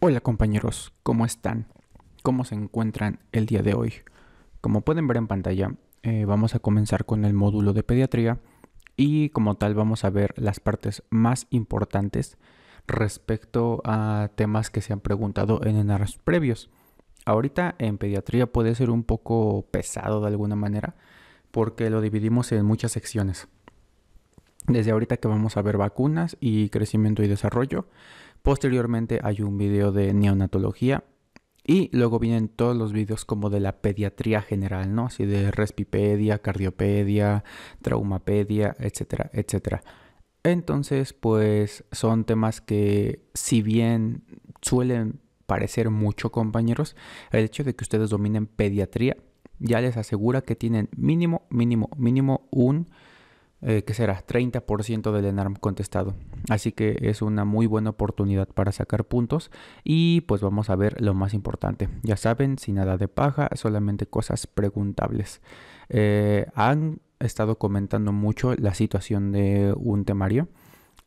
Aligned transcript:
Hola 0.00 0.20
compañeros, 0.20 0.92
¿cómo 1.02 1.26
están? 1.26 1.66
¿Cómo 2.22 2.44
se 2.44 2.54
encuentran 2.54 3.18
el 3.32 3.46
día 3.46 3.62
de 3.62 3.74
hoy? 3.74 3.94
Como 4.60 4.82
pueden 4.82 5.08
ver 5.08 5.16
en 5.16 5.26
pantalla, 5.26 5.74
eh, 6.04 6.24
vamos 6.24 6.54
a 6.54 6.60
comenzar 6.60 7.04
con 7.04 7.24
el 7.24 7.34
módulo 7.34 7.72
de 7.72 7.82
pediatría 7.82 8.38
y 8.96 9.30
como 9.30 9.56
tal 9.56 9.74
vamos 9.74 10.04
a 10.04 10.10
ver 10.10 10.34
las 10.36 10.60
partes 10.60 11.02
más 11.10 11.48
importantes 11.50 12.38
respecto 12.86 13.82
a 13.84 14.30
temas 14.36 14.70
que 14.70 14.82
se 14.82 14.92
han 14.92 15.00
preguntado 15.00 15.66
en 15.66 15.74
enarros 15.74 16.16
previos. 16.22 16.70
Ahorita 17.24 17.74
en 17.80 17.98
pediatría 17.98 18.46
puede 18.46 18.76
ser 18.76 18.90
un 18.90 19.02
poco 19.02 19.66
pesado 19.72 20.20
de 20.20 20.28
alguna 20.28 20.54
manera 20.54 20.94
porque 21.50 21.90
lo 21.90 22.00
dividimos 22.00 22.52
en 22.52 22.64
muchas 22.64 22.92
secciones. 22.92 23.48
Desde 24.68 24.90
ahorita 24.90 25.16
que 25.16 25.28
vamos 25.28 25.56
a 25.56 25.62
ver 25.62 25.76
vacunas 25.76 26.36
y 26.40 26.68
crecimiento 26.68 27.22
y 27.22 27.26
desarrollo, 27.26 27.86
Posteriormente 28.42 29.20
hay 29.22 29.42
un 29.42 29.58
video 29.58 29.92
de 29.92 30.14
neonatología 30.14 31.04
y 31.64 31.90
luego 31.92 32.18
vienen 32.18 32.48
todos 32.48 32.76
los 32.76 32.92
videos 32.92 33.24
como 33.24 33.50
de 33.50 33.60
la 33.60 33.80
pediatría 33.82 34.40
general, 34.40 34.94
¿no? 34.94 35.06
Así 35.06 35.26
de 35.26 35.50
respipedia, 35.50 36.38
cardiopedia, 36.38 37.44
traumapedia, 37.82 38.74
etcétera, 38.78 39.30
etcétera. 39.34 39.82
Entonces, 40.44 41.12
pues 41.12 41.84
son 41.92 42.24
temas 42.24 42.60
que 42.60 43.28
si 43.34 43.60
bien 43.60 44.24
suelen 44.62 45.20
parecer 45.46 45.90
mucho, 45.90 46.30
compañeros, 46.30 46.96
el 47.32 47.44
hecho 47.44 47.64
de 47.64 47.74
que 47.74 47.84
ustedes 47.84 48.10
dominen 48.10 48.46
pediatría 48.46 49.16
ya 49.58 49.80
les 49.80 49.96
asegura 49.96 50.42
que 50.42 50.56
tienen 50.56 50.88
mínimo, 50.96 51.46
mínimo, 51.50 51.90
mínimo 51.96 52.48
un 52.50 52.88
eh, 53.60 53.82
que 53.82 53.92
será 53.92 54.24
30% 54.24 55.10
del 55.10 55.24
ENARM 55.24 55.56
contestado. 55.56 56.14
Así 56.48 56.70
que 56.70 56.96
es 57.00 57.22
una 57.22 57.44
muy 57.44 57.66
buena 57.66 57.90
oportunidad 57.90 58.46
para 58.46 58.70
sacar 58.70 59.04
puntos 59.04 59.50
y 59.82 60.20
pues 60.22 60.40
vamos 60.42 60.70
a 60.70 60.76
ver 60.76 61.02
lo 61.02 61.12
más 61.12 61.34
importante. 61.34 61.88
Ya 62.04 62.16
saben, 62.16 62.58
sin 62.58 62.76
nada 62.76 62.98
de 62.98 63.08
paja, 63.08 63.48
solamente 63.56 64.06
cosas 64.06 64.46
preguntables. 64.46 65.40
Eh, 65.88 66.46
han 66.54 67.00
estado 67.18 67.58
comentando 67.58 68.12
mucho 68.12 68.54
la 68.54 68.74
situación 68.74 69.32
de 69.32 69.74
un 69.76 70.04
temario. 70.04 70.46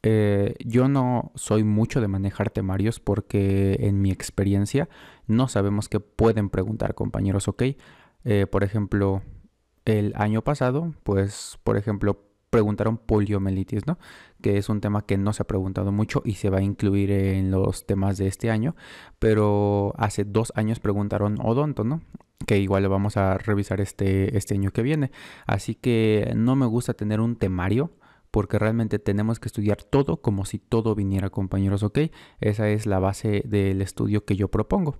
Eh, 0.03 0.55
yo 0.59 0.89
no 0.89 1.31
soy 1.35 1.63
mucho 1.63 2.01
de 2.01 2.09
manejar 2.09 2.49
temarios 2.49 2.99
porque 2.99 3.77
en 3.79 4.01
mi 4.01 4.11
experiencia 4.11 4.89
no 5.25 5.47
sabemos 5.47 5.87
qué 5.87 6.01
pueden 6.01 6.49
preguntar 6.49 6.95
compañeros, 6.95 7.47
¿ok? 7.47 7.63
por 8.51 8.63
ejemplo, 8.63 9.23
el 9.85 10.13
año 10.15 10.43
pasado, 10.43 10.93
pues, 11.03 11.57
por 11.63 11.75
ejemplo, 11.75 12.30
preguntaron 12.51 12.97
poliomielitis, 12.97 13.87
¿no? 13.87 13.97
Que 14.41 14.57
es 14.57 14.69
un 14.69 14.81
tema 14.81 15.05
que 15.05 15.17
no 15.17 15.33
se 15.33 15.41
ha 15.41 15.47
preguntado 15.47 15.91
mucho 15.91 16.21
y 16.23 16.33
se 16.33 16.51
va 16.51 16.59
a 16.59 16.61
incluir 16.61 17.09
en 17.09 17.49
los 17.49 17.87
temas 17.87 18.19
de 18.19 18.27
este 18.27 18.51
año. 18.51 18.75
Pero 19.17 19.93
hace 19.97 20.25
dos 20.25 20.53
años 20.55 20.79
preguntaron 20.79 21.37
odonto, 21.41 21.83
¿no? 21.83 22.01
Que 22.45 22.59
igual 22.59 22.83
lo 22.83 22.89
vamos 22.89 23.17
a 23.17 23.37
revisar 23.37 23.81
este, 23.81 24.37
este 24.37 24.53
año 24.53 24.71
que 24.71 24.83
viene. 24.83 25.11
Así 25.47 25.73
que 25.73 26.33
no 26.35 26.55
me 26.55 26.67
gusta 26.67 26.93
tener 26.93 27.21
un 27.21 27.37
temario 27.37 27.91
porque 28.31 28.59
realmente 28.59 28.99
tenemos 28.99 29.39
que 29.39 29.47
estudiar 29.47 29.83
todo 29.83 30.21
como 30.21 30.45
si 30.45 30.59
todo 30.59 30.93
viniera, 30.93 31.29
compañeros, 31.29 31.83
¿ok? 31.83 31.99
Esa 32.39 32.69
es 32.69 32.85
la 32.85 32.99
base 32.99 33.43
del 33.45 33.81
estudio 33.81 34.25
que 34.25 34.35
yo 34.35 34.49
propongo. 34.49 34.97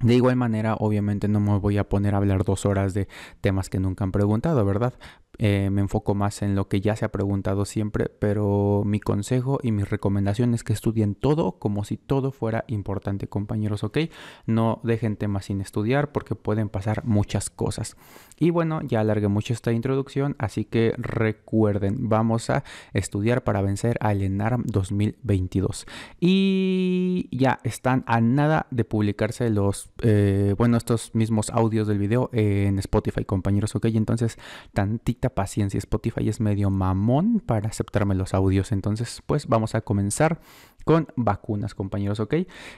De 0.00 0.14
igual 0.14 0.36
manera, 0.36 0.74
obviamente 0.74 1.26
no 1.26 1.40
me 1.40 1.58
voy 1.58 1.78
a 1.78 1.88
poner 1.88 2.14
a 2.14 2.18
hablar 2.18 2.44
dos 2.44 2.66
horas 2.66 2.92
de 2.92 3.08
temas 3.40 3.70
que 3.70 3.80
nunca 3.80 4.04
han 4.04 4.12
preguntado, 4.12 4.62
¿verdad? 4.64 4.92
Eh, 5.38 5.68
me 5.70 5.80
enfoco 5.80 6.14
más 6.14 6.42
en 6.42 6.54
lo 6.54 6.68
que 6.68 6.80
ya 6.80 6.96
se 6.96 7.04
ha 7.04 7.12
preguntado 7.12 7.64
siempre, 7.64 8.08
pero 8.08 8.82
mi 8.84 9.00
consejo 9.00 9.58
y 9.62 9.72
mi 9.72 9.84
recomendación 9.84 10.54
es 10.54 10.64
que 10.64 10.72
estudien 10.72 11.14
todo 11.14 11.58
como 11.58 11.84
si 11.84 11.96
todo 11.96 12.32
fuera 12.32 12.64
importante, 12.68 13.28
compañeros, 13.28 13.84
¿ok? 13.84 13.98
No 14.46 14.80
dejen 14.82 15.16
temas 15.16 15.46
sin 15.46 15.60
estudiar 15.60 16.12
porque 16.12 16.34
pueden 16.34 16.68
pasar 16.68 17.04
muchas 17.04 17.50
cosas. 17.50 17.96
Y 18.38 18.50
bueno, 18.50 18.80
ya 18.82 19.00
alargué 19.00 19.28
mucho 19.28 19.52
esta 19.52 19.72
introducción, 19.72 20.36
así 20.38 20.64
que 20.64 20.94
recuerden, 20.98 22.08
vamos 22.08 22.50
a 22.50 22.64
estudiar 22.92 23.44
para 23.44 23.62
vencer 23.62 23.96
al 24.00 24.22
ENARM 24.22 24.64
2022. 24.66 25.86
Y 26.20 27.28
ya 27.30 27.60
están 27.64 28.04
a 28.06 28.20
nada 28.20 28.66
de 28.70 28.84
publicarse 28.84 29.48
los, 29.50 29.90
eh, 30.02 30.54
bueno, 30.58 30.76
estos 30.76 31.14
mismos 31.14 31.50
audios 31.50 31.88
del 31.88 31.98
video 31.98 32.28
en 32.32 32.78
Spotify, 32.78 33.24
compañeros, 33.24 33.74
¿ok? 33.74 33.86
Entonces, 33.86 34.38
tantita 34.72 35.25
paciencia. 35.30 35.78
Spotify 35.78 36.28
es 36.28 36.40
medio 36.40 36.70
mamón 36.70 37.40
para 37.40 37.68
aceptarme 37.68 38.14
los 38.14 38.34
audios. 38.34 38.72
Entonces, 38.72 39.22
pues 39.26 39.46
vamos 39.46 39.74
a 39.74 39.80
comenzar 39.80 40.40
con 40.84 41.08
vacunas, 41.16 41.74
compañeros, 41.74 42.20
¿ok? 42.20 42.34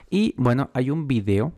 Y 0.09 0.33
bueno, 0.37 0.69
hay 0.73 0.89
un 0.89 1.07
video 1.07 1.53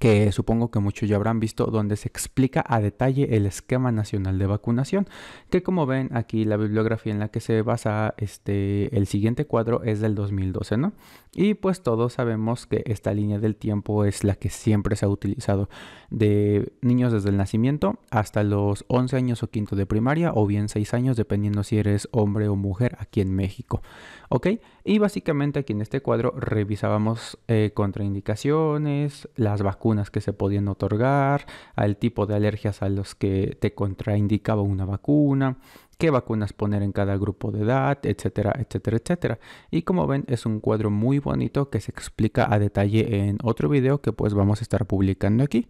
que 0.00 0.32
supongo 0.32 0.70
que 0.70 0.80
muchos 0.80 1.08
ya 1.08 1.16
habrán 1.16 1.38
visto, 1.38 1.66
donde 1.66 1.96
se 1.96 2.08
explica 2.08 2.64
a 2.66 2.80
detalle 2.80 3.36
el 3.36 3.46
esquema 3.46 3.92
nacional 3.92 4.38
de 4.38 4.46
vacunación, 4.46 5.06
que 5.50 5.62
como 5.62 5.86
ven 5.86 6.08
aquí 6.12 6.44
la 6.44 6.56
bibliografía 6.56 7.12
en 7.12 7.18
la 7.18 7.28
que 7.28 7.40
se 7.40 7.62
basa 7.62 8.14
este, 8.16 8.96
el 8.96 9.06
siguiente 9.06 9.46
cuadro 9.46 9.82
es 9.84 10.00
del 10.00 10.14
2012, 10.14 10.76
¿no? 10.76 10.92
Y 11.34 11.54
pues 11.54 11.82
todos 11.82 12.12
sabemos 12.12 12.66
que 12.66 12.82
esta 12.84 13.14
línea 13.14 13.38
del 13.38 13.56
tiempo 13.56 14.04
es 14.04 14.22
la 14.22 14.34
que 14.34 14.50
siempre 14.50 14.96
se 14.96 15.06
ha 15.06 15.08
utilizado 15.08 15.70
de 16.10 16.74
niños 16.82 17.10
desde 17.10 17.30
el 17.30 17.38
nacimiento 17.38 17.98
hasta 18.10 18.42
los 18.42 18.84
11 18.88 19.16
años 19.16 19.42
o 19.42 19.48
quinto 19.48 19.74
de 19.74 19.86
primaria 19.86 20.32
o 20.34 20.46
bien 20.46 20.68
6 20.68 20.92
años 20.92 21.16
dependiendo 21.16 21.62
si 21.62 21.78
eres 21.78 22.06
hombre 22.12 22.48
o 22.48 22.56
mujer 22.56 22.98
aquí 23.00 23.22
en 23.22 23.34
México. 23.34 23.80
¿Ok? 24.28 24.48
Y 24.84 24.98
básicamente 24.98 25.60
aquí 25.60 25.72
en 25.72 25.80
este 25.80 26.02
cuadro 26.02 26.32
revisábamos 26.36 27.38
eh, 27.48 27.70
contraindicaciones, 27.72 29.26
las 29.34 29.62
vacunas 29.62 30.10
que 30.10 30.20
se 30.20 30.34
podían 30.34 30.68
otorgar, 30.68 31.46
al 31.76 31.96
tipo 31.96 32.26
de 32.26 32.34
alergias 32.34 32.82
a 32.82 32.90
los 32.90 33.14
que 33.14 33.56
te 33.58 33.72
contraindicaba 33.72 34.60
una 34.60 34.84
vacuna, 34.84 35.56
qué 36.02 36.10
vacunas 36.10 36.52
poner 36.52 36.82
en 36.82 36.90
cada 36.90 37.16
grupo 37.16 37.52
de 37.52 37.60
edad, 37.60 37.96
etcétera, 38.02 38.52
etcétera, 38.58 38.96
etcétera. 38.96 39.38
Y 39.70 39.82
como 39.82 40.08
ven 40.08 40.24
es 40.26 40.46
un 40.46 40.58
cuadro 40.58 40.90
muy 40.90 41.20
bonito 41.20 41.70
que 41.70 41.78
se 41.78 41.92
explica 41.92 42.52
a 42.52 42.58
detalle 42.58 43.20
en 43.28 43.38
otro 43.44 43.68
video 43.68 44.00
que 44.00 44.12
pues 44.12 44.34
vamos 44.34 44.60
a 44.60 44.62
estar 44.64 44.84
publicando 44.84 45.44
aquí. 45.44 45.68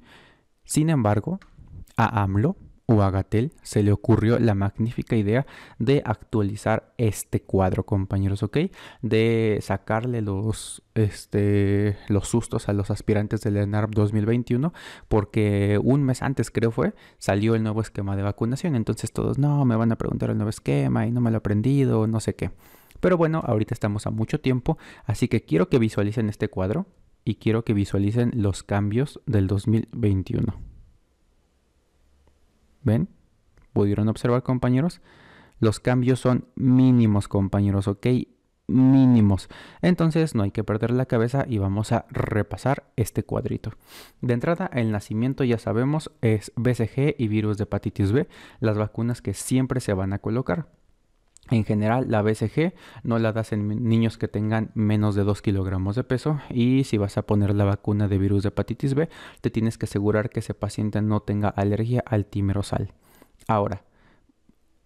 Sin 0.65 0.89
embargo, 0.89 1.39
a 1.99 2.23
AMLO 2.23 2.57
o 2.93 3.03
a 3.03 3.11
Gatel 3.11 3.53
se 3.63 3.83
le 3.83 3.93
ocurrió 3.93 4.39
la 4.39 4.55
magnífica 4.55 5.17
idea 5.17 5.47
de 5.79 6.03
actualizar 6.05 6.93
este 6.99 7.43
cuadro, 7.43 7.85
compañeros, 7.85 8.43
¿ok? 8.43 8.59
De 9.03 9.59
sacarle 9.63 10.23
los, 10.23 10.83
este, 10.95 11.97
los 12.09 12.29
sustos 12.29 12.69
a 12.69 12.73
los 12.73 12.91
aspirantes 12.91 13.41
del 13.43 13.57
ENARP 13.57 13.93
2021, 13.95 14.73
porque 15.09 15.81
un 15.83 16.03
mes 16.03 16.23
antes, 16.23 16.51
creo 16.51 16.71
fue, 16.71 16.95
salió 17.19 17.55
el 17.55 17.63
nuevo 17.63 17.81
esquema 17.81 18.17
de 18.17 18.23
vacunación. 18.23 18.77
Entonces 18.77 19.13
todos, 19.13 19.39
no, 19.39 19.65
me 19.65 19.77
van 19.77 19.93
a 19.93 19.97
preguntar 19.97 20.31
el 20.31 20.37
nuevo 20.37 20.51
esquema 20.51 21.07
y 21.07 21.11
no 21.11 21.21
me 21.21 21.31
lo 21.31 21.37
he 21.37 21.39
aprendido, 21.39 22.07
no 22.07 22.21
sé 22.21 22.35
qué. 22.35 22.51
Pero 23.01 23.17
bueno, 23.17 23.43
ahorita 23.45 23.75
estamos 23.75 24.07
a 24.07 24.11
mucho 24.11 24.41
tiempo, 24.41 24.79
así 25.05 25.27
que 25.27 25.43
quiero 25.43 25.69
que 25.69 25.79
visualicen 25.79 26.29
este 26.29 26.49
cuadro 26.49 26.87
y 27.25 27.37
quiero 27.37 27.65
que 27.65 27.75
visualicen 27.75 28.31
los 28.35 28.63
cambios 28.63 29.21
del 29.27 29.49
2021. 29.49 30.72
¿Ven? 32.83 33.09
¿Pudieron 33.73 34.09
observar, 34.09 34.43
compañeros? 34.43 35.01
Los 35.59 35.81
cambios 35.81 36.21
son 36.21 36.47
mínimos, 36.57 37.29
compañeros, 37.29 37.89
¿ok? 37.89 38.07
mínimos. 38.73 39.49
Entonces 39.81 40.35
no 40.35 40.43
hay 40.43 40.51
que 40.51 40.65
perder 40.65 40.91
la 40.91 41.07
cabeza 41.07 41.45
y 41.49 41.59
vamos 41.59 41.93
a 41.93 42.07
repasar 42.11 42.85
este 42.97 43.23
cuadrito. 43.23 43.73
De 44.21 44.35
entrada, 44.35 44.71
el 44.73 44.91
nacimiento 44.91 45.45
ya 45.45 45.59
sabemos 45.59 46.11
es 46.21 46.53
BCG 46.57 47.17
y 47.19 47.29
virus 47.29 47.59
de 47.59 47.65
hepatitis 47.65 48.13
B, 48.13 48.29
las 48.61 48.79
vacunas 48.79 49.23
que 49.23 49.35
siempre 49.35 49.81
se 49.81 49.93
van 49.93 50.13
a 50.13 50.19
colocar. 50.19 50.67
En 51.53 51.65
general, 51.65 52.07
la 52.09 52.23
BCG 52.23 52.73
no 53.03 53.19
la 53.19 53.33
das 53.33 53.53
en 53.53 53.87
niños 53.87 54.17
que 54.17 54.27
tengan 54.27 54.71
menos 54.73 55.15
de 55.15 55.23
2 55.23 55.43
kilogramos 55.43 55.97
de 55.97 56.03
peso 56.03 56.41
y 56.49 56.85
si 56.85 56.97
vas 56.97 57.19
a 57.19 57.27
poner 57.27 57.55
la 57.55 57.65
vacuna 57.65 58.09
de 58.09 58.17
virus 58.17 58.43
de 58.43 58.49
hepatitis 58.49 58.95
B, 58.95 59.11
te 59.43 59.51
tienes 59.51 59.77
que 59.77 59.85
asegurar 59.85 60.31
que 60.31 60.41
ese 60.41 60.55
paciente 60.55 61.03
no 61.03 61.21
tenga 61.21 61.51
alergia 61.51 62.03
al 62.07 62.25
timerosal. 62.25 62.95
Ahora, 63.49 63.85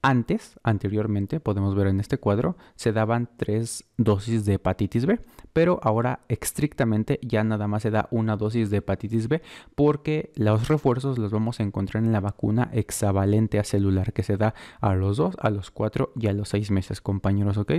antes, 0.02 0.58
anteriormente, 0.62 1.40
podemos 1.40 1.74
ver 1.74 1.88
en 1.88 2.00
este 2.00 2.18
cuadro, 2.18 2.56
se 2.76 2.92
daban 2.92 3.28
tres 3.36 3.84
dosis 3.96 4.44
de 4.44 4.54
hepatitis 4.54 5.06
B, 5.06 5.18
pero 5.52 5.80
ahora 5.82 6.20
estrictamente 6.28 7.18
ya 7.22 7.42
nada 7.44 7.66
más 7.66 7.82
se 7.82 7.90
da 7.90 8.08
una 8.10 8.36
dosis 8.36 8.70
de 8.70 8.78
hepatitis 8.78 9.28
B 9.28 9.42
porque 9.74 10.32
los 10.36 10.68
refuerzos 10.68 11.18
los 11.18 11.32
vamos 11.32 11.60
a 11.60 11.62
encontrar 11.62 12.04
en 12.04 12.12
la 12.12 12.20
vacuna 12.20 12.70
hexavalente 12.72 13.58
a 13.58 13.64
celular 13.64 14.12
que 14.12 14.22
se 14.22 14.36
da 14.36 14.54
a 14.80 14.94
los 14.94 15.16
2, 15.16 15.36
a 15.40 15.50
los 15.50 15.70
4 15.70 16.12
y 16.16 16.26
a 16.28 16.32
los 16.32 16.50
6 16.50 16.70
meses, 16.70 17.00
compañeros, 17.00 17.56
¿ok? 17.56 17.72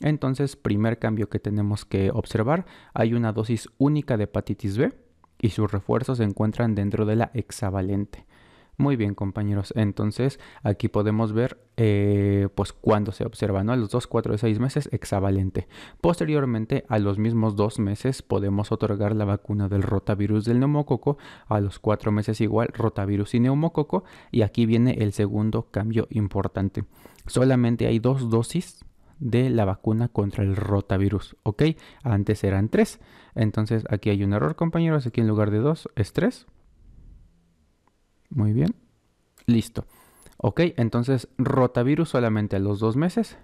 Entonces, 0.00 0.56
primer 0.56 0.98
cambio 0.98 1.28
que 1.28 1.38
tenemos 1.38 1.84
que 1.84 2.10
observar, 2.10 2.66
hay 2.94 3.14
una 3.14 3.32
dosis 3.32 3.68
única 3.78 4.16
de 4.16 4.24
hepatitis 4.24 4.76
B 4.76 4.92
y 5.40 5.50
sus 5.50 5.70
refuerzos 5.70 6.18
se 6.18 6.24
encuentran 6.24 6.74
dentro 6.74 7.06
de 7.06 7.16
la 7.16 7.30
hexavalente. 7.34 8.26
Muy 8.80 8.96
bien, 8.96 9.14
compañeros. 9.14 9.74
Entonces, 9.76 10.40
aquí 10.62 10.88
podemos 10.88 11.34
ver, 11.34 11.58
eh, 11.76 12.48
pues, 12.54 12.72
cuando 12.72 13.12
se 13.12 13.26
observa, 13.26 13.62
¿no? 13.62 13.72
A 13.72 13.76
los 13.76 13.90
2, 13.90 14.06
4 14.06 14.32
y 14.32 14.38
6 14.38 14.58
meses, 14.58 14.88
hexavalente. 14.90 15.68
Posteriormente, 16.00 16.86
a 16.88 16.98
los 16.98 17.18
mismos 17.18 17.56
2 17.56 17.78
meses, 17.78 18.22
podemos 18.22 18.72
otorgar 18.72 19.14
la 19.14 19.26
vacuna 19.26 19.68
del 19.68 19.82
rotavirus 19.82 20.46
del 20.46 20.60
neumococo. 20.60 21.18
A 21.46 21.60
los 21.60 21.78
4 21.78 22.10
meses 22.10 22.40
igual, 22.40 22.68
rotavirus 22.68 23.34
y 23.34 23.40
neumococo. 23.40 24.04
Y 24.30 24.40
aquí 24.40 24.64
viene 24.64 24.92
el 24.92 25.12
segundo 25.12 25.66
cambio 25.70 26.08
importante. 26.08 26.84
Solamente 27.26 27.86
hay 27.86 27.98
dos 27.98 28.30
dosis 28.30 28.86
de 29.18 29.50
la 29.50 29.66
vacuna 29.66 30.08
contra 30.08 30.42
el 30.42 30.56
rotavirus, 30.56 31.36
¿ok? 31.42 31.64
Antes 32.02 32.44
eran 32.44 32.70
3. 32.70 32.98
Entonces, 33.34 33.84
aquí 33.90 34.08
hay 34.08 34.24
un 34.24 34.32
error, 34.32 34.56
compañeros. 34.56 35.06
Aquí 35.06 35.20
en 35.20 35.28
lugar 35.28 35.50
de 35.50 35.58
2 35.58 35.90
es 35.96 36.14
3. 36.14 36.46
Muy 38.30 38.52
bien. 38.52 38.74
Listo. 39.46 39.84
Ok, 40.36 40.60
entonces 40.76 41.28
rotavirus 41.36 42.08
solamente 42.08 42.56
a 42.56 42.60
los 42.60 42.80
dos 42.80 42.96
meses 42.96 43.36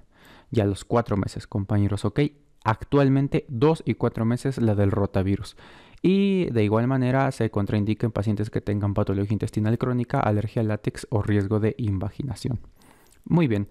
y 0.50 0.60
a 0.60 0.64
los 0.64 0.84
cuatro 0.84 1.16
meses, 1.16 1.46
compañeros. 1.46 2.04
Ok, 2.04 2.20
actualmente 2.64 3.44
dos 3.48 3.82
y 3.84 3.94
cuatro 3.94 4.24
meses 4.24 4.58
la 4.58 4.74
del 4.74 4.90
rotavirus. 4.90 5.56
Y 6.02 6.46
de 6.50 6.64
igual 6.64 6.86
manera 6.86 7.30
se 7.32 7.50
contraindica 7.50 8.06
en 8.06 8.12
pacientes 8.12 8.48
que 8.50 8.60
tengan 8.60 8.94
patología 8.94 9.34
intestinal 9.34 9.76
crónica, 9.78 10.20
alergia 10.20 10.62
al 10.62 10.68
látex 10.68 11.06
o 11.10 11.22
riesgo 11.22 11.58
de 11.60 11.74
invaginación. 11.78 12.60
Muy 13.24 13.48
bien. 13.48 13.68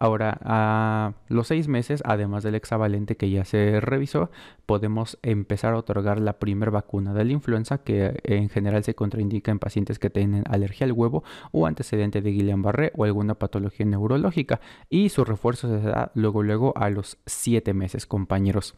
Ahora, 0.00 0.38
a 0.44 1.14
los 1.28 1.48
seis 1.48 1.66
meses, 1.66 2.02
además 2.06 2.44
del 2.44 2.54
hexavalente 2.54 3.16
que 3.16 3.30
ya 3.30 3.44
se 3.44 3.80
revisó, 3.80 4.30
podemos 4.64 5.18
empezar 5.22 5.74
a 5.74 5.78
otorgar 5.78 6.20
la 6.20 6.38
primera 6.38 6.70
vacuna 6.70 7.12
de 7.12 7.24
la 7.24 7.32
influenza, 7.32 7.78
que 7.78 8.20
en 8.22 8.48
general 8.48 8.84
se 8.84 8.94
contraindica 8.94 9.50
en 9.50 9.58
pacientes 9.58 9.98
que 9.98 10.08
tienen 10.08 10.44
alergia 10.48 10.84
al 10.84 10.92
huevo 10.92 11.24
o 11.50 11.66
antecedente 11.66 12.22
de 12.22 12.30
Guillain-Barré 12.30 12.92
o 12.96 13.04
alguna 13.04 13.34
patología 13.34 13.86
neurológica. 13.86 14.60
Y 14.88 15.08
su 15.08 15.24
refuerzo 15.24 15.68
se 15.68 15.88
da 15.88 16.12
luego, 16.14 16.44
luego 16.44 16.72
a 16.76 16.90
los 16.90 17.18
siete 17.26 17.74
meses, 17.74 18.06
compañeros. 18.06 18.76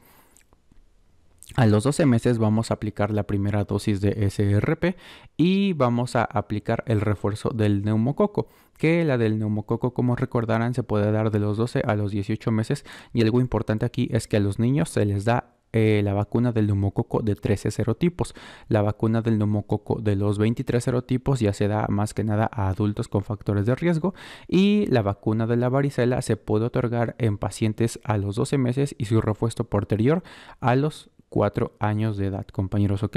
A 1.57 1.67
los 1.67 1.83
12 1.83 2.07
meses 2.07 2.39
vamos 2.39 2.71
a 2.71 2.75
aplicar 2.75 3.11
la 3.11 3.25
primera 3.25 3.65
dosis 3.65 4.01
de 4.01 4.31
SRP 4.31 4.97
y 5.37 5.73
vamos 5.73 6.15
a 6.15 6.25
aplicar 6.25 6.85
el 6.87 7.01
refuerzo 7.01 7.51
del 7.51 7.83
neumococo, 7.83 8.49
que 8.79 9.05
la 9.05 9.19
del 9.19 9.39
neumococo, 9.39 9.93
como 9.93 10.15
recordarán, 10.15 10.75
se 10.75 10.85
puede 10.85 11.11
dar 11.11 11.31
de 11.33 11.41
los 11.41 11.57
12 11.57 11.83
a 11.85 11.97
los 11.97 12.13
18 12.13 12.53
meses 12.53 12.85
y 13.13 13.23
algo 13.23 13.41
importante 13.41 13.85
aquí 13.85 14.09
es 14.13 14.29
que 14.29 14.37
a 14.37 14.41
los 14.41 14.61
niños 14.61 14.91
se 14.91 15.05
les 15.05 15.25
da 15.25 15.57
eh, 15.73 16.01
la 16.05 16.15
vacuna 16.15 16.53
del 16.53 16.67
neumococo 16.67 17.21
de 17.21 17.35
13 17.35 17.71
serotipos. 17.71 18.35
La 18.69 18.83
vacuna 18.83 19.21
del 19.21 19.39
neumococo 19.39 20.01
de 20.01 20.17
los 20.17 20.39
23 20.39 20.83
serotipos 20.83 21.41
ya 21.41 21.53
se 21.53 21.69
da 21.69 21.87
más 21.89 22.15
que 22.15 22.25
nada 22.25 22.49
a 22.53 22.69
adultos 22.69 23.09
con 23.09 23.23
factores 23.23 23.67
de 23.67 23.75
riesgo 23.75 24.15
y 24.49 24.87
la 24.87 25.03
vacuna 25.03 25.47
de 25.47 25.57
la 25.57 25.69
varicela 25.69 26.23
se 26.23 26.37
puede 26.37 26.67
otorgar 26.67 27.15
en 27.19 27.39
pacientes 27.39 28.01
a 28.05 28.19
los 28.19 28.37
12 28.37 28.59
meses 28.59 28.95
y 28.99 29.07
su 29.07 29.21
refuerzo 29.21 29.65
posterior 29.65 30.23
a 30.61 30.75
los 30.75 31.11
4 31.31 31.73
años 31.81 32.19
de 32.19 32.27
edad, 32.27 32.47
compañeros, 32.47 33.03
¿ok? 33.03 33.17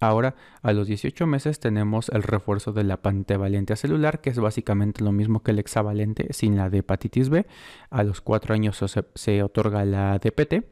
Ahora, 0.00 0.34
a 0.62 0.72
los 0.72 0.86
18 0.86 1.26
meses 1.26 1.60
tenemos 1.60 2.08
el 2.08 2.22
refuerzo 2.22 2.72
de 2.72 2.84
la 2.84 3.02
pentavalente 3.02 3.76
celular, 3.76 4.22
que 4.22 4.30
es 4.30 4.38
básicamente 4.38 5.04
lo 5.04 5.12
mismo 5.12 5.42
que 5.42 5.50
el 5.50 5.58
hexavalente 5.58 6.32
sin 6.32 6.56
la 6.56 6.70
de 6.70 6.78
hepatitis 6.78 7.28
B. 7.28 7.46
A 7.90 8.02
los 8.02 8.22
4 8.22 8.54
años 8.54 8.82
se, 9.14 9.42
otorga 9.42 9.84
la 9.84 10.18
DPT. 10.18 10.64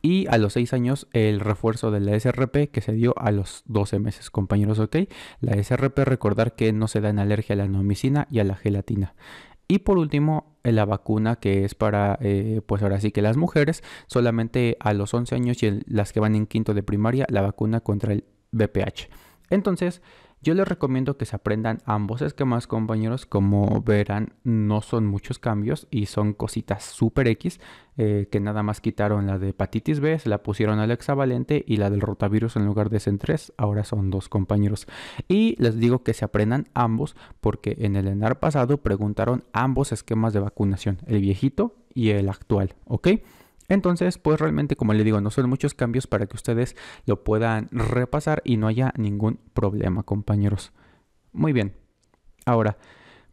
Y 0.00 0.26
a 0.28 0.38
los 0.38 0.52
6 0.52 0.74
años 0.74 1.08
el 1.12 1.40
refuerzo 1.40 1.90
de 1.90 2.00
la 2.00 2.18
SRP 2.18 2.70
que 2.70 2.82
se 2.82 2.92
dio 2.92 3.14
a 3.18 3.32
los 3.32 3.62
12 3.66 3.98
meses, 3.98 4.30
compañeros, 4.30 4.78
¿ok? 4.78 4.96
La 5.40 5.60
SRP 5.60 6.00
recordar 6.04 6.54
que 6.54 6.72
no 6.72 6.88
se 6.88 7.00
da 7.00 7.08
en 7.08 7.18
alergia 7.18 7.54
a 7.54 7.56
la 7.56 7.68
nomicina 7.68 8.28
y 8.30 8.38
a 8.38 8.44
la 8.44 8.54
gelatina. 8.54 9.14
Y 9.68 9.80
por 9.80 9.98
último, 9.98 10.56
eh, 10.64 10.72
la 10.72 10.86
vacuna 10.86 11.36
que 11.36 11.64
es 11.66 11.74
para, 11.74 12.18
eh, 12.22 12.62
pues 12.64 12.82
ahora 12.82 13.00
sí 13.00 13.12
que 13.12 13.20
las 13.20 13.36
mujeres, 13.36 13.84
solamente 14.06 14.78
a 14.80 14.94
los 14.94 15.12
11 15.12 15.34
años 15.34 15.62
y 15.62 15.82
las 15.86 16.12
que 16.12 16.20
van 16.20 16.34
en 16.34 16.46
quinto 16.46 16.72
de 16.72 16.82
primaria, 16.82 17.26
la 17.28 17.42
vacuna 17.42 17.80
contra 17.80 18.14
el 18.14 18.24
BPH. 18.50 19.10
Entonces, 19.50 20.00
yo 20.42 20.54
les 20.54 20.68
recomiendo 20.68 21.16
que 21.16 21.24
se 21.24 21.36
aprendan 21.36 21.78
ambos 21.84 22.22
esquemas, 22.22 22.66
compañeros. 22.66 23.26
Como 23.26 23.82
verán, 23.82 24.34
no 24.44 24.82
son 24.82 25.06
muchos 25.06 25.38
cambios 25.38 25.88
y 25.90 26.06
son 26.06 26.32
cositas 26.32 26.84
super 26.84 27.26
X 27.28 27.60
eh, 28.00 28.28
que 28.30 28.38
nada 28.38 28.62
más 28.62 28.80
quitaron 28.80 29.26
la 29.26 29.40
de 29.40 29.48
hepatitis 29.48 29.98
B, 29.98 30.16
se 30.20 30.28
la 30.28 30.44
pusieron 30.44 30.78
al 30.78 30.92
hexavalente 30.92 31.64
y 31.66 31.78
la 31.78 31.90
del 31.90 32.00
rotavirus 32.00 32.54
en 32.54 32.64
lugar 32.64 32.90
de 32.90 33.00
ser 33.00 33.18
tres, 33.18 33.52
ahora 33.56 33.82
son 33.82 34.10
dos 34.10 34.28
compañeros. 34.28 34.86
Y 35.26 35.56
les 35.58 35.78
digo 35.80 36.04
que 36.04 36.14
se 36.14 36.24
aprendan 36.24 36.68
ambos 36.74 37.16
porque 37.40 37.74
en 37.80 37.96
el 37.96 38.06
ENAR 38.06 38.38
pasado 38.38 38.78
preguntaron 38.78 39.42
ambos 39.52 39.90
esquemas 39.90 40.32
de 40.32 40.38
vacunación, 40.38 40.98
el 41.06 41.20
viejito 41.20 41.74
y 41.92 42.10
el 42.10 42.28
actual, 42.28 42.76
¿ok? 42.84 43.08
Entonces, 43.68 44.18
pues 44.18 44.40
realmente, 44.40 44.76
como 44.76 44.94
le 44.94 45.04
digo, 45.04 45.20
no 45.20 45.30
son 45.30 45.48
muchos 45.48 45.74
cambios 45.74 46.06
para 46.06 46.26
que 46.26 46.36
ustedes 46.36 46.76
lo 47.04 47.22
puedan 47.22 47.68
repasar 47.70 48.40
y 48.44 48.56
no 48.56 48.66
haya 48.66 48.92
ningún 48.96 49.38
problema, 49.52 50.02
compañeros. 50.02 50.72
Muy 51.32 51.52
bien. 51.52 51.74
Ahora, 52.46 52.78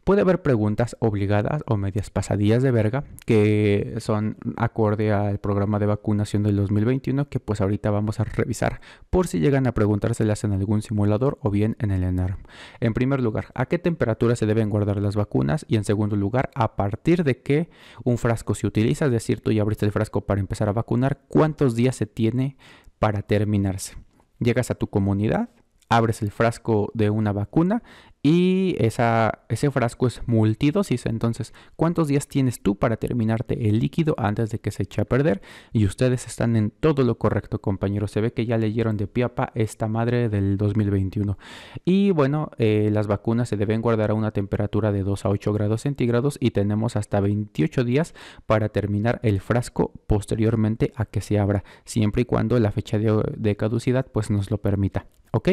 Puede 0.06 0.20
haber 0.20 0.40
preguntas 0.40 0.96
obligadas 1.00 1.64
o 1.66 1.76
medias 1.76 2.10
pasadillas 2.10 2.62
de 2.62 2.70
verga 2.70 3.02
que 3.24 3.96
son 3.98 4.36
acorde 4.56 5.12
al 5.12 5.40
programa 5.40 5.80
de 5.80 5.86
vacunación 5.86 6.44
del 6.44 6.54
2021 6.54 7.28
que 7.28 7.40
pues 7.40 7.60
ahorita 7.60 7.90
vamos 7.90 8.20
a 8.20 8.24
revisar 8.24 8.80
por 9.10 9.26
si 9.26 9.40
llegan 9.40 9.66
a 9.66 9.74
preguntárselas 9.74 10.44
en 10.44 10.52
algún 10.52 10.82
simulador 10.82 11.38
o 11.42 11.50
bien 11.50 11.74
en 11.80 11.90
el 11.90 12.04
ENARM. 12.04 12.36
En 12.78 12.94
primer 12.94 13.20
lugar, 13.20 13.46
¿a 13.56 13.66
qué 13.66 13.80
temperatura 13.80 14.36
se 14.36 14.46
deben 14.46 14.70
guardar 14.70 14.98
las 14.98 15.16
vacunas? 15.16 15.66
Y 15.68 15.74
en 15.74 15.82
segundo 15.82 16.14
lugar, 16.14 16.50
¿a 16.54 16.76
partir 16.76 17.24
de 17.24 17.42
qué 17.42 17.68
un 18.04 18.16
frasco 18.16 18.54
se 18.54 18.68
utiliza? 18.68 19.06
Es 19.06 19.10
decir, 19.10 19.40
tú 19.40 19.50
ya 19.50 19.62
abriste 19.62 19.86
el 19.86 19.92
frasco 19.92 20.20
para 20.20 20.38
empezar 20.38 20.68
a 20.68 20.72
vacunar, 20.72 21.22
¿cuántos 21.26 21.74
días 21.74 21.96
se 21.96 22.06
tiene 22.06 22.56
para 23.00 23.22
terminarse? 23.22 23.96
Llegas 24.38 24.70
a 24.70 24.76
tu 24.76 24.86
comunidad, 24.86 25.48
abres 25.88 26.22
el 26.22 26.30
frasco 26.30 26.90
de 26.94 27.10
una 27.10 27.32
vacuna 27.32 27.82
y 28.28 28.74
ese 28.80 29.70
frasco 29.70 30.08
es 30.08 30.20
multidosis. 30.26 31.06
Entonces, 31.06 31.54
¿cuántos 31.76 32.08
días 32.08 32.26
tienes 32.26 32.60
tú 32.60 32.74
para 32.74 32.96
terminarte 32.96 33.68
el 33.68 33.78
líquido 33.78 34.16
antes 34.18 34.50
de 34.50 34.58
que 34.58 34.72
se 34.72 34.82
eche 34.82 35.00
a 35.00 35.04
perder? 35.04 35.42
Y 35.72 35.86
ustedes 35.86 36.26
están 36.26 36.56
en 36.56 36.70
todo 36.70 37.04
lo 37.04 37.18
correcto, 37.18 37.60
compañeros. 37.60 38.10
Se 38.10 38.20
ve 38.20 38.32
que 38.32 38.44
ya 38.44 38.58
leyeron 38.58 38.96
de 38.96 39.06
piapa 39.06 39.52
esta 39.54 39.86
madre 39.86 40.28
del 40.28 40.56
2021. 40.56 41.38
Y 41.84 42.10
bueno, 42.10 42.50
eh, 42.58 42.90
las 42.92 43.06
vacunas 43.06 43.48
se 43.48 43.56
deben 43.56 43.80
guardar 43.80 44.10
a 44.10 44.14
una 44.14 44.32
temperatura 44.32 44.90
de 44.90 45.04
2 45.04 45.24
a 45.24 45.28
8 45.28 45.52
grados 45.52 45.82
centígrados 45.82 46.36
y 46.40 46.50
tenemos 46.50 46.96
hasta 46.96 47.20
28 47.20 47.84
días 47.84 48.12
para 48.46 48.70
terminar 48.70 49.20
el 49.22 49.40
frasco 49.40 49.92
posteriormente 50.08 50.92
a 50.96 51.04
que 51.04 51.20
se 51.20 51.38
abra, 51.38 51.62
siempre 51.84 52.22
y 52.22 52.24
cuando 52.24 52.58
la 52.58 52.72
fecha 52.72 52.98
de, 52.98 53.22
de 53.36 53.56
caducidad 53.56 54.04
pues 54.10 54.32
nos 54.32 54.50
lo 54.50 54.58
permita. 54.58 55.06
¿Ok? 55.30 55.50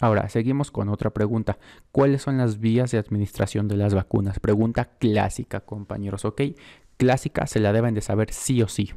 Ahora, 0.00 0.28
seguimos 0.28 0.70
con 0.70 0.88
otra 0.88 1.10
pregunta. 1.10 1.58
¿Cuáles 1.92 2.22
son 2.22 2.38
las 2.38 2.60
vías 2.60 2.90
de 2.90 2.98
administración 2.98 3.68
de 3.68 3.76
las 3.76 3.94
vacunas? 3.94 4.38
Pregunta 4.38 4.84
clásica, 4.98 5.60
compañeros, 5.60 6.24
¿ok? 6.24 6.42
Clásica, 6.96 7.46
se 7.46 7.60
la 7.60 7.72
deben 7.72 7.94
de 7.94 8.00
saber 8.00 8.32
sí 8.32 8.62
o 8.62 8.68
sí. 8.68 8.92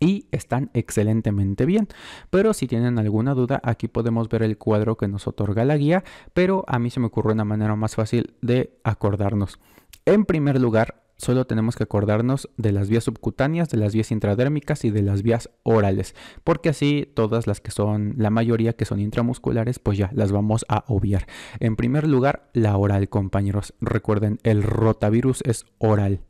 Y 0.00 0.26
están 0.30 0.70
excelentemente 0.74 1.64
bien. 1.64 1.88
Pero 2.30 2.52
si 2.52 2.66
tienen 2.66 2.98
alguna 2.98 3.34
duda, 3.34 3.60
aquí 3.64 3.88
podemos 3.88 4.28
ver 4.28 4.42
el 4.42 4.58
cuadro 4.58 4.96
que 4.96 5.08
nos 5.08 5.26
otorga 5.26 5.64
la 5.64 5.76
guía. 5.76 6.04
Pero 6.34 6.64
a 6.68 6.78
mí 6.78 6.90
se 6.90 7.00
me 7.00 7.06
ocurrió 7.06 7.32
una 7.32 7.44
manera 7.44 7.74
más 7.74 7.96
fácil 7.96 8.34
de 8.42 8.78
acordarnos. 8.84 9.58
En 10.04 10.24
primer 10.24 10.60
lugar, 10.60 11.02
solo 11.18 11.46
tenemos 11.46 11.76
que 11.76 11.82
acordarnos 11.82 12.48
de 12.56 12.72
las 12.72 12.88
vías 12.88 13.04
subcutáneas, 13.04 13.68
de 13.68 13.76
las 13.76 13.92
vías 13.92 14.10
intradérmicas 14.10 14.84
y 14.84 14.90
de 14.90 15.02
las 15.02 15.22
vías 15.22 15.50
orales, 15.64 16.14
porque 16.44 16.70
así 16.70 17.10
todas 17.14 17.46
las 17.46 17.60
que 17.60 17.70
son, 17.70 18.14
la 18.16 18.30
mayoría 18.30 18.74
que 18.74 18.84
son 18.84 19.00
intramusculares, 19.00 19.78
pues 19.78 19.98
ya 19.98 20.10
las 20.14 20.32
vamos 20.32 20.64
a 20.68 20.84
obviar. 20.86 21.26
En 21.60 21.76
primer 21.76 22.06
lugar, 22.08 22.48
la 22.54 22.76
oral, 22.76 23.08
compañeros. 23.08 23.74
Recuerden, 23.80 24.38
el 24.44 24.62
rotavirus 24.62 25.42
es 25.44 25.66
oral. 25.78 26.20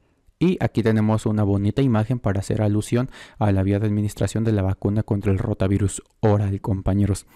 Y 0.41 0.57
aquí 0.61 0.83
tenemos 0.83 1.27
una 1.27 1.43
bonita 1.43 1.83
imagen 1.83 2.21
para 2.21 2.41
hacer 2.41 2.63
alusión 2.63 3.11
a 3.39 3.51
la 3.51 3.65
vía 3.65 3.81
de 3.81 3.87
administración 3.87 4.45
de 4.45 4.53
la 4.53 4.63
vacuna 4.63 5.03
contra 5.03 5.33
el 5.33 5.39
rotavirus 5.39 6.03
oral, 6.21 6.61
compañeros. 6.61 7.27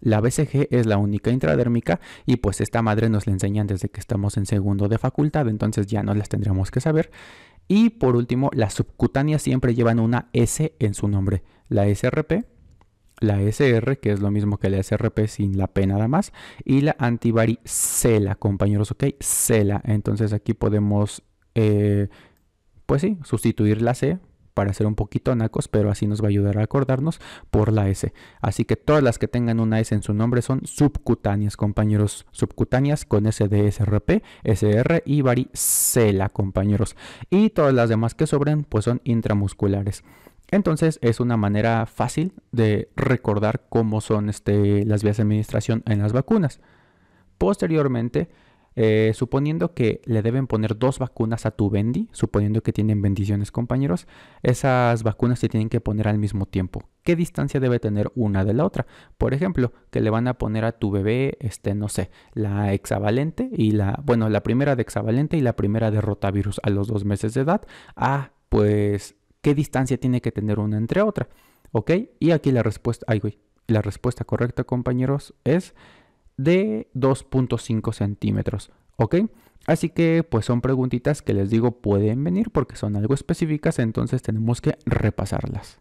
La 0.00 0.20
BCG 0.20 0.68
es 0.70 0.86
la 0.86 0.96
única 0.96 1.30
intradérmica 1.30 2.00
y 2.26 2.36
pues 2.36 2.60
esta 2.60 2.82
madre 2.82 3.08
nos 3.08 3.26
la 3.26 3.34
enseñan 3.34 3.66
desde 3.66 3.90
que 3.90 4.00
estamos 4.00 4.36
en 4.36 4.46
segundo 4.46 4.88
de 4.88 4.98
facultad, 4.98 5.48
entonces 5.48 5.86
ya 5.86 6.02
no 6.02 6.14
las 6.14 6.28
tendríamos 6.28 6.70
que 6.70 6.80
saber. 6.80 7.10
Y 7.68 7.90
por 7.90 8.16
último, 8.16 8.50
las 8.52 8.74
subcutáneas 8.74 9.42
siempre 9.42 9.74
llevan 9.74 10.00
una 10.00 10.28
S 10.32 10.74
en 10.80 10.94
su 10.94 11.06
nombre. 11.06 11.44
La 11.68 11.86
SRP, 11.86 12.44
la 13.20 13.40
SR, 13.42 13.98
que 14.00 14.10
es 14.10 14.20
lo 14.20 14.30
mismo 14.30 14.58
que 14.58 14.70
la 14.70 14.82
SRP 14.82 15.26
sin 15.28 15.56
la 15.56 15.68
P 15.68 15.86
nada 15.86 16.08
más, 16.08 16.32
y 16.64 16.80
la 16.80 16.96
antivaricela, 16.98 18.34
compañeros, 18.34 18.90
ok, 18.90 19.04
cela. 19.20 19.82
Entonces 19.84 20.32
aquí 20.32 20.54
podemos, 20.54 21.22
eh, 21.54 22.08
pues 22.86 23.02
sí, 23.02 23.18
sustituir 23.22 23.82
la 23.82 23.94
C 23.94 24.18
para 24.60 24.74
ser 24.74 24.86
un 24.86 24.94
poquito 24.94 25.34
nacos, 25.34 25.68
pero 25.68 25.90
así 25.90 26.06
nos 26.06 26.20
va 26.20 26.26
a 26.26 26.28
ayudar 26.28 26.58
a 26.58 26.62
acordarnos 26.64 27.18
por 27.50 27.72
la 27.72 27.88
S. 27.88 28.12
Así 28.42 28.66
que 28.66 28.76
todas 28.76 29.02
las 29.02 29.18
que 29.18 29.26
tengan 29.26 29.58
una 29.58 29.80
S 29.80 29.94
en 29.94 30.02
su 30.02 30.12
nombre 30.12 30.42
son 30.42 30.66
subcutáneas, 30.66 31.56
compañeros. 31.56 32.26
Subcutáneas 32.30 33.06
con 33.06 33.24
S 33.26 33.48
de 33.48 33.72
SRP, 33.72 34.22
SR 34.44 35.02
y 35.06 35.22
varicela, 35.22 36.28
compañeros. 36.28 36.94
Y 37.30 37.48
todas 37.48 37.72
las 37.72 37.88
demás 37.88 38.14
que 38.14 38.26
sobren, 38.26 38.64
pues 38.64 38.84
son 38.84 39.00
intramusculares. 39.04 40.04
Entonces 40.50 40.98
es 41.00 41.20
una 41.20 41.38
manera 41.38 41.86
fácil 41.86 42.34
de 42.52 42.90
recordar 42.96 43.62
cómo 43.70 44.02
son 44.02 44.28
este, 44.28 44.84
las 44.84 45.02
vías 45.02 45.16
de 45.16 45.22
administración 45.22 45.82
en 45.86 46.02
las 46.02 46.12
vacunas. 46.12 46.60
Posteriormente, 47.38 48.28
eh, 48.76 49.12
suponiendo 49.14 49.74
que 49.74 50.00
le 50.04 50.22
deben 50.22 50.46
poner 50.46 50.78
dos 50.78 50.98
vacunas 50.98 51.44
a 51.46 51.50
tu 51.50 51.70
Bendy, 51.70 52.08
suponiendo 52.12 52.62
que 52.62 52.72
tienen 52.72 53.02
bendiciones 53.02 53.50
compañeros, 53.50 54.06
esas 54.42 55.02
vacunas 55.02 55.38
se 55.38 55.48
tienen 55.48 55.68
que 55.68 55.80
poner 55.80 56.08
al 56.08 56.18
mismo 56.18 56.46
tiempo. 56.46 56.88
¿Qué 57.02 57.16
distancia 57.16 57.60
debe 57.60 57.80
tener 57.80 58.12
una 58.14 58.44
de 58.44 58.54
la 58.54 58.64
otra? 58.64 58.86
Por 59.18 59.34
ejemplo, 59.34 59.72
que 59.90 60.00
le 60.00 60.10
van 60.10 60.28
a 60.28 60.34
poner 60.34 60.64
a 60.64 60.72
tu 60.72 60.90
bebé, 60.90 61.36
este, 61.40 61.74
no 61.74 61.88
sé, 61.88 62.10
la 62.32 62.72
hexavalente 62.72 63.48
y 63.52 63.72
la, 63.72 64.00
bueno, 64.04 64.28
la 64.28 64.42
primera 64.42 64.76
de 64.76 64.82
hexavalente 64.82 65.36
y 65.36 65.40
la 65.40 65.56
primera 65.56 65.90
de 65.90 66.00
rotavirus 66.00 66.60
a 66.62 66.70
los 66.70 66.88
dos 66.88 67.04
meses 67.04 67.34
de 67.34 67.40
edad. 67.40 67.62
Ah, 67.96 68.30
pues 68.48 69.16
qué 69.40 69.54
distancia 69.54 69.98
tiene 69.98 70.20
que 70.20 70.32
tener 70.32 70.58
una 70.58 70.76
entre 70.76 71.02
otra. 71.02 71.28
¿Ok? 71.72 71.92
Y 72.18 72.32
aquí 72.32 72.50
la 72.52 72.62
respuesta, 72.62 73.06
ay, 73.08 73.20
güey, 73.20 73.38
la 73.66 73.82
respuesta 73.82 74.24
correcta, 74.24 74.64
compañeros, 74.64 75.34
es 75.44 75.74
de 76.44 76.88
2.5 76.94 77.92
centímetros. 77.92 78.70
¿Ok? 78.96 79.16
Así 79.66 79.90
que 79.90 80.24
pues 80.28 80.46
son 80.46 80.62
preguntitas 80.62 81.22
que 81.22 81.34
les 81.34 81.50
digo 81.50 81.80
pueden 81.80 82.24
venir 82.24 82.50
porque 82.50 82.76
son 82.76 82.96
algo 82.96 83.14
específicas, 83.14 83.78
entonces 83.78 84.22
tenemos 84.22 84.60
que 84.60 84.78
repasarlas. 84.86 85.80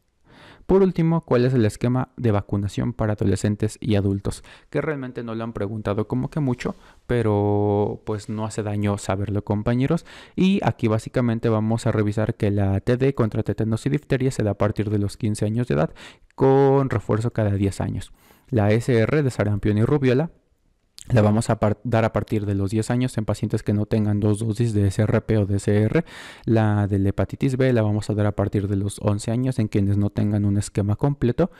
Por 0.65 0.83
último, 0.83 1.21
¿cuál 1.21 1.45
es 1.45 1.55
el 1.55 1.65
esquema 1.65 2.09
de 2.15 2.31
vacunación 2.31 2.93
para 2.93 3.13
adolescentes 3.13 3.79
y 3.81 3.95
adultos? 3.95 4.43
Que 4.69 4.81
realmente 4.81 5.23
no 5.23 5.33
lo 5.33 5.43
han 5.43 5.53
preguntado 5.53 6.07
como 6.07 6.29
que 6.29 6.41
mucho, 6.41 6.75
pero 7.07 8.03
pues 8.05 8.29
no 8.29 8.45
hace 8.45 8.61
daño 8.61 8.99
saberlo 8.99 9.43
compañeros. 9.43 10.05
Y 10.35 10.59
aquí 10.63 10.87
básicamente 10.87 11.49
vamos 11.49 11.87
a 11.87 11.91
revisar 11.91 12.35
que 12.35 12.51
la 12.51 12.79
TD 12.81 13.15
contra 13.15 13.41
tétanos 13.41 13.87
y 13.87 13.89
difteria 13.89 14.29
se 14.29 14.43
da 14.43 14.51
a 14.51 14.57
partir 14.59 14.91
de 14.91 14.99
los 14.99 15.17
15 15.17 15.45
años 15.45 15.67
de 15.67 15.73
edad 15.73 15.89
con 16.35 16.91
refuerzo 16.91 17.31
cada 17.31 17.49
10 17.49 17.81
años. 17.81 18.13
La 18.51 18.69
SR 18.71 19.23
de 19.23 19.31
sarampión 19.31 19.79
y 19.79 19.83
rubiola 19.83 20.29
la 21.09 21.21
vamos 21.21 21.49
a 21.49 21.59
dar 21.83 22.05
a 22.05 22.13
partir 22.13 22.45
de 22.45 22.55
los 22.55 22.71
10 22.71 22.91
años 22.91 23.17
en 23.17 23.25
pacientes 23.25 23.63
que 23.63 23.73
no 23.73 23.85
tengan 23.85 24.19
dos 24.19 24.39
dosis 24.39 24.73
de 24.73 24.89
SRP 24.89 25.31
o 25.39 25.45
de 25.45 25.57
SR. 25.57 26.05
La 26.45 26.87
de 26.87 26.99
la 26.99 27.09
hepatitis 27.09 27.57
B 27.57 27.73
la 27.73 27.81
vamos 27.81 28.09
a 28.09 28.13
dar 28.13 28.25
a 28.25 28.35
partir 28.35 28.67
de 28.67 28.75
los 28.75 28.99
11 29.01 29.31
años 29.31 29.59
en 29.59 29.67
quienes 29.67 29.97
no 29.97 30.09
tengan 30.09 30.45
un 30.45 30.57
esquema 30.57 30.95
completo. 30.95 31.51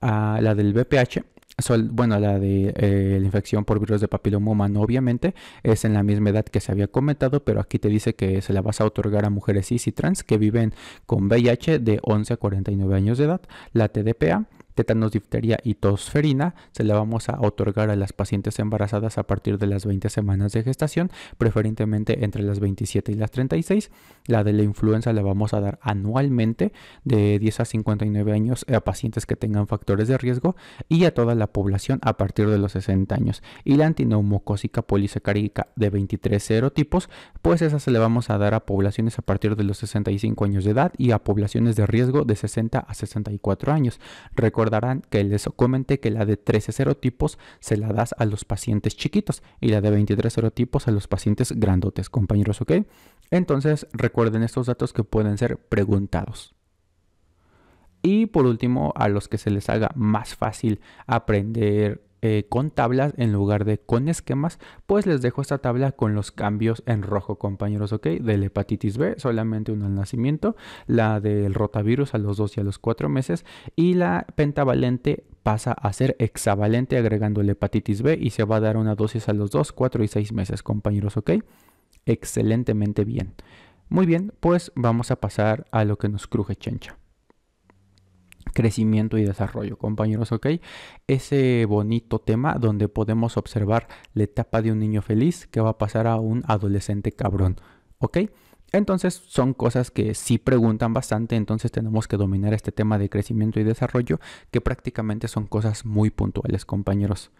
Ah, 0.00 0.38
la 0.42 0.54
del 0.54 0.72
BPH 0.72 1.36
bueno, 1.90 2.18
la 2.20 2.38
de 2.38 2.74
eh, 2.76 3.16
la 3.18 3.24
infección 3.24 3.64
por 3.64 3.80
virus 3.80 4.00
de 4.00 4.08
papiloma 4.08 4.50
humano, 4.50 4.82
obviamente, 4.82 5.34
es 5.62 5.84
en 5.84 5.94
la 5.94 6.02
misma 6.02 6.30
edad 6.30 6.44
que 6.44 6.60
se 6.60 6.70
había 6.70 6.88
comentado, 6.88 7.44
pero 7.44 7.60
aquí 7.60 7.78
te 7.78 7.88
dice 7.88 8.14
que 8.14 8.42
se 8.42 8.52
la 8.52 8.60
vas 8.60 8.80
a 8.80 8.84
otorgar 8.84 9.24
a 9.24 9.30
mujeres 9.30 9.68
cis 9.68 9.86
y 9.86 9.92
trans 9.92 10.22
que 10.22 10.36
viven 10.36 10.74
con 11.06 11.28
VIH 11.28 11.78
de 11.78 11.98
11 12.02 12.34
a 12.34 12.36
49 12.36 12.94
años 12.94 13.16
de 13.18 13.24
edad. 13.24 13.40
La 13.72 13.88
TDPA 13.88 14.44
tétanos, 14.76 15.10
difteria 15.10 15.58
y 15.64 15.74
tosferina 15.74 16.54
se 16.70 16.84
la 16.84 16.94
vamos 16.94 17.28
a 17.28 17.40
otorgar 17.40 17.90
a 17.90 17.96
las 17.96 18.12
pacientes 18.12 18.58
embarazadas 18.60 19.18
a 19.18 19.24
partir 19.24 19.58
de 19.58 19.66
las 19.66 19.86
20 19.86 20.08
semanas 20.10 20.52
de 20.52 20.62
gestación, 20.62 21.10
preferentemente 21.38 22.24
entre 22.24 22.44
las 22.44 22.60
27 22.60 23.10
y 23.10 23.14
las 23.16 23.32
36. 23.32 23.90
La 24.26 24.44
de 24.44 24.52
la 24.52 24.62
influenza 24.62 25.12
la 25.12 25.22
vamos 25.22 25.54
a 25.54 25.60
dar 25.60 25.78
anualmente 25.82 26.72
de 27.04 27.38
10 27.38 27.60
a 27.60 27.64
59 27.64 28.32
años 28.32 28.64
a 28.72 28.80
pacientes 28.80 29.26
que 29.26 29.34
tengan 29.34 29.66
factores 29.66 30.08
de 30.08 30.18
riesgo 30.18 30.56
y 30.88 31.04
a 31.04 31.14
toda 31.14 31.34
la 31.34 31.48
población 31.48 31.98
a 32.02 32.16
partir 32.16 32.48
de 32.48 32.58
los 32.58 32.72
60 32.72 33.14
años. 33.14 33.42
Y 33.64 33.76
la 33.76 33.86
antineumocócica 33.86 34.82
polisacárica 34.82 35.68
de 35.74 35.90
23 35.90 36.42
serotipos, 36.42 37.08
pues 37.40 37.62
esa 37.62 37.78
se 37.78 37.90
le 37.90 37.98
vamos 37.98 38.28
a 38.28 38.38
dar 38.38 38.52
a 38.52 38.66
poblaciones 38.66 39.18
a 39.18 39.22
partir 39.22 39.56
de 39.56 39.64
los 39.64 39.78
65 39.78 40.44
años 40.44 40.64
de 40.64 40.72
edad 40.72 40.92
y 40.98 41.12
a 41.12 41.18
poblaciones 41.18 41.76
de 41.76 41.86
riesgo 41.86 42.24
de 42.24 42.36
60 42.36 42.78
a 42.78 42.94
64 42.94 43.72
años 43.72 43.98
recordarán 44.66 45.02
que 45.08 45.22
les 45.22 45.48
comenté 45.56 46.00
que 46.00 46.10
la 46.10 46.24
de 46.24 46.36
13 46.36 46.72
serotipos 46.72 47.38
se 47.60 47.76
la 47.76 47.88
das 47.92 48.14
a 48.18 48.24
los 48.24 48.44
pacientes 48.44 48.96
chiquitos 48.96 49.42
y 49.60 49.68
la 49.68 49.80
de 49.80 49.90
23 49.90 50.32
serotipos 50.32 50.88
a 50.88 50.90
los 50.90 51.06
pacientes 51.06 51.52
grandotes, 51.52 52.10
compañeros, 52.10 52.60
¿ok? 52.60 52.72
Entonces 53.30 53.86
recuerden 53.92 54.42
estos 54.42 54.66
datos 54.66 54.92
que 54.92 55.04
pueden 55.04 55.38
ser 55.38 55.58
preguntados. 55.58 56.54
Y 58.02 58.26
por 58.26 58.46
último, 58.46 58.92
a 58.96 59.08
los 59.08 59.28
que 59.28 59.38
se 59.38 59.50
les 59.50 59.68
haga 59.68 59.90
más 59.94 60.34
fácil 60.34 60.80
aprender 61.06 62.05
eh, 62.22 62.46
con 62.48 62.70
tablas 62.70 63.12
en 63.18 63.32
lugar 63.32 63.64
de 63.64 63.78
con 63.78 64.08
esquemas, 64.08 64.58
pues 64.86 65.06
les 65.06 65.20
dejo 65.20 65.42
esta 65.42 65.58
tabla 65.58 65.92
con 65.92 66.14
los 66.14 66.32
cambios 66.32 66.82
en 66.86 67.02
rojo, 67.02 67.36
compañeros, 67.36 67.92
¿ok? 67.92 68.06
Del 68.06 68.42
hepatitis 68.44 68.96
B, 68.96 69.14
solamente 69.18 69.72
uno 69.72 69.86
al 69.86 69.94
nacimiento, 69.94 70.56
la 70.86 71.20
del 71.20 71.54
rotavirus 71.54 72.14
a 72.14 72.18
los 72.18 72.36
2 72.38 72.56
y 72.56 72.60
a 72.60 72.64
los 72.64 72.78
4 72.78 73.08
meses, 73.08 73.44
y 73.76 73.94
la 73.94 74.26
pentavalente 74.34 75.24
pasa 75.42 75.72
a 75.72 75.92
ser 75.92 76.16
hexavalente 76.18 76.96
agregando 76.96 77.40
el 77.40 77.50
hepatitis 77.50 78.02
B 78.02 78.18
y 78.20 78.30
se 78.30 78.44
va 78.44 78.56
a 78.56 78.60
dar 78.60 78.76
una 78.76 78.94
dosis 78.94 79.28
a 79.28 79.32
los 79.32 79.50
2, 79.50 79.72
4 79.72 80.02
y 80.02 80.08
6 80.08 80.32
meses, 80.32 80.62
compañeros, 80.62 81.16
¿ok? 81.16 81.32
Excelentemente 82.06 83.04
bien. 83.04 83.34
Muy 83.88 84.06
bien, 84.06 84.32
pues 84.40 84.72
vamos 84.74 85.10
a 85.10 85.20
pasar 85.20 85.66
a 85.70 85.84
lo 85.84 85.98
que 85.98 86.08
nos 86.08 86.26
cruje 86.26 86.56
chencha 86.56 86.98
crecimiento 88.56 89.18
y 89.18 89.24
desarrollo, 89.24 89.76
compañeros, 89.76 90.32
¿ok? 90.32 90.46
Ese 91.06 91.66
bonito 91.66 92.18
tema 92.18 92.54
donde 92.54 92.88
podemos 92.88 93.36
observar 93.36 93.86
la 94.14 94.24
etapa 94.24 94.62
de 94.62 94.72
un 94.72 94.78
niño 94.78 95.02
feliz 95.02 95.46
que 95.46 95.60
va 95.60 95.70
a 95.70 95.78
pasar 95.78 96.06
a 96.06 96.16
un 96.16 96.42
adolescente 96.46 97.12
cabrón, 97.12 97.56
¿ok? 97.98 98.18
Entonces 98.72 99.12
son 99.26 99.52
cosas 99.52 99.90
que 99.90 100.14
sí 100.14 100.38
preguntan 100.38 100.94
bastante, 100.94 101.36
entonces 101.36 101.70
tenemos 101.70 102.08
que 102.08 102.16
dominar 102.16 102.54
este 102.54 102.72
tema 102.72 102.96
de 102.96 103.10
crecimiento 103.10 103.60
y 103.60 103.64
desarrollo, 103.64 104.20
que 104.50 104.62
prácticamente 104.62 105.28
son 105.28 105.46
cosas 105.46 105.84
muy 105.84 106.08
puntuales, 106.08 106.64
compañeros. 106.64 107.32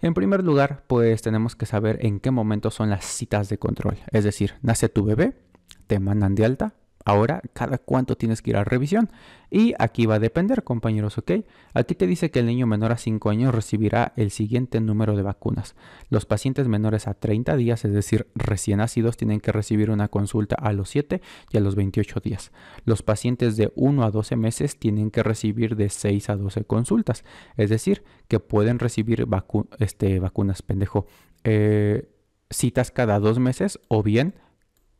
En 0.00 0.14
primer 0.14 0.44
lugar, 0.44 0.84
pues 0.86 1.20
tenemos 1.22 1.56
que 1.56 1.66
saber 1.66 1.98
en 2.06 2.20
qué 2.20 2.30
momento 2.30 2.70
son 2.70 2.90
las 2.90 3.04
citas 3.04 3.48
de 3.48 3.58
control, 3.58 3.98
es 4.12 4.22
decir, 4.22 4.54
nace 4.62 4.88
tu 4.88 5.04
bebé, 5.04 5.32
te 5.88 5.98
mandan 5.98 6.36
de 6.36 6.44
alta, 6.44 6.74
Ahora, 7.04 7.42
cada 7.52 7.78
cuánto 7.78 8.16
tienes 8.16 8.42
que 8.42 8.50
ir 8.50 8.56
a 8.56 8.64
revisión. 8.64 9.10
Y 9.50 9.74
aquí 9.78 10.06
va 10.06 10.14
a 10.14 10.18
depender, 10.18 10.64
compañeros, 10.64 11.18
¿ok? 11.18 11.32
Aquí 11.74 11.94
te 11.94 12.06
dice 12.06 12.30
que 12.30 12.38
el 12.38 12.46
niño 12.46 12.66
menor 12.66 12.92
a 12.92 12.96
5 12.96 13.28
años 13.28 13.54
recibirá 13.54 14.12
el 14.16 14.30
siguiente 14.30 14.80
número 14.80 15.14
de 15.14 15.22
vacunas. 15.22 15.74
Los 16.08 16.24
pacientes 16.24 16.68
menores 16.68 17.06
a 17.06 17.14
30 17.14 17.56
días, 17.56 17.84
es 17.84 17.92
decir, 17.92 18.28
recién 18.34 18.78
nacidos, 18.78 19.16
tienen 19.16 19.40
que 19.40 19.52
recibir 19.52 19.90
una 19.90 20.08
consulta 20.08 20.56
a 20.56 20.72
los 20.72 20.88
7 20.88 21.20
y 21.50 21.56
a 21.56 21.60
los 21.60 21.74
28 21.74 22.20
días. 22.20 22.50
Los 22.86 23.02
pacientes 23.02 23.56
de 23.56 23.72
1 23.74 24.04
a 24.04 24.10
12 24.10 24.36
meses 24.36 24.78
tienen 24.78 25.10
que 25.10 25.22
recibir 25.22 25.76
de 25.76 25.90
6 25.90 26.30
a 26.30 26.36
12 26.36 26.64
consultas. 26.64 27.24
Es 27.56 27.68
decir, 27.68 28.04
que 28.28 28.40
pueden 28.40 28.78
recibir 28.78 29.26
este, 29.78 30.18
vacunas, 30.18 30.62
pendejo, 30.62 31.06
eh, 31.44 32.08
citas 32.48 32.90
cada 32.90 33.18
dos 33.18 33.38
meses 33.38 33.80
o 33.88 34.02
bien 34.02 34.34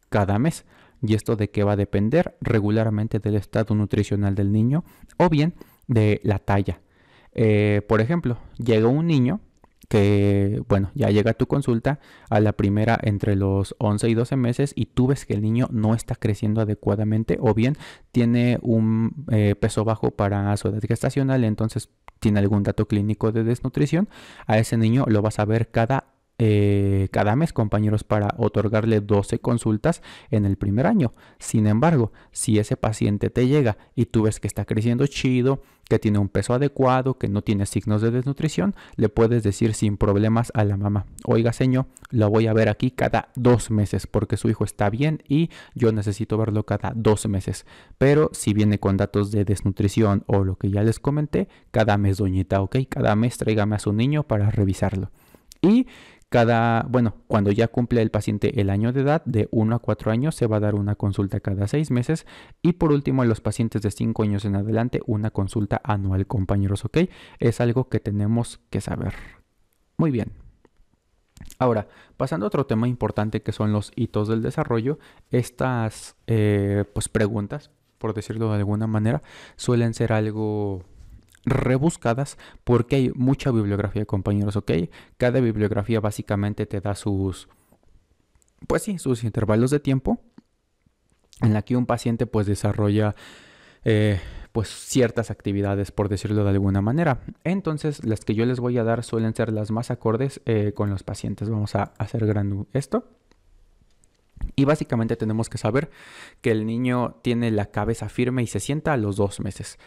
cada 0.09 0.39
mes 0.39 0.65
y 1.03 1.15
esto 1.15 1.37
de 1.37 1.51
qué 1.51 1.65
va 1.65 1.73
a 1.73 1.77
depender 1.77 2.37
regularmente 2.41 3.19
del 3.19 3.35
estado 3.35 3.75
nutricional 3.75 4.35
del 4.35 4.53
niño 4.53 4.85
o 5.19 5.29
bien 5.29 5.55
de 5.89 6.21
la 6.23 6.39
talla. 6.39 6.81
Eh, 7.35 7.83
por 7.89 8.01
ejemplo, 8.01 8.39
llega 8.59 8.89
un 8.89 9.07
niño 9.07 9.41
que, 9.89 10.63
bueno, 10.69 10.91
ya 10.95 11.11
llega 11.11 11.33
a 11.33 11.35
tu 11.35 11.47
consulta 11.47 12.01
a 12.31 12.41
la 12.41 12.53
primera 12.53 12.99
entre 13.03 13.37
los 13.37 13.75
11 13.79 14.09
y 14.09 14.15
12 14.15 14.37
meses 14.37 14.73
y 14.75 14.87
tú 14.87 15.09
ves 15.09 15.27
que 15.27 15.35
el 15.35 15.43
niño 15.43 15.69
no 15.71 15.95
está 15.95 16.15
creciendo 16.15 16.63
adecuadamente 16.63 17.37
o 17.41 17.53
bien 17.53 17.77
tiene 18.11 18.59
un 18.63 19.27
eh, 19.31 19.55
peso 19.55 19.85
bajo 19.85 20.11
para 20.11 20.57
su 20.57 20.69
edad 20.69 20.81
gestacional, 20.81 21.45
entonces 21.45 21.91
tiene 22.21 22.39
algún 22.39 22.63
dato 22.63 22.87
clínico 22.87 23.33
de 23.33 23.45
desnutrición, 23.45 24.09
a 24.47 24.57
ese 24.57 24.79
niño 24.79 25.05
lo 25.09 25.21
vas 25.21 25.39
a 25.39 25.45
ver 25.45 25.71
cada 25.71 26.12
eh, 26.45 27.07
cada 27.13 27.37
mes, 27.37 27.53
compañeros, 27.53 28.03
para 28.03 28.35
otorgarle 28.37 29.01
12 29.01 29.39
consultas 29.39 30.03
en 30.33 30.45
el 30.45 30.57
primer 30.57 30.89
año. 30.89 31.13
Sin 31.39 31.69
embargo, 31.69 32.11
si 32.33 32.59
ese 32.59 32.77
paciente 32.77 33.31
te 33.31 33.47
llega 33.47 33.79
y 33.95 34.07
tú 34.07 34.23
ves 34.23 34.41
que 34.41 34.49
está 34.49 34.65
creciendo 34.65 35.07
chido, 35.07 35.63
que 35.89 36.01
tiene 36.01 36.19
un 36.19 36.29
peso 36.29 36.53
adecuado, 36.53 37.17
que 37.17 37.29
no 37.29 37.43
tiene 37.43 37.65
signos 37.65 38.03
de 38.03 38.11
desnutrición, 38.11 38.75
le 38.97 39.09
puedes 39.09 39.45
decir 39.45 39.73
sin 39.75 39.97
problemas 39.97 40.51
a 40.55 40.65
la 40.65 40.77
mamá, 40.77 41.07
oiga 41.25 41.53
señor, 41.53 41.87
lo 42.11 42.29
voy 42.29 42.49
a 42.49 42.53
ver 42.53 42.69
aquí 42.69 42.91
cada 42.91 43.29
dos 43.37 43.71
meses 43.71 44.09
porque 44.09 44.37
su 44.37 44.51
hijo 44.51 44.65
está 44.65 44.91
bien 44.91 45.23
y 45.29 45.49
yo 45.77 45.93
necesito 45.93 46.39
verlo 46.39 46.67
cada 46.67 46.93
dos 46.97 47.29
meses. 47.29 47.67
Pero 47.99 48.31
si 48.33 48.53
viene 48.53 48.81
con 48.81 48.97
datos 48.97 49.31
de 49.31 49.45
desnutrición 49.45 50.25
o 50.27 50.43
lo 50.43 50.57
que 50.57 50.73
ya 50.73 50.83
les 50.83 50.99
comenté, 50.99 51.47
cada 51.71 51.99
mes 51.99 52.17
doñita, 52.17 52.63
ok, 52.63 52.79
cada 52.89 53.15
mes 53.15 53.39
tráigame 53.39 53.77
a 53.77 53.79
su 53.79 53.93
niño 53.93 54.25
para 54.25 54.51
revisarlo. 54.51 55.13
Y 55.61 55.87
Cada, 56.33 56.87
bueno, 56.89 57.15
cuando 57.27 57.51
ya 57.53 57.69
cumple 57.69 58.01
el 58.01 58.11
paciente 58.11 58.59
el 58.59 58.71
año 58.71 58.91
de 58.95 59.03
edad, 59.03 59.23
de 59.27 59.51
1 59.51 59.77
a 59.77 59.79
4 59.81 60.11
años, 60.11 60.35
se 60.35 60.47
va 60.47 60.57
a 60.57 60.61
dar 60.61 60.75
una 60.75 60.95
consulta 60.95 61.41
cada 61.41 61.69
6 61.69 61.91
meses. 61.91 62.27
Y 62.63 62.73
por 62.73 62.91
último, 62.91 63.23
en 63.23 63.29
los 63.29 63.43
pacientes 63.43 63.83
de 63.83 63.91
5 63.91 64.23
años 64.23 64.47
en 64.47 64.57
adelante, 64.57 65.03
una 65.07 65.31
consulta 65.31 65.83
anual, 65.85 66.27
compañeros, 66.27 66.87
¿ok? 66.87 67.01
Es 67.39 67.61
algo 67.61 67.91
que 67.91 68.01
tenemos 68.01 68.61
que 68.71 68.81
saber. 68.81 69.13
Muy 69.99 70.11
bien. 70.11 70.33
Ahora, 71.59 71.89
pasando 72.17 72.47
a 72.47 72.49
otro 72.49 72.65
tema 72.65 72.89
importante 72.89 73.43
que 73.43 73.53
son 73.53 73.71
los 73.75 73.93
hitos 73.95 74.27
del 74.27 74.41
desarrollo, 74.41 74.99
estas 75.31 76.17
eh, 76.29 76.87
pues 76.95 77.11
preguntas, 77.11 77.71
por 77.99 78.15
decirlo 78.15 78.49
de 78.49 78.57
alguna 78.57 78.87
manera, 78.87 79.21
suelen 79.57 79.93
ser 79.93 80.15
algo 80.15 80.83
rebuscadas 81.45 82.39
porque 82.65 82.97
hay 82.97 83.11
mucha 83.15 83.51
bibliografía, 83.51 84.05
compañeros, 84.05 84.57
¿ok? 84.57 84.73
Cada 85.17 85.41
bibliografía 85.41 86.01
básicamente 86.01 86.67
te 86.67 86.81
da 86.81 86.95
sus, 86.95 87.49
pues 88.67 88.83
sí, 88.83 88.99
sus 88.99 89.25
intervalos 89.25 89.71
de 89.71 89.81
tiempo 89.81 90.21
en 91.41 91.53
la 91.53 91.63
que 91.63 91.77
un 91.77 91.87
paciente 91.87 92.27
pues 92.27 92.47
desarrolla 92.47 93.15
eh, 93.85 94.21
pues 94.53 94.69
ciertas 94.69 95.31
actividades, 95.31 95.91
por 95.91 96.09
decirlo 96.09 96.45
de 96.45 96.51
alguna 96.51 96.81
manera. 96.83 97.23
Entonces, 97.43 98.05
las 98.05 98.21
que 98.21 98.35
yo 98.35 98.45
les 98.47 98.61
voy 98.61 98.79
a 98.79 98.85
dar 98.85 99.03
suelen 99.03 99.35
ser 99.35 99.51
las 99.53 99.71
más 99.71 99.91
acordes 99.91 100.41
eh, 100.45 100.73
con 100.75 100.91
los 100.91 101.03
pacientes. 101.03 101.49
Vamos 101.49 101.75
a 101.75 101.95
hacer 101.99 102.27
grande 102.27 102.67
esto. 102.73 103.09
Y 104.57 104.65
básicamente 104.65 105.17
tenemos 105.17 105.49
que 105.49 105.57
saber 105.57 105.91
que 106.41 106.51
el 106.51 106.67
niño 106.67 107.17
tiene 107.23 107.51
la 107.51 107.67
cabeza 107.67 108.09
firme 108.09 108.43
y 108.43 108.47
se 108.47 108.61
sienta 108.61 108.93
a 108.93 108.97
los 108.97 109.17
dos 109.17 109.41
meses 109.41 109.79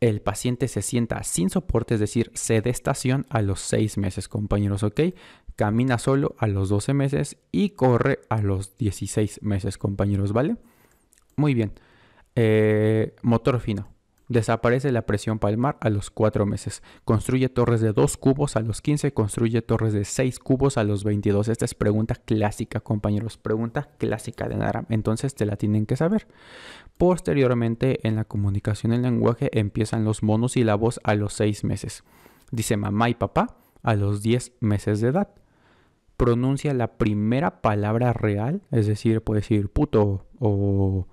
el 0.00 0.20
paciente 0.20 0.68
se 0.68 0.82
sienta 0.82 1.22
sin 1.24 1.50
soporte, 1.50 1.94
es 1.94 2.00
decir, 2.00 2.30
sedestación 2.34 3.26
a 3.30 3.42
los 3.42 3.60
6 3.60 3.98
meses, 3.98 4.28
compañeros, 4.28 4.82
¿ok? 4.82 5.00
Camina 5.56 5.98
solo 5.98 6.36
a 6.38 6.46
los 6.46 6.68
12 6.68 6.94
meses 6.94 7.36
y 7.50 7.70
corre 7.70 8.20
a 8.28 8.40
los 8.40 8.76
16 8.76 9.42
meses, 9.42 9.76
compañeros, 9.76 10.32
¿vale? 10.32 10.56
Muy 11.36 11.54
bien. 11.54 11.72
Eh, 12.36 13.16
motor 13.22 13.58
fino. 13.60 13.88
Desaparece 14.28 14.92
la 14.92 15.06
presión 15.06 15.38
palmar 15.38 15.78
a 15.80 15.88
los 15.88 16.10
4 16.10 16.44
meses. 16.44 16.82
Construye 17.06 17.48
torres 17.48 17.80
de 17.80 17.94
2 17.94 18.16
cubos 18.18 18.56
a 18.56 18.60
los 18.60 18.82
15. 18.82 19.14
Construye 19.14 19.62
torres 19.62 19.94
de 19.94 20.04
6 20.04 20.38
cubos 20.38 20.76
a 20.76 20.84
los 20.84 21.02
22. 21.02 21.48
Esta 21.48 21.64
es 21.64 21.74
pregunta 21.74 22.14
clásica, 22.14 22.80
compañeros. 22.80 23.38
Pregunta 23.38 23.88
clásica 23.96 24.46
de 24.46 24.56
NARAM. 24.56 24.84
Entonces 24.90 25.34
te 25.34 25.46
la 25.46 25.56
tienen 25.56 25.86
que 25.86 25.96
saber. 25.96 26.28
Posteriormente, 26.98 28.06
en 28.06 28.16
la 28.16 28.24
comunicación 28.24 28.92
en 28.92 29.00
lenguaje 29.00 29.48
empiezan 29.58 30.04
los 30.04 30.22
monosílabos 30.22 31.00
a 31.04 31.14
los 31.14 31.32
6 31.32 31.64
meses. 31.64 32.04
Dice 32.50 32.76
mamá 32.76 33.08
y 33.08 33.14
papá 33.14 33.56
a 33.82 33.94
los 33.94 34.22
10 34.22 34.52
meses 34.60 35.00
de 35.00 35.08
edad. 35.08 35.28
Pronuncia 36.18 36.74
la 36.74 36.98
primera 36.98 37.62
palabra 37.62 38.12
real, 38.12 38.60
es 38.72 38.86
decir, 38.86 39.22
puede 39.22 39.40
decir 39.40 39.70
puto 39.70 40.26
o 40.38 41.06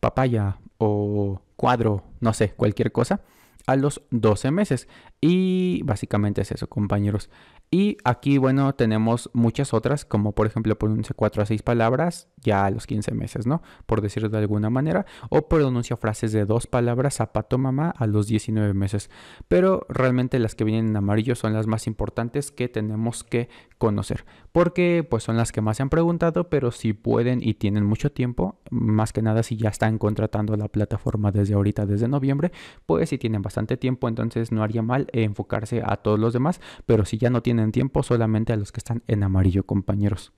papaya 0.00 0.58
o 0.80 1.42
cuadro, 1.56 2.02
no 2.20 2.32
sé, 2.32 2.52
cualquier 2.52 2.90
cosa, 2.90 3.20
a 3.66 3.76
los 3.76 4.02
12 4.10 4.50
meses. 4.50 4.88
Y 5.20 5.82
básicamente 5.84 6.40
es 6.40 6.52
eso, 6.52 6.68
compañeros. 6.68 7.28
Y 7.70 7.98
aquí, 8.04 8.38
bueno, 8.38 8.74
tenemos 8.74 9.30
muchas 9.32 9.74
otras, 9.74 10.04
como 10.04 10.32
por 10.32 10.46
ejemplo 10.46 10.76
pronuncia 10.76 11.14
4 11.14 11.42
a 11.42 11.46
6 11.46 11.62
palabras 11.62 12.28
ya 12.42 12.64
a 12.64 12.70
los 12.70 12.86
15 12.86 13.12
meses, 13.14 13.46
¿no? 13.46 13.62
Por 13.86 14.00
decirlo 14.00 14.28
de 14.28 14.38
alguna 14.38 14.70
manera. 14.70 15.06
O 15.28 15.46
pronuncia 15.48 15.96
frases 15.96 16.32
de 16.32 16.46
dos 16.46 16.66
palabras, 16.66 17.16
zapato 17.16 17.58
mamá, 17.58 17.94
a 17.96 18.06
los 18.06 18.26
19 18.26 18.74
meses. 18.74 19.10
Pero 19.46 19.86
realmente 19.88 20.38
las 20.38 20.54
que 20.54 20.64
vienen 20.64 20.88
en 20.88 20.96
amarillo 20.96 21.36
son 21.36 21.52
las 21.52 21.66
más 21.66 21.86
importantes 21.86 22.50
que 22.50 22.68
tenemos 22.68 23.22
que 23.22 23.48
conocer. 23.78 24.24
Porque 24.52 25.06
pues 25.08 25.22
son 25.22 25.36
las 25.36 25.52
que 25.52 25.60
más 25.60 25.76
se 25.76 25.84
han 25.84 25.90
preguntado, 25.90 26.48
pero 26.48 26.72
si 26.72 26.92
pueden 26.92 27.40
y 27.40 27.54
tienen 27.54 27.84
mucho 27.84 28.10
tiempo, 28.10 28.58
más 28.70 29.12
que 29.12 29.22
nada 29.22 29.42
si 29.42 29.56
ya 29.56 29.68
están 29.68 29.98
contratando 29.98 30.56
la 30.56 30.68
plataforma 30.68 31.30
desde 31.30 31.54
ahorita, 31.54 31.86
desde 31.86 32.08
noviembre, 32.08 32.50
pues 32.86 33.10
si 33.10 33.18
tienen 33.18 33.42
bastante 33.42 33.76
tiempo, 33.76 34.08
entonces 34.08 34.50
no 34.50 34.62
haría 34.62 34.82
mal 34.82 35.06
enfocarse 35.12 35.82
a 35.84 35.96
todos 35.96 36.18
los 36.18 36.32
demás. 36.32 36.60
Pero 36.86 37.04
si 37.04 37.18
ya 37.18 37.30
no 37.30 37.42
tienen 37.42 37.66
en 37.66 37.72
tiempo 37.72 38.02
solamente 38.02 38.52
a 38.52 38.56
los 38.56 38.72
que 38.72 38.78
están 38.78 39.02
en 39.06 39.22
amarillo, 39.22 39.64
compañeros. 39.64 40.32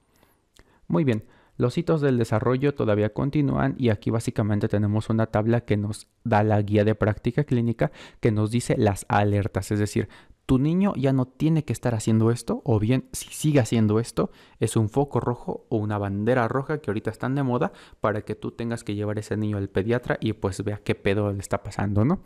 Muy 0.89 1.05
bien, 1.05 1.25
los 1.57 1.77
hitos 1.77 2.01
del 2.01 2.19
desarrollo 2.19 2.75
todavía 2.75 3.13
continúan 3.13 3.75
y 3.79 3.91
aquí 3.91 4.11
básicamente 4.11 4.69
tenemos 4.69 5.11
una 5.11 5.27
tabla 5.27 5.63
que 5.63 5.77
nos 5.77 6.09
da 6.25 6.43
la 6.43 6.61
guía 6.63 6.85
de 6.85 6.95
práctica 6.95 7.45
clínica 7.45 7.93
que 8.21 8.33
nos 8.33 8.51
dice 8.51 8.77
las 8.79 9.05
alertas, 9.09 9.71
es 9.71 9.79
decir, 9.79 10.09
tu 10.47 10.59
niño 10.59 10.93
ya 10.97 11.13
no 11.13 11.27
tiene 11.27 11.65
que 11.65 11.73
estar 11.73 11.95
haciendo 11.95 12.31
esto 12.31 12.63
o 12.65 12.79
bien 12.79 13.09
si 13.13 13.29
sigue 13.29 13.61
haciendo 13.61 14.01
esto 14.01 14.31
es 14.61 14.77
un 14.77 14.89
foco 14.89 15.21
rojo 15.21 15.67
o 15.69 15.77
una 15.77 15.99
bandera 15.99 16.49
roja 16.49 16.79
que 16.79 16.91
ahorita 16.91 17.11
están 17.11 17.35
de 17.35 17.43
moda 17.43 17.73
para 18.01 18.23
que 18.23 18.35
tú 18.35 18.51
tengas 18.51 18.83
que 18.83 18.95
llevar 18.95 19.19
ese 19.19 19.37
niño 19.37 19.57
al 19.57 19.69
pediatra 19.69 20.19
y 20.21 20.33
pues 20.33 20.65
vea 20.65 20.81
qué 20.83 20.95
pedo 20.95 21.33
le 21.33 21.39
está 21.39 21.63
pasando, 21.63 22.05
¿no? 22.05 22.23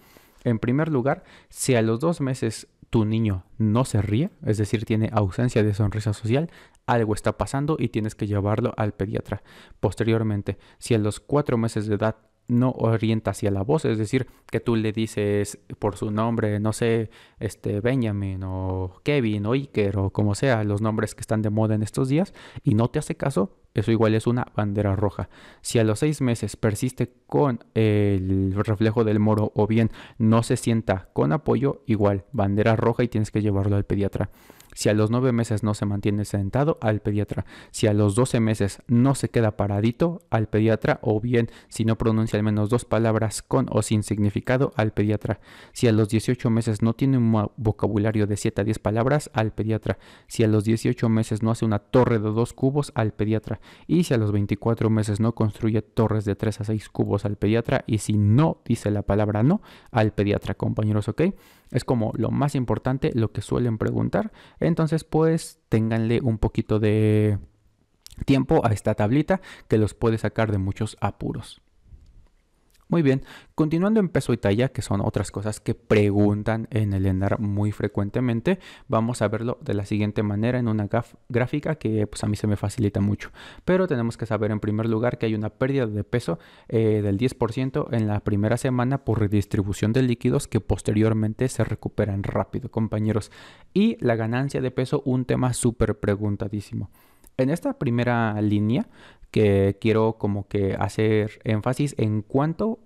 En 0.46 0.60
primer 0.60 0.92
lugar, 0.92 1.24
si 1.48 1.74
a 1.74 1.82
los 1.82 1.98
dos 1.98 2.20
meses 2.20 2.68
tu 2.88 3.04
niño 3.04 3.44
no 3.58 3.84
se 3.84 4.00
ríe, 4.00 4.30
es 4.44 4.58
decir, 4.58 4.84
tiene 4.84 5.10
ausencia 5.12 5.64
de 5.64 5.74
sonrisa 5.74 6.12
social, 6.12 6.52
algo 6.86 7.14
está 7.14 7.36
pasando 7.36 7.76
y 7.80 7.88
tienes 7.88 8.14
que 8.14 8.28
llevarlo 8.28 8.72
al 8.76 8.94
pediatra. 8.94 9.42
Posteriormente, 9.80 10.56
si 10.78 10.94
a 10.94 10.98
los 10.98 11.18
cuatro 11.18 11.58
meses 11.58 11.88
de 11.88 11.96
edad 11.96 12.14
no 12.48 12.70
orienta 12.70 13.32
hacia 13.32 13.50
la 13.50 13.62
voz, 13.62 13.84
es 13.84 13.98
decir, 13.98 14.26
que 14.50 14.60
tú 14.60 14.76
le 14.76 14.92
dices 14.92 15.58
por 15.78 15.96
su 15.96 16.10
nombre, 16.10 16.60
no 16.60 16.72
sé, 16.72 17.10
este 17.40 17.80
Benjamin 17.80 18.42
o 18.44 19.00
Kevin 19.02 19.46
o 19.46 19.52
Iker 19.52 19.98
o 19.98 20.10
como 20.10 20.34
sea, 20.34 20.64
los 20.64 20.80
nombres 20.80 21.14
que 21.14 21.20
están 21.20 21.42
de 21.42 21.50
moda 21.50 21.74
en 21.74 21.82
estos 21.82 22.08
días 22.08 22.34
y 22.62 22.74
no 22.74 22.88
te 22.88 22.98
hace 22.98 23.16
caso, 23.16 23.56
eso 23.74 23.90
igual 23.90 24.14
es 24.14 24.26
una 24.26 24.46
bandera 24.56 24.96
roja. 24.96 25.28
Si 25.60 25.78
a 25.78 25.84
los 25.84 25.98
seis 25.98 26.20
meses 26.20 26.56
persiste 26.56 27.12
con 27.26 27.64
el 27.74 28.54
reflejo 28.54 29.04
del 29.04 29.18
moro 29.18 29.52
o 29.54 29.66
bien 29.66 29.90
no 30.18 30.42
se 30.42 30.56
sienta 30.56 31.08
con 31.12 31.32
apoyo, 31.32 31.82
igual 31.86 32.24
bandera 32.32 32.76
roja 32.76 33.02
y 33.04 33.08
tienes 33.08 33.30
que 33.30 33.42
llevarlo 33.42 33.76
al 33.76 33.84
pediatra. 33.84 34.30
Si 34.76 34.90
a 34.90 34.94
los 34.94 35.10
9 35.10 35.32
meses 35.32 35.62
no 35.62 35.72
se 35.72 35.86
mantiene 35.86 36.26
sentado, 36.26 36.76
al 36.82 37.00
pediatra. 37.00 37.46
Si 37.70 37.86
a 37.86 37.94
los 37.94 38.14
12 38.14 38.40
meses 38.40 38.82
no 38.86 39.14
se 39.14 39.30
queda 39.30 39.56
paradito, 39.56 40.20
al 40.28 40.48
pediatra. 40.48 40.98
O 41.00 41.18
bien, 41.18 41.48
si 41.68 41.86
no 41.86 41.96
pronuncia 41.96 42.38
al 42.38 42.42
menos 42.42 42.68
dos 42.68 42.84
palabras 42.84 43.40
con 43.40 43.68
o 43.70 43.80
sin 43.80 44.02
significado, 44.02 44.74
al 44.76 44.92
pediatra. 44.92 45.40
Si 45.72 45.88
a 45.88 45.92
los 45.92 46.10
18 46.10 46.50
meses 46.50 46.82
no 46.82 46.92
tiene 46.92 47.16
un 47.16 47.48
vocabulario 47.56 48.26
de 48.26 48.36
7 48.36 48.60
a 48.60 48.64
10 48.64 48.78
palabras, 48.78 49.30
al 49.32 49.54
pediatra. 49.54 49.96
Si 50.26 50.44
a 50.44 50.46
los 50.46 50.64
18 50.64 51.08
meses 51.08 51.42
no 51.42 51.50
hace 51.50 51.64
una 51.64 51.78
torre 51.78 52.18
de 52.18 52.30
dos 52.30 52.52
cubos, 52.52 52.92
al 52.94 53.14
pediatra. 53.14 53.60
Y 53.86 54.04
si 54.04 54.12
a 54.12 54.18
los 54.18 54.30
24 54.30 54.90
meses 54.90 55.20
no 55.20 55.34
construye 55.34 55.80
torres 55.80 56.26
de 56.26 56.36
3 56.36 56.60
a 56.60 56.64
6 56.64 56.90
cubos, 56.90 57.24
al 57.24 57.36
pediatra. 57.36 57.82
Y 57.86 57.96
si 57.96 58.18
no 58.18 58.60
dice 58.66 58.90
la 58.90 59.00
palabra 59.00 59.42
no, 59.42 59.62
al 59.90 60.12
pediatra, 60.12 60.52
compañeros, 60.52 61.08
¿ok? 61.08 61.22
Es 61.70 61.84
como 61.84 62.12
lo 62.16 62.30
más 62.30 62.54
importante, 62.54 63.10
lo 63.14 63.32
que 63.32 63.40
suelen 63.40 63.78
preguntar. 63.78 64.32
Entonces, 64.66 65.04
pues, 65.04 65.60
ténganle 65.68 66.20
un 66.20 66.38
poquito 66.38 66.78
de 66.80 67.38
tiempo 68.24 68.64
a 68.64 68.72
esta 68.72 68.94
tablita 68.94 69.40
que 69.68 69.78
los 69.78 69.94
puede 69.94 70.18
sacar 70.18 70.50
de 70.50 70.58
muchos 70.58 70.96
apuros. 71.00 71.62
Muy 72.88 73.02
bien, 73.02 73.24
continuando 73.56 73.98
en 73.98 74.08
peso 74.08 74.32
y 74.32 74.36
talla, 74.36 74.68
que 74.68 74.80
son 74.80 75.00
otras 75.00 75.32
cosas 75.32 75.58
que 75.58 75.74
preguntan 75.74 76.68
en 76.70 76.92
el 76.92 77.04
ENDAR 77.06 77.40
muy 77.40 77.72
frecuentemente, 77.72 78.60
vamos 78.86 79.22
a 79.22 79.28
verlo 79.28 79.58
de 79.60 79.74
la 79.74 79.84
siguiente 79.84 80.22
manera 80.22 80.60
en 80.60 80.68
una 80.68 80.88
gráfica 81.28 81.74
que 81.74 82.06
pues 82.06 82.22
a 82.22 82.28
mí 82.28 82.36
se 82.36 82.46
me 82.46 82.56
facilita 82.56 83.00
mucho. 83.00 83.32
Pero 83.64 83.88
tenemos 83.88 84.16
que 84.16 84.24
saber 84.24 84.52
en 84.52 84.60
primer 84.60 84.88
lugar 84.88 85.18
que 85.18 85.26
hay 85.26 85.34
una 85.34 85.50
pérdida 85.50 85.86
de 85.86 86.04
peso 86.04 86.38
eh, 86.68 87.02
del 87.02 87.18
10% 87.18 87.88
en 87.90 88.06
la 88.06 88.20
primera 88.20 88.56
semana 88.56 88.98
por 88.98 89.18
redistribución 89.18 89.92
de 89.92 90.02
líquidos 90.02 90.46
que 90.46 90.60
posteriormente 90.60 91.48
se 91.48 91.64
recuperan 91.64 92.22
rápido, 92.22 92.70
compañeros. 92.70 93.32
Y 93.74 93.96
la 93.98 94.14
ganancia 94.14 94.60
de 94.60 94.70
peso, 94.70 95.02
un 95.04 95.24
tema 95.24 95.54
súper 95.54 95.98
preguntadísimo. 95.98 96.90
En 97.38 97.50
esta 97.50 97.78
primera 97.78 98.40
línea 98.40 98.88
que 99.36 99.76
quiero 99.78 100.16
como 100.16 100.48
que 100.48 100.74
hacer 100.76 101.42
énfasis 101.44 101.94
en 101.98 102.22
cuánto 102.22 102.78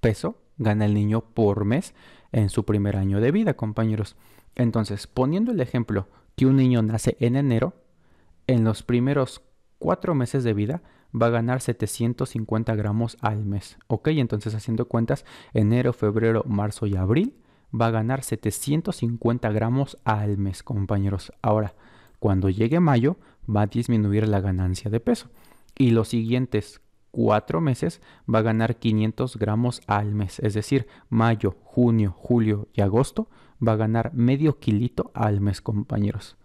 peso 0.00 0.38
gana 0.56 0.86
el 0.86 0.94
niño 0.94 1.20
por 1.20 1.66
mes 1.66 1.92
en 2.32 2.48
su 2.48 2.64
primer 2.64 2.96
año 2.96 3.20
de 3.20 3.30
vida, 3.30 3.58
compañeros. 3.58 4.16
Entonces, 4.54 5.06
poniendo 5.06 5.52
el 5.52 5.60
ejemplo 5.60 6.08
que 6.34 6.46
un 6.46 6.56
niño 6.56 6.80
nace 6.80 7.18
en 7.20 7.36
enero, 7.36 7.74
en 8.46 8.64
los 8.64 8.82
primeros 8.82 9.42
cuatro 9.78 10.14
meses 10.14 10.44
de 10.44 10.54
vida 10.54 10.80
va 11.14 11.26
a 11.26 11.28
ganar 11.28 11.60
750 11.60 12.74
gramos 12.74 13.18
al 13.20 13.44
mes. 13.44 13.76
Ok, 13.86 14.08
entonces 14.12 14.54
haciendo 14.54 14.88
cuentas, 14.88 15.26
enero, 15.52 15.92
febrero, 15.92 16.42
marzo 16.46 16.86
y 16.86 16.96
abril 16.96 17.34
va 17.78 17.88
a 17.88 17.90
ganar 17.90 18.22
750 18.22 19.52
gramos 19.52 19.98
al 20.04 20.38
mes, 20.38 20.62
compañeros. 20.62 21.34
Ahora, 21.42 21.74
cuando 22.18 22.48
llegue 22.48 22.80
mayo, 22.80 23.18
va 23.44 23.60
a 23.60 23.66
disminuir 23.66 24.26
la 24.26 24.40
ganancia 24.40 24.90
de 24.90 25.00
peso 25.00 25.28
y 25.76 25.90
los 25.90 26.08
siguientes 26.08 26.80
cuatro 27.10 27.60
meses 27.60 28.00
va 28.32 28.40
a 28.40 28.42
ganar 28.42 28.76
500 28.76 29.36
gramos 29.36 29.82
al 29.86 30.14
mes. 30.14 30.38
Es 30.40 30.54
decir, 30.54 30.86
mayo, 31.08 31.56
junio, 31.62 32.14
julio 32.16 32.68
y 32.72 32.80
agosto 32.80 33.28
va 33.66 33.72
a 33.72 33.76
ganar 33.76 34.12
medio 34.14 34.58
kilito 34.58 35.12
al 35.14 35.40
mes, 35.40 35.60
compañeros. 35.60 36.36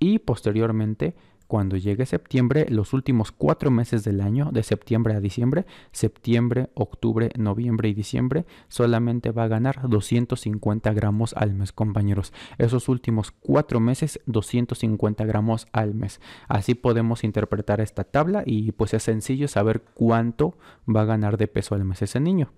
y 0.00 0.20
posteriormente 0.20 1.16
cuando 1.48 1.76
llegue 1.76 2.06
septiembre, 2.06 2.66
los 2.68 2.92
últimos 2.92 3.32
cuatro 3.32 3.70
meses 3.70 4.04
del 4.04 4.20
año, 4.20 4.50
de 4.52 4.62
septiembre 4.62 5.14
a 5.14 5.20
diciembre, 5.20 5.64
septiembre, 5.92 6.68
octubre, 6.74 7.30
noviembre 7.36 7.88
y 7.88 7.94
diciembre, 7.94 8.44
solamente 8.68 9.32
va 9.32 9.44
a 9.44 9.48
ganar 9.48 9.88
250 9.88 10.92
gramos 10.92 11.32
al 11.34 11.54
mes, 11.54 11.72
compañeros. 11.72 12.34
Esos 12.58 12.88
últimos 12.90 13.32
cuatro 13.32 13.80
meses, 13.80 14.20
250 14.26 15.24
gramos 15.24 15.66
al 15.72 15.94
mes. 15.94 16.20
Así 16.48 16.74
podemos 16.74 17.24
interpretar 17.24 17.80
esta 17.80 18.04
tabla 18.04 18.42
y 18.44 18.72
pues 18.72 18.92
es 18.92 19.02
sencillo 19.02 19.48
saber 19.48 19.82
cuánto 19.94 20.58
va 20.86 21.00
a 21.00 21.06
ganar 21.06 21.38
de 21.38 21.48
peso 21.48 21.74
al 21.74 21.84
mes 21.84 22.02
ese 22.02 22.20
niño. 22.20 22.52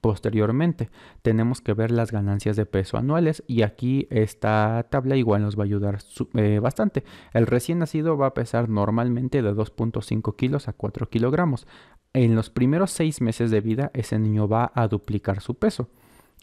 Posteriormente, 0.00 0.88
tenemos 1.20 1.60
que 1.60 1.74
ver 1.74 1.90
las 1.90 2.10
ganancias 2.10 2.56
de 2.56 2.64
peso 2.64 2.96
anuales 2.96 3.42
y 3.46 3.62
aquí 3.62 4.06
esta 4.10 4.86
tabla 4.88 5.16
igual 5.16 5.42
nos 5.42 5.58
va 5.58 5.64
a 5.64 5.66
ayudar 5.66 5.98
eh, 6.34 6.58
bastante. 6.58 7.04
El 7.34 7.46
recién 7.46 7.80
nacido 7.80 8.16
va 8.16 8.28
a 8.28 8.34
pesar 8.34 8.68
normalmente 8.68 9.42
de 9.42 9.52
2.5 9.52 10.36
kilos 10.36 10.68
a 10.68 10.72
4 10.72 11.10
kilogramos. 11.10 11.66
En 12.12 12.34
los 12.34 12.50
primeros 12.50 12.92
6 12.92 13.20
meses 13.20 13.50
de 13.50 13.60
vida, 13.60 13.90
ese 13.92 14.18
niño 14.18 14.48
va 14.48 14.72
a 14.74 14.88
duplicar 14.88 15.40
su 15.40 15.54
peso. 15.54 15.88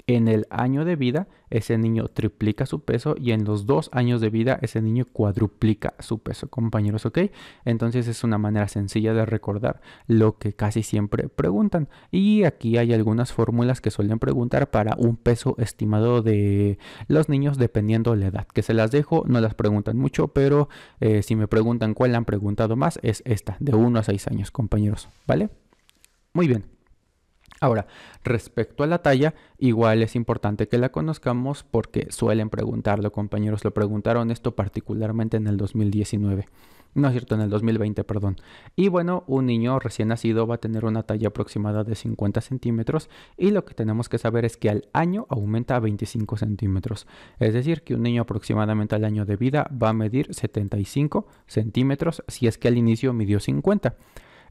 En 0.05 0.27
el 0.27 0.47
año 0.49 0.85
de 0.85 0.95
vida, 0.95 1.27
ese 1.49 1.77
niño 1.77 2.07
triplica 2.07 2.65
su 2.65 2.81
peso 2.81 3.15
y 3.19 3.31
en 3.31 3.43
los 3.43 3.65
dos 3.65 3.89
años 3.91 4.21
de 4.21 4.29
vida, 4.29 4.57
ese 4.61 4.81
niño 4.81 5.05
cuadruplica 5.11 5.95
su 5.99 6.19
peso, 6.19 6.49
compañeros, 6.49 7.05
¿ok? 7.05 7.19
Entonces 7.65 8.07
es 8.07 8.23
una 8.23 8.37
manera 8.37 8.67
sencilla 8.67 9.13
de 9.13 9.25
recordar 9.25 9.81
lo 10.07 10.37
que 10.37 10.53
casi 10.53 10.83
siempre 10.83 11.27
preguntan. 11.27 11.89
Y 12.11 12.43
aquí 12.43 12.77
hay 12.77 12.93
algunas 12.93 13.33
fórmulas 13.33 13.81
que 13.81 13.91
suelen 13.91 14.19
preguntar 14.19 14.69
para 14.69 14.95
un 14.97 15.17
peso 15.17 15.55
estimado 15.57 16.21
de 16.21 16.79
los 17.07 17.27
niños 17.27 17.57
dependiendo 17.57 18.15
la 18.15 18.27
edad. 18.27 18.47
Que 18.47 18.61
se 18.61 18.73
las 18.73 18.91
dejo, 18.91 19.23
no 19.27 19.41
las 19.41 19.55
preguntan 19.55 19.97
mucho, 19.97 20.29
pero 20.29 20.69
eh, 21.01 21.21
si 21.21 21.35
me 21.35 21.47
preguntan 21.47 21.93
cuál 21.93 22.15
han 22.15 22.25
preguntado 22.25 22.75
más, 22.75 22.99
es 23.03 23.23
esta, 23.25 23.57
de 23.59 23.75
1 23.75 23.99
a 23.99 24.03
6 24.03 24.27
años, 24.27 24.51
compañeros, 24.51 25.09
¿vale? 25.25 25.49
Muy 26.33 26.47
bien. 26.47 26.76
Ahora, 27.59 27.87
respecto 28.23 28.83
a 28.83 28.87
la 28.87 29.01
talla, 29.01 29.33
igual 29.57 30.03
es 30.03 30.15
importante 30.15 30.67
que 30.67 30.77
la 30.77 30.89
conozcamos 30.89 31.63
porque 31.63 32.07
suelen 32.11 32.49
preguntarlo, 32.49 33.11
compañeros, 33.11 33.63
lo 33.63 33.73
preguntaron 33.73 34.31
esto 34.31 34.55
particularmente 34.55 35.37
en 35.37 35.47
el 35.47 35.57
2019. 35.57 36.45
No 36.97 37.07
es 37.07 37.13
cierto, 37.13 37.35
en 37.35 37.41
el 37.41 37.49
2020, 37.51 38.03
perdón. 38.05 38.37
Y 38.75 38.87
bueno, 38.87 39.23
un 39.27 39.45
niño 39.45 39.77
recién 39.77 40.07
nacido 40.07 40.47
va 40.47 40.55
a 40.55 40.59
tener 40.59 40.83
una 40.83 41.03
talla 41.03 41.27
aproximada 41.27 41.83
de 41.83 41.93
50 41.93 42.41
centímetros 42.41 43.09
y 43.37 43.51
lo 43.51 43.65
que 43.65 43.75
tenemos 43.75 44.09
que 44.09 44.17
saber 44.17 44.45
es 44.45 44.57
que 44.57 44.71
al 44.71 44.87
año 44.93 45.27
aumenta 45.29 45.75
a 45.75 45.79
25 45.79 46.37
centímetros. 46.37 47.05
Es 47.39 47.53
decir, 47.53 47.83
que 47.83 47.93
un 47.93 48.01
niño 48.01 48.23
aproximadamente 48.23 48.95
al 48.95 49.05
año 49.05 49.25
de 49.25 49.35
vida 49.35 49.69
va 49.71 49.89
a 49.89 49.93
medir 49.93 50.33
75 50.33 51.27
centímetros 51.45 52.23
si 52.27 52.47
es 52.47 52.57
que 52.57 52.67
al 52.67 52.77
inicio 52.77 53.13
midió 53.13 53.39
50. 53.39 53.95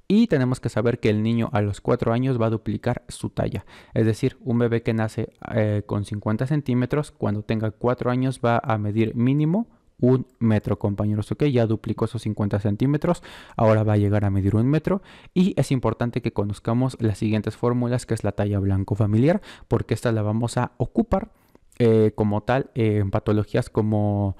Y 0.08 0.28
tenemos 0.28 0.60
que 0.60 0.68
saber 0.68 1.00
que 1.00 1.10
el 1.10 1.22
niño 1.22 1.50
a 1.52 1.60
los 1.60 1.80
4 1.80 2.12
años 2.12 2.40
va 2.40 2.46
a 2.46 2.50
duplicar 2.50 3.02
su 3.08 3.30
talla. 3.30 3.64
Es 3.92 4.06
decir, 4.06 4.36
un 4.40 4.58
bebé 4.58 4.82
que 4.82 4.94
nace 4.94 5.30
eh, 5.52 5.82
con 5.84 6.04
50 6.04 6.46
centímetros, 6.46 7.10
cuando 7.10 7.42
tenga 7.42 7.72
4 7.72 8.10
años 8.10 8.40
va 8.44 8.60
a 8.62 8.78
medir 8.78 9.16
mínimo 9.16 9.66
un 9.98 10.26
metro, 10.38 10.78
compañeros. 10.78 11.32
Ok, 11.32 11.44
ya 11.44 11.66
duplicó 11.66 12.04
esos 12.04 12.22
50 12.22 12.60
centímetros. 12.60 13.22
Ahora 13.56 13.82
va 13.82 13.94
a 13.94 13.96
llegar 13.96 14.24
a 14.24 14.30
medir 14.30 14.54
un 14.54 14.66
metro. 14.66 15.02
Y 15.34 15.54
es 15.58 15.72
importante 15.72 16.22
que 16.22 16.32
conozcamos 16.32 16.96
las 17.00 17.18
siguientes 17.18 17.56
fórmulas, 17.56 18.06
que 18.06 18.14
es 18.14 18.22
la 18.22 18.32
talla 18.32 18.58
blanco 18.60 18.94
familiar, 18.94 19.40
porque 19.66 19.94
esta 19.94 20.12
la 20.12 20.22
vamos 20.22 20.56
a 20.56 20.72
ocupar 20.76 21.30
eh, 21.78 22.12
como 22.14 22.42
tal 22.42 22.70
en 22.74 23.10
patologías 23.10 23.70
como 23.70 24.36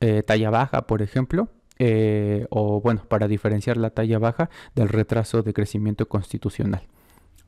eh, 0.00 0.22
talla 0.22 0.50
baja, 0.50 0.86
por 0.86 1.02
ejemplo 1.02 1.48
eh, 1.78 2.46
o 2.50 2.80
bueno, 2.80 3.02
para 3.08 3.28
diferenciar 3.28 3.76
la 3.76 3.90
talla 3.90 4.18
baja 4.18 4.50
del 4.74 4.88
retraso 4.88 5.42
de 5.42 5.52
crecimiento 5.52 6.08
constitucional. 6.08 6.82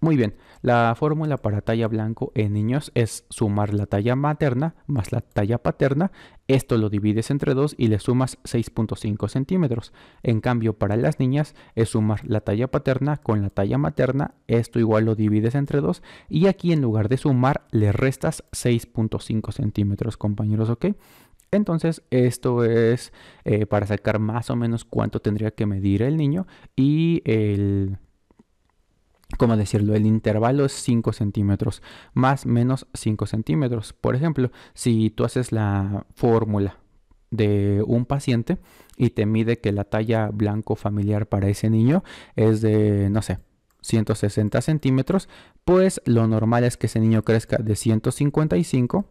Muy 0.03 0.17
bien, 0.17 0.35
la 0.63 0.95
fórmula 0.97 1.37
para 1.37 1.61
talla 1.61 1.87
blanco 1.87 2.33
en 2.35 2.55
niños 2.55 2.91
es 2.95 3.27
sumar 3.29 3.75
la 3.75 3.85
talla 3.85 4.17
materna 4.17 4.75
más 4.87 5.13
la 5.13 5.21
talla 5.21 5.59
paterna. 5.59 6.11
Esto 6.49 6.79
lo 6.79 6.89
divides 6.89 7.31
entre 7.31 7.53
2 7.53 7.75
y 7.77 7.89
le 7.89 7.99
sumas 7.99 8.39
6.5 8.45 9.29
centímetros. 9.29 9.93
En 10.23 10.41
cambio, 10.41 10.73
para 10.79 10.97
las 10.97 11.21
niñas 11.21 11.55
es 11.75 11.91
sumar 11.91 12.25
la 12.25 12.41
talla 12.41 12.71
paterna 12.71 13.19
con 13.19 13.43
la 13.43 13.51
talla 13.51 13.77
materna. 13.77 14.33
Esto 14.47 14.79
igual 14.79 15.05
lo 15.05 15.17
divides 15.17 15.55
entre 15.55 15.83
2 15.83 16.03
y 16.31 16.47
aquí 16.47 16.73
en 16.73 16.81
lugar 16.81 17.11
de 17.11 17.19
sumar 17.19 17.67
le 17.71 17.93
restas 17.93 18.43
6.5 18.53 19.53
centímetros, 19.53 20.17
compañeros, 20.17 20.71
¿ok? 20.71 20.87
Entonces, 21.53 22.03
esto 22.11 22.65
es 22.65 23.13
eh, 23.45 23.67
para 23.67 23.87
sacar 23.87 24.21
más 24.21 24.51
o 24.51 24.57
menos 24.57 24.85
cuánto 24.85 25.21
tendría 25.21 25.51
que 25.51 25.67
medir 25.67 26.03
el 26.03 26.17
niño 26.17 26.47
y 26.77 27.23
el, 27.25 27.99
¿cómo 29.37 29.57
decirlo? 29.57 29.95
El 29.95 30.07
intervalo 30.07 30.65
es 30.65 30.73
5 30.73 31.13
centímetros, 31.13 31.83
más 32.15 32.47
menos 32.47 32.87
5 32.95 33.27
centímetros. 33.27 33.93
Por 33.93 34.15
ejemplo, 34.15 34.53
si 34.75 35.11
tú 35.11 35.25
haces 35.25 35.51
la 35.51 36.07
fórmula 36.15 36.79
de 37.31 37.83
un 37.87 38.07
paciente 38.07 38.59
y 38.97 39.11
te 39.11 39.27
mide 39.27 39.59
que 39.59 39.73
la 39.73 39.85
talla 39.85 40.31
blanco 40.33 40.77
familiar 40.77 41.27
para 41.29 41.49
ese 41.49 41.69
niño 41.69 42.05
es 42.37 42.61
de, 42.61 43.09
no 43.11 43.23
sé, 43.23 43.39
160 43.83 44.61
centímetros, 44.61 45.29
pues 45.65 46.01
lo 46.05 46.27
normal 46.27 46.65
es 46.65 46.77
que 46.77 46.87
ese 46.87 47.01
niño 47.01 47.23
crezca 47.23 47.57
de 47.57 47.77
155 47.77 49.07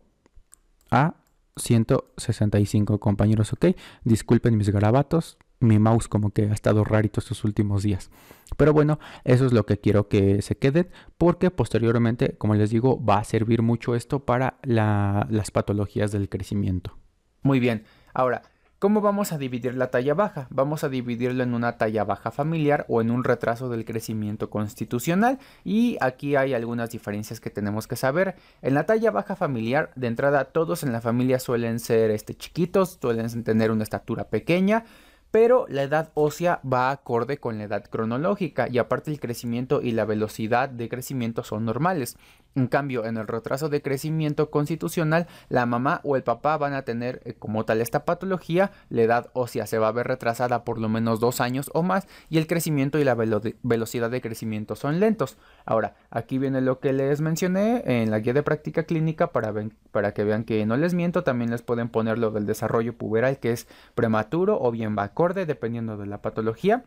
a 0.92 1.16
165 1.60 3.00
compañeros, 3.00 3.54
ok. 3.54 3.68
Disculpen 4.04 4.58
mis 4.58 4.70
garabatos, 4.70 5.38
mi 5.60 5.80
mouse 5.80 6.08
como 6.08 6.32
que 6.32 6.44
ha 6.44 6.54
estado 6.54 6.84
rarito 6.84 7.20
estos 7.20 7.44
últimos 7.44 7.84
días. 7.84 8.10
Pero 8.58 8.74
bueno, 8.74 9.00
eso 9.24 9.46
es 9.46 9.54
lo 9.54 9.66
que 9.66 9.78
quiero 9.78 10.08
que 10.08 10.42
se 10.42 10.58
queden 10.58 10.90
porque 11.18 11.52
posteriormente, 11.52 12.36
como 12.38 12.56
les 12.56 12.70
digo, 12.70 13.04
va 13.04 13.20
a 13.20 13.24
servir 13.24 13.62
mucho 13.62 13.96
esto 13.96 14.26
para 14.26 14.58
las 14.64 15.52
patologías 15.52 16.12
del 16.12 16.30
crecimiento. 16.30 16.98
Muy 17.42 17.60
bien, 17.60 17.84
ahora 18.14 18.42
¿Cómo 18.80 19.02
vamos 19.02 19.34
a 19.34 19.38
dividir 19.38 19.76
la 19.76 19.92
talla 19.92 20.14
baja? 20.14 20.48
Vamos 20.52 20.86
a 20.86 20.90
dividirlo 20.90 21.44
en 21.44 21.54
una 21.54 21.78
talla 21.78 22.06
baja 22.06 22.32
familiar 22.32 22.86
o 22.88 23.02
en 23.02 23.12
un 23.12 23.26
retraso 23.26 23.68
del 23.68 23.84
crecimiento 23.84 24.50
constitucional 24.50 25.38
y 25.66 25.98
aquí 26.00 26.38
hay 26.38 26.54
algunas 26.54 26.90
diferencias 26.90 27.42
que 27.42 27.50
tenemos 27.50 27.88
que 27.88 27.98
saber. 27.98 28.36
En 28.62 28.76
la 28.76 28.86
talla 28.86 29.12
baja 29.12 29.36
familiar, 29.36 29.92
de 29.98 30.08
entrada 30.08 30.46
todos 30.46 30.84
en 30.84 30.94
la 30.94 31.02
familia 31.02 31.40
suelen 31.40 31.80
ser 31.80 32.10
este, 32.10 32.36
chiquitos, 32.36 33.00
suelen 33.02 33.44
tener 33.44 33.70
una 33.72 33.84
estatura 33.84 34.30
pequeña, 34.30 34.86
pero 35.30 35.66
la 35.68 35.84
edad 35.84 36.12
ósea 36.14 36.62
va 36.62 36.90
acorde 36.92 37.38
con 37.38 37.58
la 37.58 37.66
edad 37.66 37.84
cronológica 37.84 38.70
y 38.70 38.78
aparte 38.78 39.12
el 39.12 39.20
crecimiento 39.20 39.82
y 39.82 39.92
la 39.92 40.06
velocidad 40.06 40.70
de 40.70 40.88
crecimiento 40.88 41.44
son 41.44 41.66
normales. 41.66 42.18
En 42.56 42.68
cambio, 42.68 43.06
en 43.06 43.18
el 43.18 43.28
retraso 43.28 43.70
de 43.70 43.82
crecimiento 43.82 44.50
constitucional, 44.50 45.28
la 45.50 45.66
mamá 45.66 46.02
o 46.04 46.16
el 46.16 46.24
papá 46.24 46.58
van 46.58 46.74
a 46.74 46.82
tener 46.82 47.22
eh, 47.24 47.36
como 47.38 47.64
tal 47.64 47.80
esta 47.80 48.06
patología, 48.06 48.72
la 48.90 49.04
edad 49.04 49.30
ósea 49.34 49.68
se 49.68 49.78
va 49.78 49.88
a 49.88 49.92
ver 49.92 50.08
retrasada 50.08 50.64
por 50.64 50.80
lo 50.80 50.90
menos 50.90 51.20
dos 51.20 51.42
años 51.42 51.70
o 51.74 51.84
más 51.84 52.08
y 52.30 52.40
el 52.40 52.48
crecimiento 52.48 52.98
y 52.98 53.04
la 53.04 53.16
velocidad 53.16 54.10
de 54.10 54.22
crecimiento 54.22 54.76
son 54.76 55.00
lentos. 55.00 55.38
Ahora, 55.66 55.96
aquí 56.10 56.40
viene 56.40 56.62
lo 56.62 56.80
que 56.80 56.92
les 56.92 57.22
mencioné 57.22 57.84
en 57.86 58.10
la 58.10 58.20
guía 58.20 58.34
de 58.34 58.44
práctica 58.44 58.84
clínica 58.84 59.32
para, 59.32 59.54
para 59.92 60.14
que 60.14 60.24
vean 60.24 60.44
que 60.44 60.66
no 60.66 60.76
les 60.76 60.94
miento, 60.94 61.24
también 61.24 61.52
les 61.52 61.62
pueden 61.62 61.90
poner 61.90 62.18
lo 62.18 62.32
del 62.32 62.48
desarrollo 62.48 62.98
puberal 62.98 63.40
que 63.40 63.52
es 63.52 63.68
prematuro 63.94 64.60
o 64.60 64.72
bien 64.72 64.96
va 64.98 65.04
acorde 65.04 65.46
dependiendo 65.46 65.98
de 65.98 66.08
la 66.08 66.22
patología. 66.22 66.84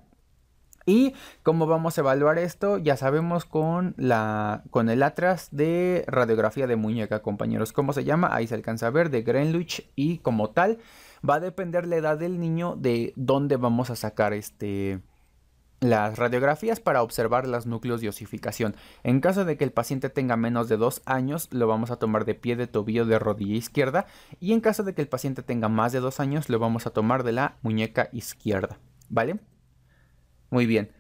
Y 0.87 1.15
cómo 1.43 1.67
vamos 1.67 1.97
a 1.97 2.01
evaluar 2.01 2.39
esto, 2.39 2.79
ya 2.79 2.97
sabemos 2.97 3.45
con, 3.45 3.95
la, 3.97 4.63
con 4.71 4.91
el 4.91 5.03
atlas 5.03 5.49
de 5.53 6.05
radiografía 6.07 6.67
de 6.67 6.77
muñeca, 6.77 7.23
compañeros. 7.23 7.73
¿Cómo 7.73 7.93
se 7.93 8.05
llama? 8.05 8.35
Ahí 8.35 8.47
se 8.47 8.55
alcanza 8.55 8.89
a 8.89 8.91
ver 8.91 9.11
de 9.11 9.23
Greenwich 9.23 9.91
y 9.95 10.19
como 10.19 10.51
tal 10.51 10.79
va 11.29 11.37
a 11.37 11.41
depender 11.41 11.87
la 11.87 11.97
edad 11.97 12.19
del 12.19 12.41
niño 12.41 12.77
de 12.77 13.13
dónde 13.17 13.57
vamos 13.57 13.91
a 13.91 13.97
sacar 13.97 14.33
este, 14.33 15.01
las 15.83 16.19
radiografías 16.19 16.81
para 16.81 17.03
observar 17.03 17.47
los 17.47 17.67
núcleos 17.67 18.01
de 18.01 18.09
osificación. 18.09 18.75
En 19.03 19.21
caso 19.21 19.45
de 19.45 19.57
que 19.57 19.65
el 19.65 19.73
paciente 19.73 20.09
tenga 20.09 20.37
menos 20.37 20.69
de 20.69 20.77
dos 20.77 21.03
años, 21.05 21.49
lo 21.53 21.67
vamos 21.67 21.91
a 21.91 21.97
tomar 21.97 22.25
de 22.25 22.35
pie 22.35 22.57
de 22.57 22.67
tobillo 22.67 23.05
de 23.05 23.19
rodilla 23.19 23.57
izquierda. 23.57 24.07
Y 24.41 24.53
en 24.53 24.61
caso 24.61 24.83
de 24.83 24.95
que 24.95 25.03
el 25.03 25.09
paciente 25.09 25.43
tenga 25.43 25.69
más 25.69 25.93
de 25.93 26.01
dos 26.01 26.21
años, 26.21 26.49
lo 26.49 26.59
vamos 26.59 26.87
a 26.87 26.91
tomar 26.91 27.23
de 27.25 27.33
la 27.33 27.57
muñeca 27.63 28.09
izquierda. 28.13 28.79
¿Vale? 29.09 29.41
Muy 30.53 30.67
bien. 30.67 30.91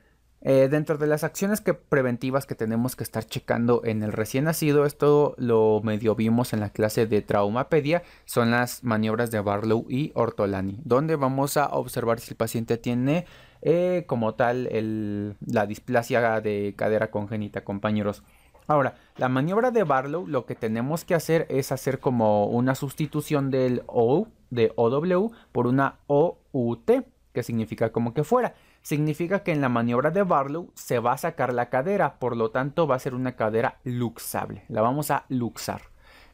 Eh, 0.40 0.68
dentro 0.70 0.96
de 0.96 1.06
las 1.06 1.24
acciones 1.24 1.60
que, 1.60 1.74
preventivas 1.74 2.46
que 2.46 2.54
tenemos 2.54 2.96
que 2.96 3.04
estar 3.04 3.26
checando 3.26 3.82
en 3.84 4.02
el 4.02 4.10
recién 4.10 4.44
nacido, 4.44 4.86
esto 4.86 5.34
lo 5.36 5.82
medio 5.84 6.14
vimos 6.14 6.54
en 6.54 6.60
la 6.60 6.70
clase 6.70 7.06
de 7.06 7.20
traumapedia, 7.20 8.02
son 8.24 8.50
las 8.50 8.82
maniobras 8.82 9.30
de 9.30 9.40
Barlow 9.40 9.84
y 9.90 10.10
Ortolani, 10.14 10.80
donde 10.84 11.16
vamos 11.16 11.58
a 11.58 11.66
observar 11.66 12.18
si 12.18 12.30
el 12.30 12.36
paciente 12.36 12.78
tiene 12.78 13.26
eh, 13.60 14.04
como 14.06 14.34
tal 14.34 15.36
la 15.46 15.66
displasia 15.66 16.40
de 16.40 16.72
cadera 16.78 17.10
congénita, 17.10 17.62
compañeros. 17.62 18.22
Ahora, 18.66 18.94
la 19.18 19.28
maniobra 19.28 19.70
de 19.70 19.84
Barlow 19.84 20.26
lo 20.26 20.46
que 20.46 20.54
tenemos 20.54 21.04
que 21.04 21.14
hacer 21.14 21.46
es 21.50 21.72
hacer 21.72 22.00
como 22.00 22.46
una 22.46 22.74
sustitución 22.74 23.50
del 23.50 23.82
O 23.86 24.28
de 24.48 24.72
OW 24.76 25.30
por 25.52 25.66
una 25.66 25.98
OUT, 26.06 26.90
que 27.34 27.42
significa 27.42 27.92
como 27.92 28.14
que 28.14 28.24
fuera. 28.24 28.54
Significa 28.82 29.42
que 29.42 29.52
en 29.52 29.60
la 29.60 29.68
maniobra 29.68 30.10
de 30.10 30.22
Barlow 30.22 30.70
se 30.74 30.98
va 30.98 31.12
a 31.12 31.18
sacar 31.18 31.54
la 31.54 31.68
cadera, 31.68 32.18
por 32.18 32.36
lo 32.36 32.50
tanto 32.50 32.86
va 32.86 32.96
a 32.96 33.00
ser 33.00 33.14
una 33.14 33.36
cadera 33.36 33.78
luxable. 33.84 34.64
La 34.68 34.82
vamos 34.82 35.10
a 35.10 35.24
luxar. 35.28 35.82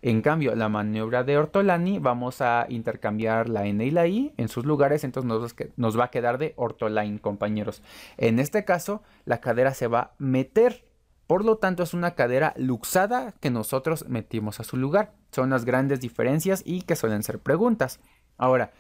En 0.01 0.23
cambio, 0.23 0.55
la 0.55 0.69
maniobra 0.69 1.25
de 1.25 1.37
Ortolani 1.37 1.99
vamos 1.99 2.41
a 2.41 2.67
intercambiar 2.69 3.49
la 3.49 3.67
N 3.67 3.85
y 3.85 3.91
la 3.91 4.07
I 4.07 4.33
en 4.37 4.49
sus 4.49 4.65
lugares, 4.65 5.03
entonces 5.03 5.73
nos, 5.77 5.99
va 5.99 6.05
a 6.05 6.11
quedar 6.11 6.39
de 6.39 6.55
ortoline, 6.57 7.21
compañeros. 7.21 7.83
En 8.17 8.39
este 8.39 8.65
caso, 8.65 9.03
la 9.25 9.41
cadera 9.41 9.75
se 9.75 9.89
va 9.89 10.01
a 10.01 10.11
meter 10.19 10.89
por 11.29 11.45
lo 11.45 11.59
tanto, 11.59 11.83
es 11.83 11.93
una 11.93 12.15
cadera 12.15 12.55
luxada 12.57 13.35
que 13.39 13.51
nosotros 13.51 14.09
metimos 14.09 14.61
a 14.61 14.65
su 14.65 14.79
lugar. 14.79 15.13
Son 15.31 15.51
las 15.51 15.67
grandes 15.67 16.01
diferencias 16.01 16.63
y 16.65 16.81
que 16.81 16.97
suelen 16.97 17.23
ser 17.23 17.39
preguntas. 17.39 18.01
Ahora, 18.39 18.73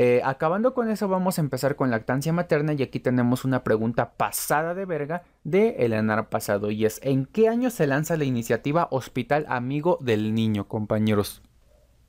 eh, 0.00 0.20
acabando 0.24 0.74
con 0.74 0.88
eso, 0.90 1.08
vamos 1.08 1.38
a 1.38 1.40
empezar 1.40 1.74
con 1.74 1.90
lactancia 1.90 2.32
materna 2.32 2.72
y 2.72 2.84
aquí 2.84 3.00
tenemos 3.00 3.44
una 3.44 3.64
pregunta 3.64 4.12
pasada 4.12 4.72
de 4.72 4.84
verga 4.84 5.24
de 5.42 5.70
Eleanor 5.80 6.28
pasado 6.28 6.70
y 6.70 6.86
es 6.86 7.00
¿en 7.02 7.26
qué 7.26 7.48
año 7.48 7.68
se 7.68 7.88
lanza 7.88 8.16
la 8.16 8.22
iniciativa 8.22 8.86
Hospital 8.92 9.44
Amigo 9.48 9.98
del 10.00 10.36
Niño, 10.36 10.68
compañeros? 10.68 11.42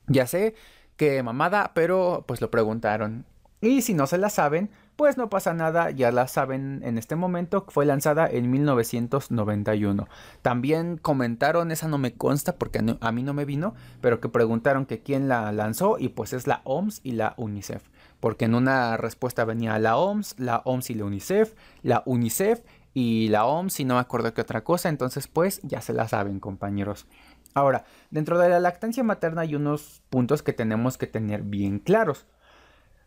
Ya 0.06 0.28
sé 0.28 0.54
que 0.98 1.24
mamada, 1.24 1.72
pero 1.74 2.26
pues 2.28 2.42
lo 2.42 2.52
preguntaron. 2.52 3.26
Y 3.60 3.82
si 3.82 3.96
no 3.96 4.06
se 4.06 4.20
la 4.20 4.30
saben, 4.30 4.70
pues 5.00 5.16
no 5.16 5.30
pasa 5.30 5.54
nada, 5.54 5.92
ya 5.92 6.12
la 6.12 6.28
saben 6.28 6.82
en 6.84 6.98
este 6.98 7.16
momento, 7.16 7.66
fue 7.70 7.86
lanzada 7.86 8.28
en 8.28 8.52
1991. 8.52 10.10
También 10.42 10.98
comentaron, 10.98 11.72
esa 11.72 11.88
no 11.88 11.98
me 11.98 12.16
consta 12.16 12.58
porque 12.58 12.82
a 13.00 13.12
mí 13.14 13.24
no 13.24 13.34
me 13.34 13.46
vino, 13.46 13.76
pero 14.02 14.20
que 14.20 14.28
preguntaron 14.28 14.86
que 14.86 15.00
quién 15.00 15.30
la 15.30 15.54
lanzó 15.54 16.00
y 16.00 16.10
pues 16.10 16.34
es 16.34 16.48
la 16.48 16.60
OMS 16.66 17.00
y 17.02 17.14
la 17.14 17.34
UNICEF. 17.38 17.82
Porque 18.20 18.44
en 18.44 18.56
una 18.56 18.98
respuesta 18.98 19.46
venía 19.46 19.80
la 19.80 19.96
OMS, 19.96 20.36
la 20.38 20.64
OMS 20.66 20.90
y 20.90 20.96
la 20.96 21.06
UNICEF, 21.06 21.54
la 21.82 22.04
UNICEF 22.06 22.60
y 22.94 23.30
la 23.30 23.46
OMS 23.46 23.80
y 23.80 23.86
no 23.86 23.94
me 23.94 24.02
acuerdo 24.02 24.34
qué 24.34 24.42
otra 24.42 24.66
cosa, 24.66 24.90
entonces 24.90 25.30
pues 25.30 25.62
ya 25.64 25.80
se 25.80 25.94
la 25.94 26.10
saben 26.10 26.42
compañeros. 26.42 27.08
Ahora, 27.54 27.86
dentro 28.12 28.38
de 28.38 28.50
la 28.50 28.60
lactancia 28.60 29.06
materna 29.06 29.44
hay 29.44 29.56
unos 29.56 30.02
puntos 30.10 30.44
que 30.44 30.52
tenemos 30.52 30.98
que 30.98 31.08
tener 31.08 31.44
bien 31.44 31.80
claros. 31.80 32.26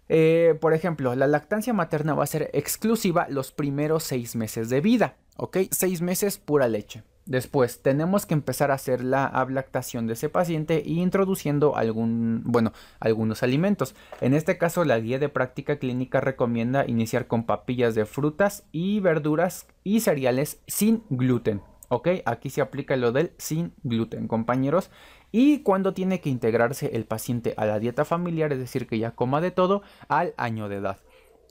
Eh, 0.08 0.56
por 0.60 0.74
ejemplo, 0.74 1.14
la 1.14 1.26
lactancia 1.26 1.72
materna 1.72 2.14
va 2.14 2.24
a 2.24 2.26
ser 2.26 2.50
exclusiva 2.52 3.26
los 3.28 3.52
primeros 3.52 4.04
seis 4.04 4.36
meses 4.36 4.68
de 4.68 4.80
vida, 4.80 5.16
¿ok? 5.36 5.58
Seis 5.70 6.02
meses 6.02 6.38
pura 6.38 6.68
leche. 6.68 7.02
Después 7.24 7.82
tenemos 7.82 8.26
que 8.26 8.34
empezar 8.34 8.72
a 8.72 8.74
hacer 8.74 9.04
la 9.04 9.26
ablactación 9.26 10.08
de 10.08 10.14
ese 10.14 10.28
paciente 10.28 10.82
introduciendo 10.84 11.76
algún, 11.76 12.42
bueno, 12.44 12.72
algunos 12.98 13.44
alimentos. 13.44 13.94
En 14.20 14.34
este 14.34 14.58
caso, 14.58 14.84
la 14.84 14.98
guía 14.98 15.20
de 15.20 15.28
práctica 15.28 15.76
clínica 15.78 16.20
recomienda 16.20 16.84
iniciar 16.84 17.28
con 17.28 17.46
papillas 17.46 17.94
de 17.94 18.06
frutas 18.06 18.64
y 18.72 18.98
verduras 18.98 19.68
y 19.84 20.00
cereales 20.00 20.60
sin 20.66 21.04
gluten. 21.10 21.62
¿Ok? 21.88 22.08
Aquí 22.24 22.50
se 22.50 22.62
aplica 22.62 22.96
lo 22.96 23.12
del 23.12 23.32
sin 23.38 23.74
gluten, 23.82 24.26
compañeros 24.26 24.90
y 25.32 25.60
cuando 25.60 25.94
tiene 25.94 26.20
que 26.20 26.30
integrarse 26.30 26.90
el 26.94 27.06
paciente 27.06 27.54
a 27.56 27.64
la 27.64 27.78
dieta 27.78 28.04
familiar, 28.04 28.52
es 28.52 28.58
decir, 28.58 28.86
que 28.86 28.98
ya 28.98 29.12
coma 29.12 29.40
de 29.40 29.50
todo 29.50 29.82
al 30.08 30.34
año 30.36 30.68
de 30.68 30.76
edad. 30.76 30.98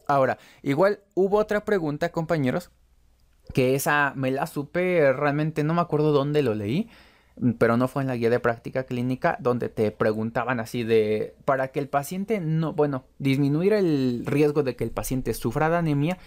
Ahora, 0.08 0.38
igual 0.62 1.00
hubo 1.15 1.38
otra 1.38 1.65
pregunta, 1.65 2.12
compañeros, 2.12 2.72
que 3.54 3.76
esa 3.76 4.13
me 4.15 4.32
la 4.32 4.46
supe, 4.46 5.12
realmente 5.13 5.63
no 5.63 5.74
me 5.74 5.82
acuerdo 5.82 6.12
dónde 6.12 6.44
lo 6.44 6.54
leí, 6.54 6.89
pero 7.58 7.78
no 7.78 7.88
fue 7.88 8.04
en 8.04 8.08
la 8.08 8.15
guía 8.15 8.30
de 8.30 8.39
práctica 8.39 8.84
clínica 8.84 9.38
donde 9.39 9.70
te 9.70 9.89
preguntaban 9.91 10.60
así 10.60 10.84
de 10.84 11.36
para 11.46 11.70
que 11.70 11.80
el 11.80 11.88
paciente 11.88 12.39
no, 12.39 12.74
bueno, 12.74 13.06
disminuir 13.17 13.74
el 13.74 14.24
riesgo 14.26 14.63
de 14.63 14.76
que 14.76 14.84
el 14.84 14.91
paciente 14.91 15.34
sufra 15.34 15.70
de 15.70 15.78
anemia, 15.78 16.17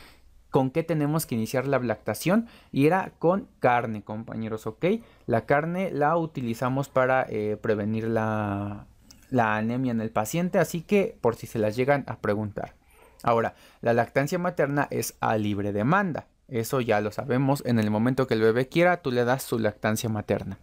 con 0.54 0.70
qué 0.70 0.84
tenemos 0.84 1.26
que 1.26 1.34
iniciar 1.34 1.66
la 1.66 1.80
lactación 1.80 2.46
y 2.70 2.86
era 2.86 3.10
con 3.18 3.48
carne, 3.58 4.04
compañeros, 4.04 4.68
¿ok? 4.68 4.84
La 5.26 5.46
carne 5.46 5.90
la 5.90 6.16
utilizamos 6.16 6.88
para 6.88 7.26
eh, 7.28 7.58
prevenir 7.60 8.06
la, 8.06 8.86
la 9.30 9.56
anemia 9.56 9.90
en 9.90 10.00
el 10.00 10.12
paciente, 10.12 10.60
así 10.60 10.82
que 10.82 11.18
por 11.20 11.34
si 11.34 11.48
se 11.48 11.58
las 11.58 11.74
llegan 11.74 12.04
a 12.06 12.18
preguntar. 12.18 12.76
Ahora, 13.24 13.56
la 13.80 13.94
lactancia 13.94 14.38
materna 14.38 14.86
es 14.92 15.16
a 15.18 15.36
libre 15.38 15.72
demanda. 15.72 16.28
Eso 16.46 16.80
ya 16.80 17.00
lo 17.00 17.10
sabemos. 17.10 17.64
En 17.66 17.80
el 17.80 17.90
momento 17.90 18.28
que 18.28 18.34
el 18.34 18.40
bebé 18.40 18.68
quiera, 18.68 18.98
tú 18.98 19.10
le 19.10 19.24
das 19.24 19.42
su 19.42 19.58
lactancia 19.58 20.08
materna. 20.08 20.58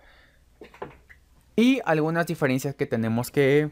Y 1.58 1.82
algunas 1.84 2.28
diferencias 2.28 2.76
que 2.76 2.86
tenemos 2.86 3.30
que 3.30 3.72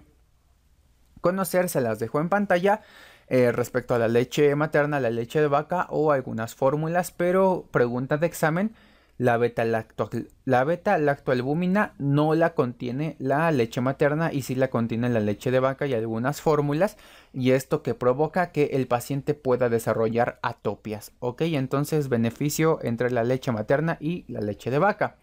conocer, 1.21 1.69
se 1.69 1.79
las 1.79 1.97
dejo 1.97 2.19
en 2.19 2.27
pantalla. 2.27 2.81
Eh, 3.29 3.51
respecto 3.51 3.93
a 3.93 3.99
la 3.99 4.07
leche 4.07 4.55
materna, 4.55 4.99
la 4.99 5.11
leche 5.11 5.39
de 5.39 5.47
vaca 5.47 5.85
o 5.91 6.11
algunas 6.11 6.55
fórmulas, 6.55 7.11
pero 7.11 7.67
pregunta 7.71 8.17
de 8.17 8.25
examen, 8.25 8.73
la 9.19 9.37
beta-lactoalbúmina 9.37 11.93
no 11.99 12.33
la 12.33 12.55
contiene 12.55 13.15
la 13.19 13.51
leche 13.51 13.81
materna 13.81 14.33
y 14.33 14.41
sí 14.41 14.55
la 14.55 14.69
contiene 14.69 15.09
la 15.09 15.19
leche 15.19 15.51
de 15.51 15.59
vaca 15.59 15.85
y 15.85 15.93
algunas 15.93 16.41
fórmulas 16.41 16.97
y 17.31 17.51
esto 17.51 17.83
que 17.83 17.93
provoca 17.93 18.51
que 18.51 18.71
el 18.73 18.87
paciente 18.87 19.35
pueda 19.35 19.69
desarrollar 19.69 20.39
atopias, 20.41 21.11
¿ok? 21.19 21.41
Entonces 21.41 22.09
beneficio 22.09 22.79
entre 22.81 23.11
la 23.11 23.23
leche 23.23 23.51
materna 23.51 23.97
y 23.99 24.25
la 24.27 24.41
leche 24.41 24.71
de 24.71 24.79
vaca. 24.79 25.17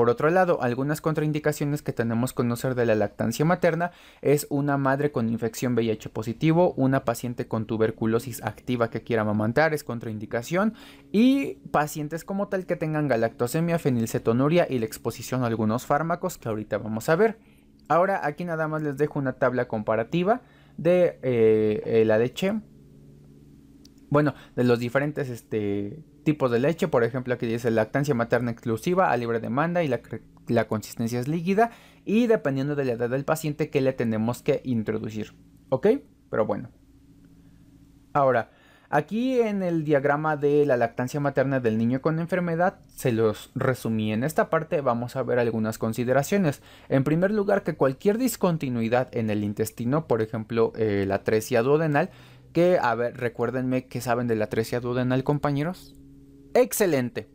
Por 0.00 0.08
otro 0.08 0.30
lado, 0.30 0.62
algunas 0.62 1.02
contraindicaciones 1.02 1.82
que 1.82 1.92
tenemos 1.92 2.32
que 2.32 2.36
conocer 2.36 2.74
de 2.74 2.86
la 2.86 2.94
lactancia 2.94 3.44
materna 3.44 3.90
es 4.22 4.46
una 4.48 4.78
madre 4.78 5.12
con 5.12 5.28
infección 5.28 5.74
VIH 5.74 6.08
positivo, 6.08 6.72
una 6.78 7.04
paciente 7.04 7.46
con 7.46 7.66
tuberculosis 7.66 8.42
activa 8.42 8.88
que 8.88 9.02
quiera 9.02 9.20
amamantar 9.20 9.74
es 9.74 9.84
contraindicación 9.84 10.72
y 11.12 11.56
pacientes 11.70 12.24
como 12.24 12.48
tal 12.48 12.64
que 12.64 12.76
tengan 12.76 13.08
galactosemia, 13.08 13.78
fenilcetonuria 13.78 14.66
y 14.70 14.78
la 14.78 14.86
exposición 14.86 15.44
a 15.44 15.48
algunos 15.48 15.84
fármacos 15.84 16.38
que 16.38 16.48
ahorita 16.48 16.78
vamos 16.78 17.10
a 17.10 17.16
ver. 17.16 17.38
Ahora 17.86 18.24
aquí 18.24 18.46
nada 18.46 18.68
más 18.68 18.80
les 18.80 18.96
dejo 18.96 19.18
una 19.18 19.34
tabla 19.34 19.68
comparativa 19.68 20.40
de 20.78 21.18
eh, 21.22 21.82
eh, 21.84 22.04
la 22.06 22.16
leche 22.16 22.54
bueno, 24.10 24.34
de 24.56 24.64
los 24.64 24.80
diferentes 24.80 25.28
este, 25.28 26.02
tipos 26.24 26.50
de 26.50 26.58
leche, 26.58 26.88
por 26.88 27.04
ejemplo, 27.04 27.34
aquí 27.34 27.46
dice 27.46 27.70
lactancia 27.70 28.14
materna 28.14 28.50
exclusiva 28.50 29.10
a 29.10 29.16
libre 29.16 29.40
demanda 29.40 29.82
y 29.82 29.88
la, 29.88 30.66
consistencia 30.66 31.20
es 31.20 31.28
líquida 31.28 31.70
y 32.04 32.26
dependiendo 32.26 32.74
de 32.74 32.84
la 32.84 32.92
edad 32.92 33.10
del 33.10 33.24
paciente 33.24 33.70
que 33.70 33.80
le 33.80 33.92
tenemos 33.92 34.42
que 34.42 34.60
introducir. 34.64 35.34
¿Ok? 35.68 35.86
Pero 36.30 36.46
bueno. 36.46 36.70
Ahora, 38.12 38.50
aquí 38.88 39.40
en 39.40 39.62
el 39.62 39.84
diagrama 39.84 40.36
de 40.36 40.66
la 40.66 40.76
lactancia 40.76 41.20
materna 41.20 41.60
del 41.60 41.78
niño 41.78 42.00
con 42.00 42.18
enfermedad 42.18 42.80
se 42.88 43.12
los 43.12 43.50
resumí. 43.54 44.12
En 44.12 44.24
esta 44.24 44.50
parte 44.50 44.80
vamos 44.80 45.14
a 45.16 45.22
ver 45.22 45.38
algunas 45.38 45.78
consideraciones. 45.78 46.62
En 46.88 47.04
primer 47.04 47.30
lugar, 47.30 47.62
que 47.62 47.76
cualquier 47.76 48.18
discontinuidad 48.18 49.08
en 49.16 49.30
el 49.30 49.44
intestino, 49.44 50.06
por 50.06 50.22
ejemplo, 50.22 50.72
eh, 50.76 51.04
la 51.06 51.22
tresia 51.22 51.62
duodenal, 51.62 52.10
que, 52.52 52.78
a 52.80 52.94
ver, 52.96 53.16
recuérdenme 53.16 53.86
que 53.86 54.00
saben 54.00 54.26
de 54.26 54.34
la 54.34 54.48
tresia 54.48 54.80
duodenal, 54.80 55.22
compañeros. 55.22 55.94
Excelente. 56.54 57.28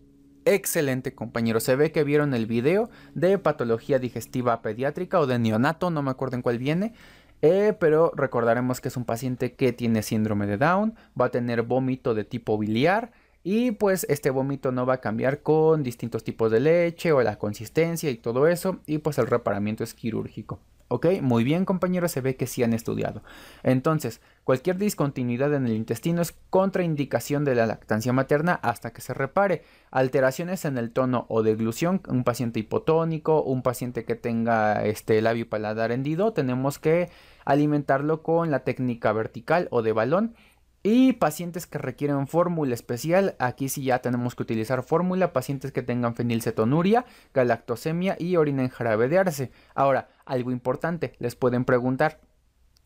Excelente 0.44 1.16
compañeros, 1.16 1.64
se 1.64 1.76
ve 1.76 1.92
que 1.92 2.04
vieron 2.04 2.34
el 2.34 2.46
video 2.46 2.90
de 3.16 3.40
patología 3.40 3.98
digestiva 3.98 4.62
pediátrica 4.62 5.20
o 5.20 5.26
de 5.26 5.40
neonato, 5.40 5.90
no 5.90 6.04
me 6.04 6.12
acuerdo 6.12 6.36
en 6.36 6.44
cuál 6.44 6.60
viene, 6.60 6.94
eh, 7.42 7.74
pero 7.80 8.12
recordaremos 8.16 8.80
que 8.80 8.90
es 8.90 8.98
un 8.98 9.06
paciente 9.06 9.54
que 9.56 9.74
tiene 9.74 10.04
síndrome 10.04 10.46
de 10.46 10.58
Down, 10.58 10.96
va 11.20 11.26
a 11.26 11.32
tener 11.32 11.64
vómito 11.64 12.14
de 12.14 12.26
tipo 12.26 12.60
biliar 12.60 13.12
y 13.42 13.72
pues 13.72 14.06
este 14.10 14.30
vómito 14.30 14.72
no 14.72 14.86
va 14.86 14.96
a 14.96 15.02
cambiar 15.02 15.42
con 15.42 15.82
distintos 15.82 16.24
tipos 16.24 16.52
de 16.52 16.60
leche 16.60 17.12
o 17.12 17.24
la 17.24 17.40
consistencia 17.40 18.12
y 18.12 18.18
todo 18.18 18.48
eso 18.48 18.82
y 18.86 19.00
pues 19.00 19.18
el 19.18 19.28
reparamiento 19.28 19.84
es 19.84 19.94
quirúrgico. 19.94 20.60
Ok, 20.88 21.08
muy 21.22 21.44
bien 21.44 21.66
compañeros, 21.66 22.12
se 22.12 22.22
ve 22.22 22.36
que 22.36 22.46
sí 22.46 22.62
han 22.62 22.74
estudiado. 22.74 23.24
Entonces, 23.64 24.22
cualquier 24.44 24.78
discontinuidad 24.78 25.52
en 25.56 25.66
el 25.66 25.74
intestino 25.74 26.22
es 26.22 26.36
contraindicación 26.52 27.44
de 27.44 27.56
la 27.56 27.66
lactancia 27.66 28.14
materna 28.14 28.54
hasta 28.54 28.94
que 28.94 29.02
se 29.02 29.16
repare. 29.16 29.64
Alteraciones 29.90 30.64
en 30.64 30.78
el 30.78 30.92
tono 30.92 31.26
o 31.28 31.42
deglución, 31.42 32.02
un 32.08 32.24
paciente 32.24 32.60
hipotónico, 32.60 33.42
un 33.42 33.64
paciente 33.64 34.06
que 34.06 34.14
tenga 34.14 34.86
este 34.86 35.20
labio 35.24 35.50
paladar 35.50 35.92
hendido, 35.92 36.34
tenemos 36.34 36.78
que 36.78 37.10
alimentarlo 37.46 38.22
con 38.22 38.52
la 38.52 38.60
técnica 38.60 39.12
vertical 39.12 39.68
o 39.72 39.82
de 39.82 39.92
balón 39.92 40.36
y 40.88 41.14
pacientes 41.14 41.66
que 41.66 41.80
requieren 41.80 42.28
fórmula 42.28 42.76
especial, 42.76 43.36
aquí 43.40 43.70
sí 43.70 43.86
ya 43.86 44.04
tenemos 44.04 44.36
que 44.36 44.44
utilizar 44.44 44.84
fórmula, 44.84 45.34
pacientes 45.34 45.72
que 45.72 45.82
tengan 45.82 46.14
fenilcetonuria, 46.14 47.06
galactosemia 47.34 48.16
y 48.20 48.36
orina 48.36 48.62
en 48.62 48.70
jarabe 48.70 49.08
de 49.08 49.18
arce. 49.18 49.52
Ahora, 49.74 50.10
algo 50.26 50.52
importante, 50.52 51.16
les 51.18 51.36
pueden 51.36 51.66
preguntar, 51.66 52.22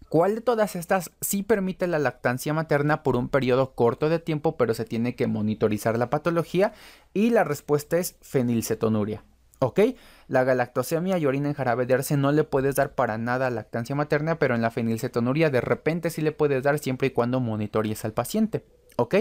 ¿cuál 0.07 0.35
de 0.35 0.41
todas 0.41 0.77
estas 0.77 1.11
sí 1.19 1.43
permite 1.43 1.87
la 1.87 1.99
lactancia 1.99 2.53
materna 2.53 3.03
por 3.03 3.17
un 3.17 3.27
periodo 3.27 3.75
corto 3.75 4.07
de 4.07 4.19
tiempo, 4.19 4.55
pero 4.55 4.73
se 4.73 4.85
tiene 4.85 5.17
que 5.17 5.27
monitorizar 5.27 5.97
la 5.97 6.09
patología? 6.09 6.71
Y 7.13 7.31
la 7.31 7.43
respuesta 7.43 7.97
es 7.97 8.15
fenilcetonuria. 8.21 9.25
¿Ok? 9.59 9.81
La 10.27 10.45
galactosemia 10.45 11.17
y 11.17 11.25
orina 11.25 11.49
en 11.49 11.53
jarabe 11.53 11.85
de 11.85 11.93
arce 11.93 12.15
no 12.15 12.31
le 12.31 12.45
puedes 12.45 12.75
dar 12.75 12.95
para 12.95 13.17
nada 13.17 13.49
lactancia 13.49 13.95
materna, 13.95 14.39
pero 14.39 14.55
en 14.55 14.61
la 14.61 14.71
fenilcetonuria 14.71 15.49
de 15.49 15.61
repente 15.61 16.09
sí 16.09 16.21
le 16.21 16.31
puedes 16.31 16.63
dar 16.63 16.79
siempre 16.79 17.09
y 17.09 17.11
cuando 17.11 17.39
monitories 17.41 18.05
al 18.05 18.13
paciente. 18.13 18.65
¿Ok? 18.95 19.15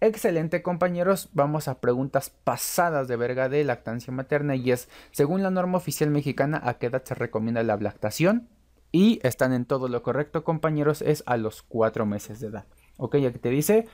Excelente 0.00 0.62
compañeros, 0.62 1.30
vamos 1.32 1.68
a 1.68 1.80
preguntas 1.80 2.30
pasadas 2.30 3.08
de 3.08 3.16
verga 3.16 3.48
de 3.48 3.64
lactancia 3.64 4.12
materna 4.12 4.54
y 4.54 4.70
es, 4.70 4.90
según 5.10 5.42
la 5.42 5.50
norma 5.50 5.78
oficial 5.78 6.10
mexicana, 6.10 6.60
¿a 6.62 6.74
qué 6.74 6.86
edad 6.86 7.02
se 7.04 7.14
recomienda 7.14 7.62
la 7.62 7.76
lactación? 7.76 8.48
Y 8.92 9.20
están 9.22 9.54
en 9.54 9.64
todo 9.64 9.88
lo 9.88 10.02
correcto 10.02 10.44
compañeros, 10.44 11.00
es 11.00 11.22
a 11.26 11.38
los 11.38 11.62
4 11.62 12.04
meses 12.04 12.40
de 12.40 12.48
edad. 12.48 12.66
Ok, 12.98 13.14
aquí 13.16 13.38
te 13.38 13.48
dice, 13.48 13.88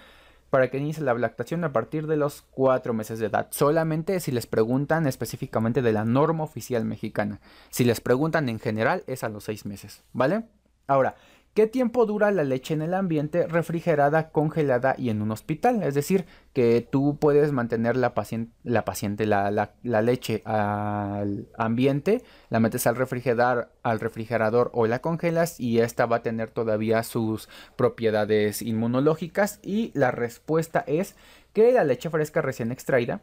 para 0.53 0.69
que 0.69 0.77
inicie 0.77 1.03
la 1.03 1.15
lactación 1.15 1.65
a 1.65 1.73
partir 1.73 2.07
de 2.07 2.19
los 2.19 2.43
4 2.51 2.93
meses 2.93 3.19
de 3.19 3.29
edad. 3.29 3.49
Solamente 3.53 4.21
si 4.21 4.33
les 4.33 4.47
preguntan 4.47 5.07
específicamente 5.07 5.81
de 5.81 5.93
la 5.93 6.05
norma 6.05 6.45
oficial 6.45 6.85
mexicana. 6.85 7.41
Si 7.71 7.85
les 7.85 8.03
preguntan 8.03 8.51
en 8.51 8.59
general 8.59 9.03
es 9.07 9.25
a 9.25 9.31
los 9.31 9.45
6 9.45 9.65
meses, 9.65 10.05
¿vale? 10.13 10.45
Ahora, 10.87 11.15
¿Qué 11.55 11.67
tiempo 11.67 12.07
dura 12.07 12.31
la 12.31 12.45
leche 12.45 12.73
en 12.73 12.81
el 12.81 12.95
ambiente 12.95 13.47
refrigerada, 13.47 14.31
congelada 14.31 14.95
y 14.97 15.11
en 15.11 15.21
un 15.21 15.33
hospital? 15.33 15.83
Es 15.83 15.95
decir, 15.95 16.25
que 16.55 16.81
tú 16.81 17.19
puedes 17.21 17.53
mantener 17.53 17.95
la, 17.95 18.15
paciente, 18.15 18.55
la, 18.65 18.87
paciente, 18.87 19.27
la, 19.27 19.75
leche 19.83 20.41
al 20.47 21.49
ambiente, 21.59 22.23
la 22.49 22.59
metes 22.59 22.87
al 22.87 22.97
refrigerador, 22.97 23.71
al 23.83 24.01
refrigerador 24.01 24.71
o 24.73 24.87
la 24.87 25.01
congelas 25.01 25.61
y 25.61 25.81
esta 25.81 26.07
va 26.07 26.17
a 26.17 26.23
tener 26.23 26.49
todavía 26.49 27.03
sus 27.03 27.51
propiedades 27.77 28.63
inmunológicas 28.63 29.61
y 29.63 29.91
la 29.93 30.11
respuesta 30.11 30.83
es 30.87 31.17
que 31.53 31.71
la 31.73 31.85
leche 31.85 32.09
fresca 32.09 32.41
recién 32.41 32.73
extraída 32.73 33.21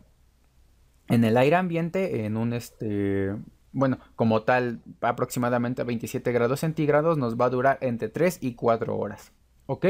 en 1.07 1.23
el 1.23 1.35
aire 1.35 1.55
ambiente, 1.55 2.25
en 2.25 2.37
un 2.37 2.53
este 2.53 3.33
bueno, 3.71 3.99
como 4.15 4.43
tal, 4.43 4.81
aproximadamente 5.01 5.81
a 5.81 5.85
27 5.85 6.31
grados 6.31 6.61
centígrados 6.61 7.17
nos 7.17 7.37
va 7.37 7.45
a 7.45 7.49
durar 7.49 7.77
entre 7.81 8.09
3 8.09 8.39
y 8.41 8.55
4 8.55 8.97
horas. 8.97 9.31
¿Ok? 9.67 9.85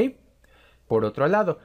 Por 0.88 1.06
otro 1.06 1.28
lado, 1.28 1.60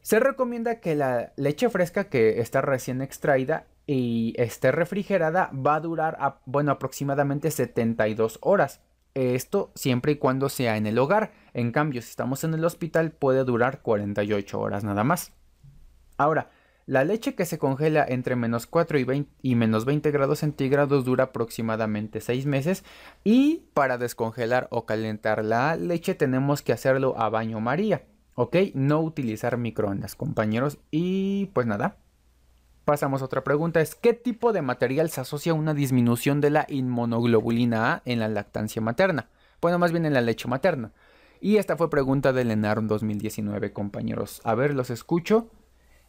se 0.00 0.20
recomienda 0.20 0.80
que 0.80 0.94
la 0.94 1.32
leche 1.36 1.68
fresca 1.68 2.04
que 2.04 2.40
está 2.40 2.62
recién 2.62 3.02
extraída 3.02 3.66
y 3.86 4.34
esté 4.36 4.72
refrigerada 4.72 5.50
va 5.54 5.74
a 5.74 5.80
durar, 5.80 6.40
bueno, 6.46 6.72
aproximadamente 6.72 7.50
72 7.50 8.38
horas. 8.40 8.80
Esto 9.14 9.72
siempre 9.74 10.12
y 10.12 10.16
cuando 10.16 10.48
sea 10.48 10.76
en 10.76 10.86
el 10.86 10.98
hogar. 10.98 11.32
En 11.52 11.72
cambio, 11.72 12.00
si 12.00 12.10
estamos 12.10 12.44
en 12.44 12.54
el 12.54 12.64
hospital 12.64 13.10
puede 13.10 13.44
durar 13.44 13.82
48 13.82 14.60
horas 14.60 14.84
nada 14.84 15.04
más. 15.04 15.32
Ahora, 16.16 16.50
la 16.90 17.04
leche 17.04 17.36
que 17.36 17.44
se 17.44 17.56
congela 17.56 18.04
entre 18.04 18.34
menos 18.34 18.66
4 18.66 18.98
y, 19.42 19.54
menos 19.54 19.84
20 19.84 20.10
grados 20.10 20.40
centígrados 20.40 21.04
dura 21.04 21.26
aproximadamente 21.26 22.20
6 22.20 22.46
meses 22.46 22.82
y 23.22 23.62
para 23.74 23.96
descongelar 23.96 24.66
o 24.72 24.86
calentar 24.86 25.44
la 25.44 25.76
leche 25.76 26.16
tenemos 26.16 26.62
que 26.62 26.72
hacerlo 26.72 27.14
a 27.16 27.28
baño 27.28 27.60
María, 27.60 28.06
¿ok? 28.34 28.56
No 28.74 29.02
utilizar 29.02 29.56
microondas, 29.56 30.16
compañeros. 30.16 30.78
Y 30.90 31.46
pues 31.54 31.64
nada, 31.64 31.98
pasamos 32.84 33.22
a 33.22 33.26
otra 33.26 33.44
pregunta, 33.44 33.80
es 33.80 33.94
¿qué 33.94 34.12
tipo 34.12 34.52
de 34.52 34.62
material 34.62 35.10
se 35.10 35.20
asocia 35.20 35.52
a 35.52 35.54
una 35.54 35.74
disminución 35.74 36.40
de 36.40 36.50
la 36.50 36.66
inmunoglobulina 36.68 37.92
A 37.92 38.02
en 38.04 38.18
la 38.18 38.26
lactancia 38.26 38.82
materna? 38.82 39.28
Bueno, 39.62 39.78
más 39.78 39.92
bien 39.92 40.06
en 40.06 40.14
la 40.14 40.22
leche 40.22 40.48
materna. 40.48 40.90
Y 41.40 41.58
esta 41.58 41.76
fue 41.76 41.88
pregunta 41.88 42.32
del 42.32 42.50
ENARM 42.50 42.88
2019, 42.88 43.72
compañeros. 43.72 44.40
A 44.42 44.56
ver, 44.56 44.74
los 44.74 44.90
escucho. 44.90 45.50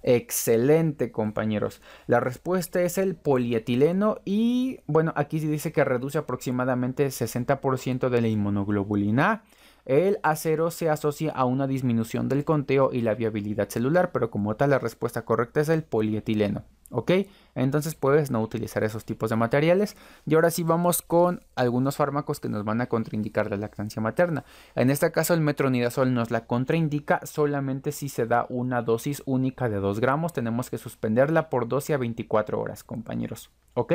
Excelente, 0.03 1.11
compañeros. 1.11 1.81
La 2.07 2.19
respuesta 2.19 2.81
es 2.81 2.97
el 2.97 3.15
polietileno 3.15 4.17
y 4.25 4.79
bueno, 4.87 5.13
aquí 5.15 5.39
dice 5.39 5.71
que 5.71 5.83
reduce 5.83 6.17
aproximadamente 6.17 7.07
60% 7.07 8.09
de 8.09 8.21
la 8.21 8.27
inmunoglobulina. 8.27 9.43
El 9.85 10.19
acero 10.23 10.71
se 10.71 10.89
asocia 10.89 11.31
a 11.31 11.45
una 11.45 11.67
disminución 11.67 12.29
del 12.29 12.45
conteo 12.45 12.91
y 12.93 13.01
la 13.01 13.15
viabilidad 13.15 13.69
celular, 13.69 14.11
pero 14.11 14.29
como 14.29 14.55
tal 14.55 14.69
la 14.71 14.79
respuesta 14.79 15.23
correcta 15.23 15.61
es 15.61 15.69
el 15.69 15.83
polietileno. 15.83 16.63
¿Ok? 16.93 17.11
Entonces 17.55 17.95
puedes 17.95 18.31
no 18.31 18.41
utilizar 18.41 18.83
esos 18.83 19.05
tipos 19.05 19.29
de 19.29 19.37
materiales. 19.37 19.95
Y 20.25 20.35
ahora 20.35 20.51
sí 20.51 20.63
vamos 20.63 21.01
con 21.01 21.41
algunos 21.55 21.95
fármacos 21.95 22.41
que 22.41 22.49
nos 22.49 22.65
van 22.65 22.81
a 22.81 22.87
contraindicar 22.87 23.49
la 23.49 23.55
lactancia 23.55 24.01
materna. 24.01 24.43
En 24.75 24.89
este 24.89 25.09
caso 25.11 25.33
el 25.33 25.39
metronidazol 25.39 26.13
nos 26.13 26.31
la 26.31 26.45
contraindica 26.47 27.25
solamente 27.25 27.93
si 27.93 28.09
se 28.09 28.25
da 28.25 28.45
una 28.49 28.81
dosis 28.81 29.23
única 29.25 29.69
de 29.69 29.77
2 29.77 30.01
gramos. 30.01 30.33
Tenemos 30.33 30.69
que 30.69 30.77
suspenderla 30.77 31.49
por 31.49 31.69
12 31.69 31.93
a 31.93 31.97
24 31.97 32.59
horas, 32.59 32.83
compañeros. 32.83 33.51
¿Ok? 33.73 33.93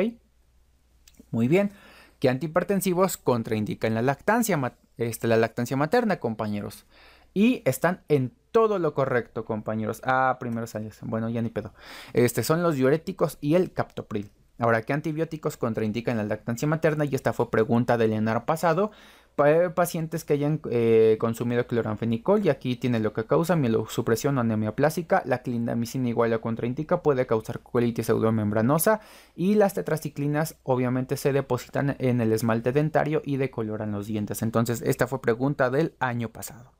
Muy 1.29 1.47
bien. 1.47 1.71
¿Qué 2.19 2.29
antihipertensivos 2.29 3.17
contraindican 3.17 3.93
la 3.93 4.01
lactancia, 4.01 4.57
este, 4.97 5.27
la 5.27 5.37
lactancia 5.37 5.77
materna, 5.77 6.19
compañeros? 6.19 6.85
Y 7.33 7.61
están 7.65 8.01
en 8.07 8.33
todo 8.51 8.79
lo 8.79 8.93
correcto, 8.93 9.45
compañeros. 9.45 10.01
Ah, 10.03 10.37
primeros 10.39 10.75
años. 10.75 10.97
Bueno, 11.01 11.29
ya 11.29 11.41
ni 11.41 11.49
pedo. 11.49 11.73
Este 12.13 12.43
son 12.43 12.63
los 12.63 12.75
diuréticos 12.75 13.37
y 13.41 13.55
el 13.55 13.71
captopril. 13.71 14.31
Ahora, 14.59 14.81
¿qué 14.81 14.93
antibióticos 14.93 15.55
contraindican 15.55 16.17
la 16.17 16.23
lactancia 16.23 16.67
materna? 16.67 17.05
Y 17.05 17.13
esta 17.13 17.33
fue 17.33 17.51
pregunta 17.51 17.97
del 17.97 18.13
enar 18.13 18.45
pasado. 18.45 18.91
Pacientes 19.37 20.23
que 20.23 20.33
hayan 20.33 20.59
eh, 20.71 21.17
consumido 21.19 21.67
cloranfenicol, 21.67 22.43
y 22.43 22.49
aquí 22.49 22.75
tiene 22.75 22.99
lo 22.99 23.13
que 23.13 23.27
causa 23.27 23.55
mielosupresión 23.55 24.35
o 24.39 24.41
anemia 24.41 24.75
plástica. 24.75 25.21
La 25.25 25.43
clindamicina 25.43 26.09
igual 26.09 26.33
a 26.33 26.39
contraindica 26.39 27.03
puede 27.03 27.27
causar 27.27 27.59
colitis 27.59 28.07
pseudomembranosa. 28.07 28.99
Y 29.35 29.53
las 29.53 29.75
tetraciclinas 29.75 30.57
obviamente 30.63 31.17
se 31.17 31.33
depositan 31.33 31.95
en 31.99 32.19
el 32.19 32.33
esmalte 32.33 32.71
dentario 32.71 33.21
y 33.23 33.37
decoloran 33.37 33.91
los 33.91 34.07
dientes. 34.07 34.41
Entonces, 34.41 34.81
esta 34.81 35.05
fue 35.05 35.21
pregunta 35.21 35.69
del 35.69 35.93
año 35.99 36.29
pasado. 36.29 36.71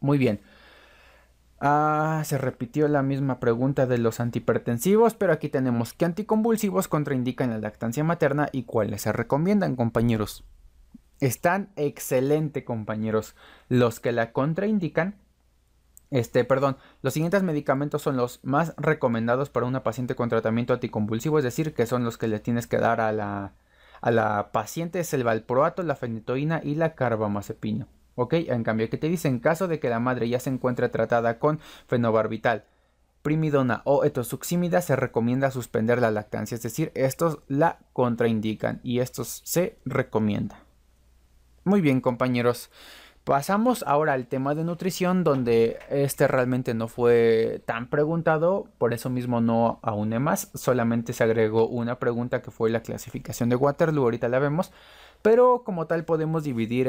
Muy 0.00 0.18
bien. 0.18 0.40
Ah, 1.60 2.22
se 2.24 2.36
repitió 2.36 2.88
la 2.88 3.04
misma 3.04 3.38
pregunta 3.38 3.86
de 3.86 3.98
los 3.98 4.18
antihipertensivos, 4.18 5.14
pero 5.14 5.32
aquí 5.32 5.48
tenemos 5.48 5.92
qué 5.92 6.04
anticonvulsivos 6.04 6.88
contraindican 6.88 7.50
la 7.50 7.58
lactancia 7.58 8.02
materna 8.02 8.48
y 8.50 8.64
cuáles 8.64 9.02
se 9.02 9.12
recomiendan, 9.12 9.76
compañeros. 9.76 10.44
Están 11.20 11.70
excelente, 11.76 12.64
compañeros. 12.64 13.34
Los 13.68 13.98
que 14.00 14.12
la 14.12 14.32
contraindican, 14.32 15.16
este, 16.10 16.44
perdón, 16.44 16.76
los 17.02 17.12
siguientes 17.12 17.42
medicamentos 17.42 18.02
son 18.02 18.16
los 18.16 18.40
más 18.44 18.74
recomendados 18.76 19.50
para 19.50 19.66
una 19.66 19.82
paciente 19.82 20.14
con 20.14 20.28
tratamiento 20.28 20.72
anticonvulsivo, 20.72 21.38
es 21.38 21.44
decir, 21.44 21.74
que 21.74 21.86
son 21.86 22.04
los 22.04 22.18
que 22.18 22.28
le 22.28 22.38
tienes 22.38 22.66
que 22.66 22.78
dar 22.78 23.00
a 23.00 23.12
la, 23.12 23.54
a 24.00 24.10
la 24.10 24.52
paciente, 24.52 25.00
es 25.00 25.12
el 25.12 25.24
valproato, 25.24 25.82
la 25.82 25.96
fenitoína 25.96 26.60
y 26.62 26.76
la 26.76 26.94
carbamazepina. 26.94 27.88
¿Ok? 28.14 28.34
En 28.34 28.64
cambio, 28.64 28.90
¿qué 28.90 28.96
te 28.96 29.08
dice? 29.08 29.28
En 29.28 29.38
caso 29.38 29.68
de 29.68 29.78
que 29.78 29.88
la 29.88 30.00
madre 30.00 30.28
ya 30.28 30.40
se 30.40 30.50
encuentre 30.50 30.88
tratada 30.88 31.38
con 31.38 31.60
fenobarbital, 31.86 32.64
primidona 33.22 33.82
o 33.84 34.04
etosuximida, 34.04 34.80
se 34.82 34.96
recomienda 34.96 35.50
suspender 35.50 36.00
la 36.00 36.10
lactancia. 36.10 36.56
Es 36.56 36.62
decir, 36.62 36.90
estos 36.94 37.40
la 37.46 37.78
contraindican 37.92 38.80
y 38.82 39.00
estos 39.00 39.42
se 39.44 39.78
recomiendan. 39.84 40.67
Muy 41.64 41.80
bien, 41.80 42.00
compañeros. 42.00 42.70
Pasamos 43.24 43.84
ahora 43.86 44.14
al 44.14 44.26
tema 44.26 44.54
de 44.54 44.64
nutrición, 44.64 45.22
donde 45.22 45.78
este 45.90 46.26
realmente 46.26 46.72
no 46.72 46.88
fue 46.88 47.60
tan 47.66 47.88
preguntado, 47.90 48.68
por 48.78 48.94
eso 48.94 49.10
mismo 49.10 49.42
no 49.42 49.80
aúne 49.82 50.18
más, 50.18 50.50
solamente 50.54 51.12
se 51.12 51.24
agregó 51.24 51.68
una 51.68 51.98
pregunta 51.98 52.40
que 52.40 52.50
fue 52.50 52.70
la 52.70 52.80
clasificación 52.80 53.50
de 53.50 53.56
Waterloo, 53.56 54.04
ahorita 54.04 54.28
la 54.28 54.38
vemos, 54.38 54.72
pero 55.28 55.62
como 55.62 55.86
tal 55.86 56.06
podemos 56.06 56.42
dividir 56.42 56.86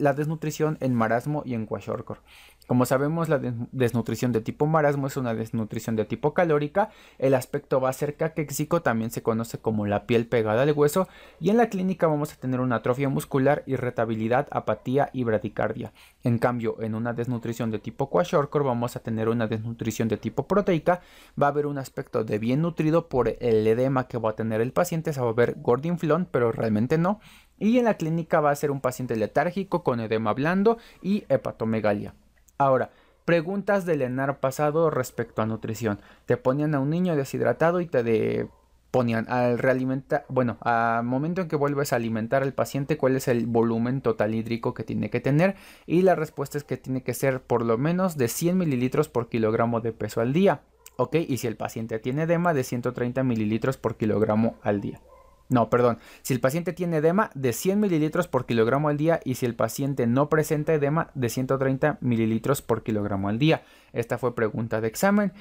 la 0.00 0.12
desnutrición 0.12 0.76
en 0.80 0.92
marasmo 0.92 1.44
y 1.46 1.54
en 1.54 1.66
kwashiorkor. 1.66 2.18
Como 2.66 2.86
sabemos, 2.86 3.28
la 3.28 3.38
desnutrición 3.38 4.32
de 4.32 4.40
tipo 4.40 4.66
marasmo 4.66 5.06
es 5.06 5.18
una 5.18 5.34
desnutrición 5.34 5.96
de 5.96 6.06
tipo 6.06 6.32
calórica. 6.32 6.90
El 7.18 7.34
aspecto 7.34 7.78
va 7.78 7.90
a 7.90 7.92
ser 7.92 8.16
caquéxico, 8.16 8.80
también 8.80 9.10
se 9.10 9.22
conoce 9.22 9.58
como 9.58 9.86
la 9.86 10.06
piel 10.06 10.26
pegada 10.26 10.62
al 10.62 10.72
hueso. 10.72 11.06
Y 11.40 11.50
en 11.50 11.58
la 11.58 11.68
clínica 11.68 12.06
vamos 12.06 12.32
a 12.32 12.36
tener 12.36 12.60
una 12.60 12.76
atrofia 12.76 13.10
muscular, 13.10 13.62
irritabilidad, 13.66 14.48
apatía 14.50 15.10
y 15.12 15.24
bradicardia. 15.24 15.92
En 16.22 16.38
cambio, 16.38 16.80
en 16.80 16.94
una 16.94 17.12
desnutrición 17.12 17.70
de 17.70 17.78
tipo 17.78 18.08
kwashiorkor 18.08 18.64
vamos 18.64 18.96
a 18.96 19.00
tener 19.00 19.28
una 19.28 19.46
desnutrición 19.46 20.08
de 20.08 20.16
tipo 20.16 20.48
proteica. 20.48 21.02
Va 21.40 21.48
a 21.48 21.50
haber 21.50 21.66
un 21.66 21.76
aspecto 21.76 22.24
de 22.24 22.38
bien 22.38 22.62
nutrido 22.62 23.08
por 23.10 23.28
el 23.28 23.66
edema 23.66 24.08
que 24.08 24.16
va 24.16 24.30
a 24.30 24.36
tener 24.36 24.62
el 24.62 24.72
paciente. 24.72 25.12
Se 25.12 25.20
va 25.20 25.28
a 25.28 25.34
ver 25.34 25.56
gordinflón, 25.58 26.26
pero 26.30 26.50
realmente 26.50 26.96
no. 26.96 27.20
Y 27.58 27.78
en 27.78 27.84
la 27.84 27.94
clínica 27.94 28.40
va 28.40 28.50
a 28.50 28.56
ser 28.56 28.70
un 28.70 28.80
paciente 28.80 29.16
letárgico 29.16 29.82
con 29.82 30.00
edema 30.00 30.32
blando 30.32 30.78
y 31.02 31.24
hepatomegalia. 31.28 32.14
Ahora, 32.58 32.90
preguntas 33.24 33.86
del 33.86 34.02
ENAR 34.02 34.40
pasado 34.40 34.90
respecto 34.90 35.42
a 35.42 35.46
nutrición. 35.46 36.00
Te 36.26 36.36
ponían 36.36 36.74
a 36.74 36.80
un 36.80 36.90
niño 36.90 37.16
deshidratado 37.16 37.80
y 37.80 37.86
te 37.86 38.48
ponían 38.90 39.26
al 39.28 39.58
realimentar, 39.58 40.24
bueno, 40.28 40.56
al 40.60 41.02
momento 41.02 41.42
en 41.42 41.48
que 41.48 41.56
vuelves 41.56 41.92
a 41.92 41.96
alimentar 41.96 42.44
al 42.44 42.52
paciente, 42.52 42.96
cuál 42.96 43.16
es 43.16 43.26
el 43.26 43.46
volumen 43.46 44.00
total 44.02 44.34
hídrico 44.36 44.72
que 44.72 44.84
tiene 44.84 45.10
que 45.10 45.20
tener. 45.20 45.56
Y 45.84 46.02
la 46.02 46.14
respuesta 46.14 46.58
es 46.58 46.64
que 46.64 46.76
tiene 46.76 47.02
que 47.02 47.12
ser 47.12 47.40
por 47.40 47.64
lo 47.64 47.76
menos 47.76 48.16
de 48.16 48.28
100 48.28 48.56
mililitros 48.56 49.08
por 49.08 49.28
kilogramo 49.28 49.80
de 49.80 49.92
peso 49.92 50.20
al 50.20 50.32
día. 50.32 50.60
¿Ok? 50.96 51.16
Y 51.26 51.38
si 51.38 51.48
el 51.48 51.56
paciente 51.56 51.98
tiene 51.98 52.22
edema, 52.22 52.54
de 52.54 52.62
130 52.62 53.24
mililitros 53.24 53.78
por 53.78 53.96
kilogramo 53.96 54.54
al 54.62 54.80
día. 54.80 55.00
No, 55.48 55.68
perdón. 55.70 55.98
Si 56.22 56.32
el 56.32 56.40
paciente 56.40 56.72
tiene 56.72 56.98
edema, 56.98 57.30
de 57.34 57.52
100 57.52 57.78
mililitros 57.78 58.28
por 58.28 58.46
kilogramo 58.46 58.88
al 58.88 58.96
día. 58.96 59.20
Y 59.24 59.34
si 59.34 59.46
el 59.46 59.54
paciente 59.54 60.06
no 60.06 60.28
presenta 60.28 60.72
edema, 60.72 61.10
de 61.14 61.28
130 61.28 61.98
mililitros 62.00 62.62
por 62.62 62.82
kilogramo 62.82 63.28
al 63.28 63.38
día. 63.38 63.62
Esta 63.92 64.18
fue 64.18 64.34
pregunta 64.34 64.80
de 64.80 64.88
examen. 64.88 65.32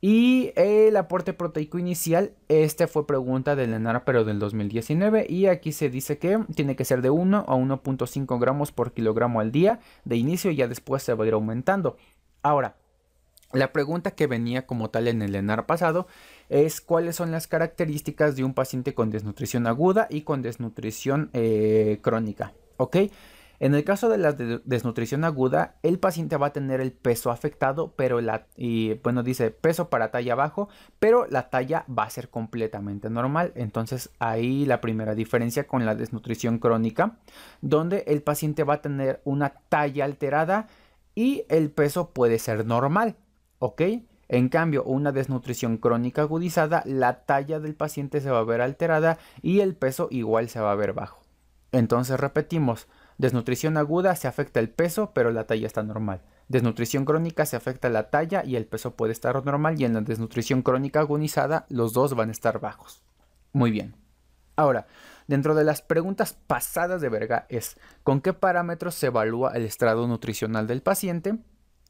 Y 0.00 0.52
el 0.56 0.96
aporte 0.96 1.32
proteico 1.32 1.78
inicial, 1.78 2.32
esta 2.48 2.86
fue 2.86 3.06
pregunta 3.06 3.56
del 3.56 3.72
ENAR, 3.72 4.04
pero 4.04 4.24
del 4.24 4.38
2019. 4.38 5.26
Y 5.28 5.46
aquí 5.46 5.72
se 5.72 5.88
dice 5.88 6.18
que 6.18 6.38
tiene 6.54 6.76
que 6.76 6.84
ser 6.84 7.00
de 7.00 7.10
1 7.10 7.46
a 7.48 7.54
1.5 7.56 8.38
gramos 8.38 8.72
por 8.72 8.92
kilogramo 8.92 9.40
al 9.40 9.52
día 9.52 9.80
de 10.04 10.16
inicio 10.16 10.50
y 10.50 10.56
ya 10.56 10.68
después 10.68 11.02
se 11.02 11.14
va 11.14 11.24
a 11.24 11.28
ir 11.28 11.32
aumentando. 11.32 11.96
Ahora, 12.42 12.76
la 13.52 13.72
pregunta 13.72 14.10
que 14.12 14.26
venía 14.26 14.66
como 14.66 14.90
tal 14.90 15.08
en 15.08 15.22
el 15.22 15.34
ENAR 15.34 15.66
pasado 15.66 16.06
es 16.48 16.80
cuáles 16.80 17.16
son 17.16 17.30
las 17.30 17.46
características 17.46 18.36
de 18.36 18.44
un 18.44 18.54
paciente 18.54 18.94
con 18.94 19.10
desnutrición 19.10 19.66
aguda 19.66 20.06
y 20.10 20.22
con 20.22 20.42
desnutrición 20.42 21.30
eh, 21.32 21.98
crónica. 22.02 22.52
¿Ok? 22.76 22.96
En 23.58 23.74
el 23.74 23.84
caso 23.84 24.08
de 24.08 24.18
la 24.18 24.32
desnutrición 24.32 25.24
aguda, 25.24 25.76
el 25.82 25.98
paciente 25.98 26.36
va 26.36 26.48
a 26.48 26.52
tener 26.52 26.80
el 26.80 26.92
peso 26.92 27.30
afectado, 27.30 27.94
pero 27.96 28.20
la, 28.20 28.46
y 28.56 29.00
dice 29.24 29.50
peso 29.50 29.88
para 29.88 30.10
talla 30.10 30.34
bajo, 30.34 30.68
pero 30.98 31.26
la 31.26 31.48
talla 31.48 31.86
va 31.86 32.04
a 32.04 32.10
ser 32.10 32.28
completamente 32.28 33.08
normal. 33.08 33.52
Entonces 33.54 34.10
ahí 34.18 34.66
la 34.66 34.82
primera 34.82 35.14
diferencia 35.14 35.66
con 35.66 35.86
la 35.86 35.94
desnutrición 35.94 36.58
crónica, 36.58 37.16
donde 37.62 38.04
el 38.08 38.22
paciente 38.22 38.62
va 38.62 38.74
a 38.74 38.82
tener 38.82 39.22
una 39.24 39.54
talla 39.68 40.04
alterada 40.04 40.68
y 41.14 41.44
el 41.48 41.70
peso 41.70 42.10
puede 42.10 42.38
ser 42.38 42.66
normal, 42.66 43.16
¿ok? 43.66 43.82
En 44.28 44.48
cambio, 44.48 44.84
una 44.84 45.12
desnutrición 45.12 45.76
crónica 45.76 46.22
agudizada, 46.22 46.82
la 46.84 47.24
talla 47.24 47.60
del 47.60 47.74
paciente 47.74 48.20
se 48.20 48.30
va 48.30 48.38
a 48.38 48.44
ver 48.44 48.60
alterada 48.60 49.18
y 49.42 49.60
el 49.60 49.74
peso 49.74 50.08
igual 50.10 50.48
se 50.48 50.60
va 50.60 50.72
a 50.72 50.76
ver 50.76 50.92
bajo. 50.92 51.20
Entonces 51.72 52.18
repetimos, 52.18 52.86
desnutrición 53.18 53.76
aguda 53.76 54.14
se 54.16 54.28
afecta 54.28 54.60
el 54.60 54.70
peso, 54.70 55.12
pero 55.14 55.30
la 55.30 55.46
talla 55.46 55.66
está 55.66 55.82
normal. 55.82 56.22
Desnutrición 56.48 57.04
crónica 57.04 57.44
se 57.44 57.56
afecta 57.56 57.88
la 57.88 58.10
talla 58.10 58.44
y 58.44 58.56
el 58.56 58.66
peso 58.66 58.94
puede 58.94 59.12
estar 59.12 59.44
normal 59.44 59.80
y 59.80 59.84
en 59.84 59.94
la 59.94 60.00
desnutrición 60.00 60.62
crónica 60.62 61.00
agonizada 61.00 61.66
los 61.68 61.92
dos 61.92 62.14
van 62.14 62.28
a 62.28 62.32
estar 62.32 62.60
bajos. 62.60 63.02
Muy 63.52 63.70
bien. 63.70 63.96
Ahora, 64.54 64.86
dentro 65.26 65.54
de 65.54 65.64
las 65.64 65.82
preguntas 65.82 66.36
pasadas 66.46 67.00
de 67.00 67.08
verga 67.08 67.46
es, 67.48 67.76
¿con 68.04 68.20
qué 68.20 68.32
parámetros 68.32 68.94
se 68.94 69.08
evalúa 69.08 69.52
el 69.54 69.64
estrado 69.64 70.06
nutricional 70.06 70.66
del 70.66 70.82
paciente? 70.82 71.36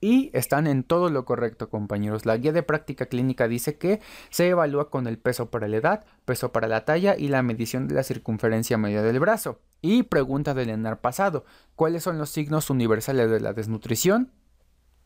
Y 0.00 0.30
están 0.34 0.66
en 0.66 0.82
todo 0.82 1.08
lo 1.08 1.24
correcto, 1.24 1.70
compañeros. 1.70 2.26
La 2.26 2.36
guía 2.36 2.52
de 2.52 2.62
práctica 2.62 3.06
clínica 3.06 3.48
dice 3.48 3.78
que 3.78 4.00
se 4.30 4.48
evalúa 4.48 4.90
con 4.90 5.06
el 5.06 5.18
peso 5.18 5.50
para 5.50 5.68
la 5.68 5.78
edad, 5.78 6.04
peso 6.24 6.52
para 6.52 6.68
la 6.68 6.84
talla 6.84 7.16
y 7.16 7.28
la 7.28 7.42
medición 7.42 7.88
de 7.88 7.94
la 7.94 8.02
circunferencia 8.02 8.76
media 8.76 9.02
del 9.02 9.20
brazo. 9.20 9.60
Y 9.80 10.02
pregunta 10.02 10.52
del 10.52 10.70
ENAR 10.70 11.00
pasado, 11.00 11.44
¿cuáles 11.74 12.02
son 12.02 12.18
los 12.18 12.30
signos 12.30 12.68
universales 12.70 13.30
de 13.30 13.40
la 13.40 13.52
desnutrición? 13.52 14.32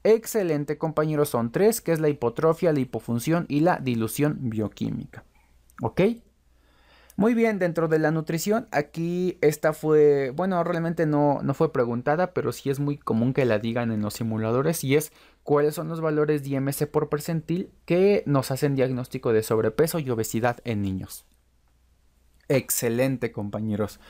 Excelente, 0.03 0.79
compañeros, 0.79 1.29
son 1.29 1.53
tres, 1.53 1.81
que 1.81 1.93
es 1.93 2.01
la 2.01 2.09
hipotrofia, 2.09 2.73
la 2.73 2.81
hipofunción 2.81 3.47
y 3.49 3.61
la 3.61 3.79
dilución 3.79 4.39
bioquímica. 4.41 5.25
¿Ok? 5.83 6.01
Muy 7.21 7.35
bien, 7.35 7.59
dentro 7.59 7.87
de 7.87 7.99
la 7.99 8.11
nutrición, 8.13 8.67
aquí 8.71 9.37
esta 9.43 9.75
fue, 9.75 10.31
bueno, 10.31 10.65
realmente 10.65 11.05
no, 11.05 11.41
no 11.43 11.53
fue 11.53 11.71
preguntada, 11.71 12.33
pero 12.33 12.51
sí 12.51 12.71
es 12.71 12.81
muy 12.81 12.97
común 12.97 13.35
que 13.35 13.45
la 13.45 13.59
digan 13.59 13.93
en 13.93 14.01
los 14.01 14.15
simuladores 14.15 14.83
y 14.85 14.97
es 14.97 15.13
cuáles 15.43 15.75
son 15.75 15.91
los 15.91 16.01
valores 16.01 16.43
de 16.43 16.49
IMC 16.49 16.87
por 16.87 17.11
percentil 17.11 17.69
que 17.85 18.23
nos 18.25 18.51
hacen 18.51 18.75
diagnóstico 18.75 19.35
de 19.35 19.43
sobrepeso 19.43 19.99
y 19.99 20.09
obesidad 20.09 20.61
en 20.65 20.81
niños. 20.81 21.27
Excelente, 22.49 23.33
compañeros. 23.33 24.01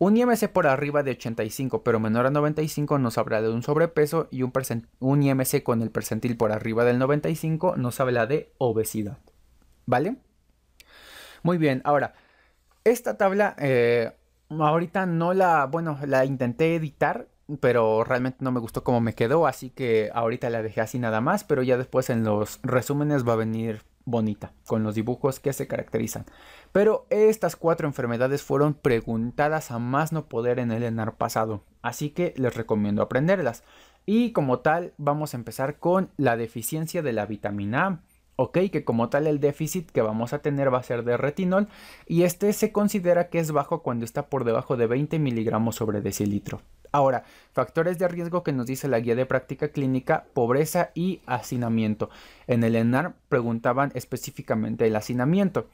Un 0.00 0.16
IMC 0.16 0.48
por 0.48 0.66
arriba 0.66 1.04
de 1.04 1.12
85 1.12 1.84
pero 1.84 2.00
menor 2.00 2.26
a 2.26 2.30
95 2.30 2.98
nos 2.98 3.16
habla 3.16 3.42
de 3.42 3.50
un 3.50 3.62
sobrepeso 3.62 4.26
y 4.32 4.42
un, 4.42 4.52
un 4.98 5.22
IMC 5.22 5.62
con 5.62 5.82
el 5.82 5.92
percentil 5.92 6.36
por 6.36 6.50
arriba 6.50 6.84
del 6.84 6.98
95 6.98 7.76
nos 7.76 8.00
habla 8.00 8.26
de 8.26 8.50
obesidad. 8.58 9.18
¿Vale? 9.86 10.16
Muy 11.44 11.58
bien, 11.58 11.80
ahora 11.84 12.14
esta 12.86 13.16
tabla, 13.16 13.56
eh, 13.58 14.12
ahorita 14.48 15.06
no 15.06 15.34
la, 15.34 15.66
bueno, 15.66 15.98
la 16.06 16.24
intenté 16.24 16.76
editar, 16.76 17.28
pero 17.60 18.04
realmente 18.04 18.38
no 18.40 18.52
me 18.52 18.60
gustó 18.60 18.84
cómo 18.84 19.00
me 19.00 19.14
quedó, 19.14 19.46
así 19.46 19.70
que 19.70 20.10
ahorita 20.14 20.50
la 20.50 20.62
dejé 20.62 20.80
así 20.80 20.98
nada 20.98 21.20
más, 21.20 21.42
pero 21.42 21.62
ya 21.64 21.76
después 21.76 22.10
en 22.10 22.22
los 22.22 22.60
resúmenes 22.62 23.26
va 23.26 23.32
a 23.32 23.36
venir 23.36 23.82
bonita, 24.04 24.52
con 24.66 24.84
los 24.84 24.94
dibujos 24.94 25.40
que 25.40 25.52
se 25.52 25.66
caracterizan. 25.66 26.26
Pero 26.70 27.06
estas 27.10 27.56
cuatro 27.56 27.88
enfermedades 27.88 28.42
fueron 28.42 28.74
preguntadas 28.74 29.72
a 29.72 29.80
más 29.80 30.12
no 30.12 30.28
poder 30.28 30.60
en 30.60 30.70
el 30.70 30.84
ENAR 30.84 31.16
pasado, 31.16 31.64
así 31.82 32.10
que 32.10 32.34
les 32.36 32.54
recomiendo 32.54 33.02
aprenderlas. 33.02 33.64
Y 34.06 34.30
como 34.30 34.60
tal, 34.60 34.92
vamos 34.96 35.34
a 35.34 35.36
empezar 35.36 35.80
con 35.80 36.10
la 36.16 36.36
deficiencia 36.36 37.02
de 37.02 37.12
la 37.12 37.26
vitamina 37.26 37.86
A. 37.86 38.00
Ok, 38.38 38.58
que 38.70 38.84
como 38.84 39.08
tal 39.08 39.26
el 39.26 39.40
déficit 39.40 39.90
que 39.90 40.02
vamos 40.02 40.34
a 40.34 40.40
tener 40.40 40.72
va 40.72 40.78
a 40.78 40.82
ser 40.82 41.04
de 41.04 41.16
retinol 41.16 41.68
y 42.06 42.24
este 42.24 42.52
se 42.52 42.70
considera 42.70 43.30
que 43.30 43.38
es 43.38 43.50
bajo 43.50 43.82
cuando 43.82 44.04
está 44.04 44.26
por 44.28 44.44
debajo 44.44 44.76
de 44.76 44.86
20 44.86 45.18
miligramos 45.18 45.76
sobre 45.76 46.02
decilitro. 46.02 46.60
Ahora, 46.92 47.24
factores 47.52 47.98
de 47.98 48.08
riesgo 48.08 48.42
que 48.42 48.52
nos 48.52 48.66
dice 48.66 48.88
la 48.88 49.00
guía 49.00 49.14
de 49.14 49.24
práctica 49.24 49.68
clínica, 49.68 50.26
pobreza 50.34 50.90
y 50.94 51.22
hacinamiento. 51.26 52.10
En 52.46 52.62
el 52.62 52.76
ENAR 52.76 53.14
preguntaban 53.30 53.90
específicamente 53.94 54.86
el 54.86 54.96
hacinamiento. 54.96 55.66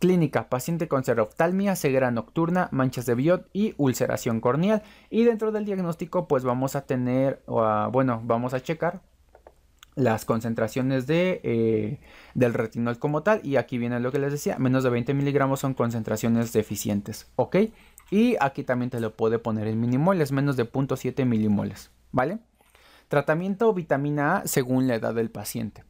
Clínica, 0.00 0.48
paciente 0.48 0.86
con 0.86 1.04
seroftalmia, 1.04 1.76
ceguera 1.76 2.10
nocturna, 2.10 2.68
manchas 2.72 3.06
de 3.06 3.14
biot 3.14 3.48
y 3.52 3.74
ulceración 3.76 4.40
corneal. 4.40 4.82
Y 5.08 5.22
dentro 5.24 5.52
del 5.52 5.64
diagnóstico 5.64 6.26
pues 6.26 6.42
vamos 6.42 6.74
a 6.74 6.82
tener, 6.84 7.42
bueno, 7.46 8.20
vamos 8.24 8.54
a 8.54 8.60
checar 8.60 9.02
las 9.98 10.24
concentraciones 10.24 11.06
de, 11.08 11.40
eh, 11.42 12.00
del 12.34 12.54
retinol 12.54 12.98
como 12.98 13.22
tal. 13.22 13.40
Y 13.44 13.56
aquí 13.56 13.78
viene 13.78 13.98
lo 13.98 14.12
que 14.12 14.20
les 14.20 14.32
decía, 14.32 14.56
menos 14.58 14.84
de 14.84 14.90
20 14.90 15.12
miligramos 15.12 15.60
son 15.60 15.74
concentraciones 15.74 16.52
deficientes, 16.52 17.30
¿ok? 17.34 17.56
Y 18.10 18.36
aquí 18.40 18.62
también 18.62 18.90
te 18.90 19.00
lo 19.00 19.14
puede 19.14 19.38
poner 19.38 19.66
en 19.66 19.80
minimoles, 19.80 20.30
menos 20.32 20.56
de 20.56 20.70
0.7 20.70 21.26
milimoles, 21.26 21.90
¿vale? 22.12 22.38
Tratamiento 23.08 23.74
vitamina 23.74 24.36
A 24.36 24.46
según 24.46 24.86
la 24.86 24.94
edad 24.94 25.14
del 25.14 25.30
paciente. 25.30 25.84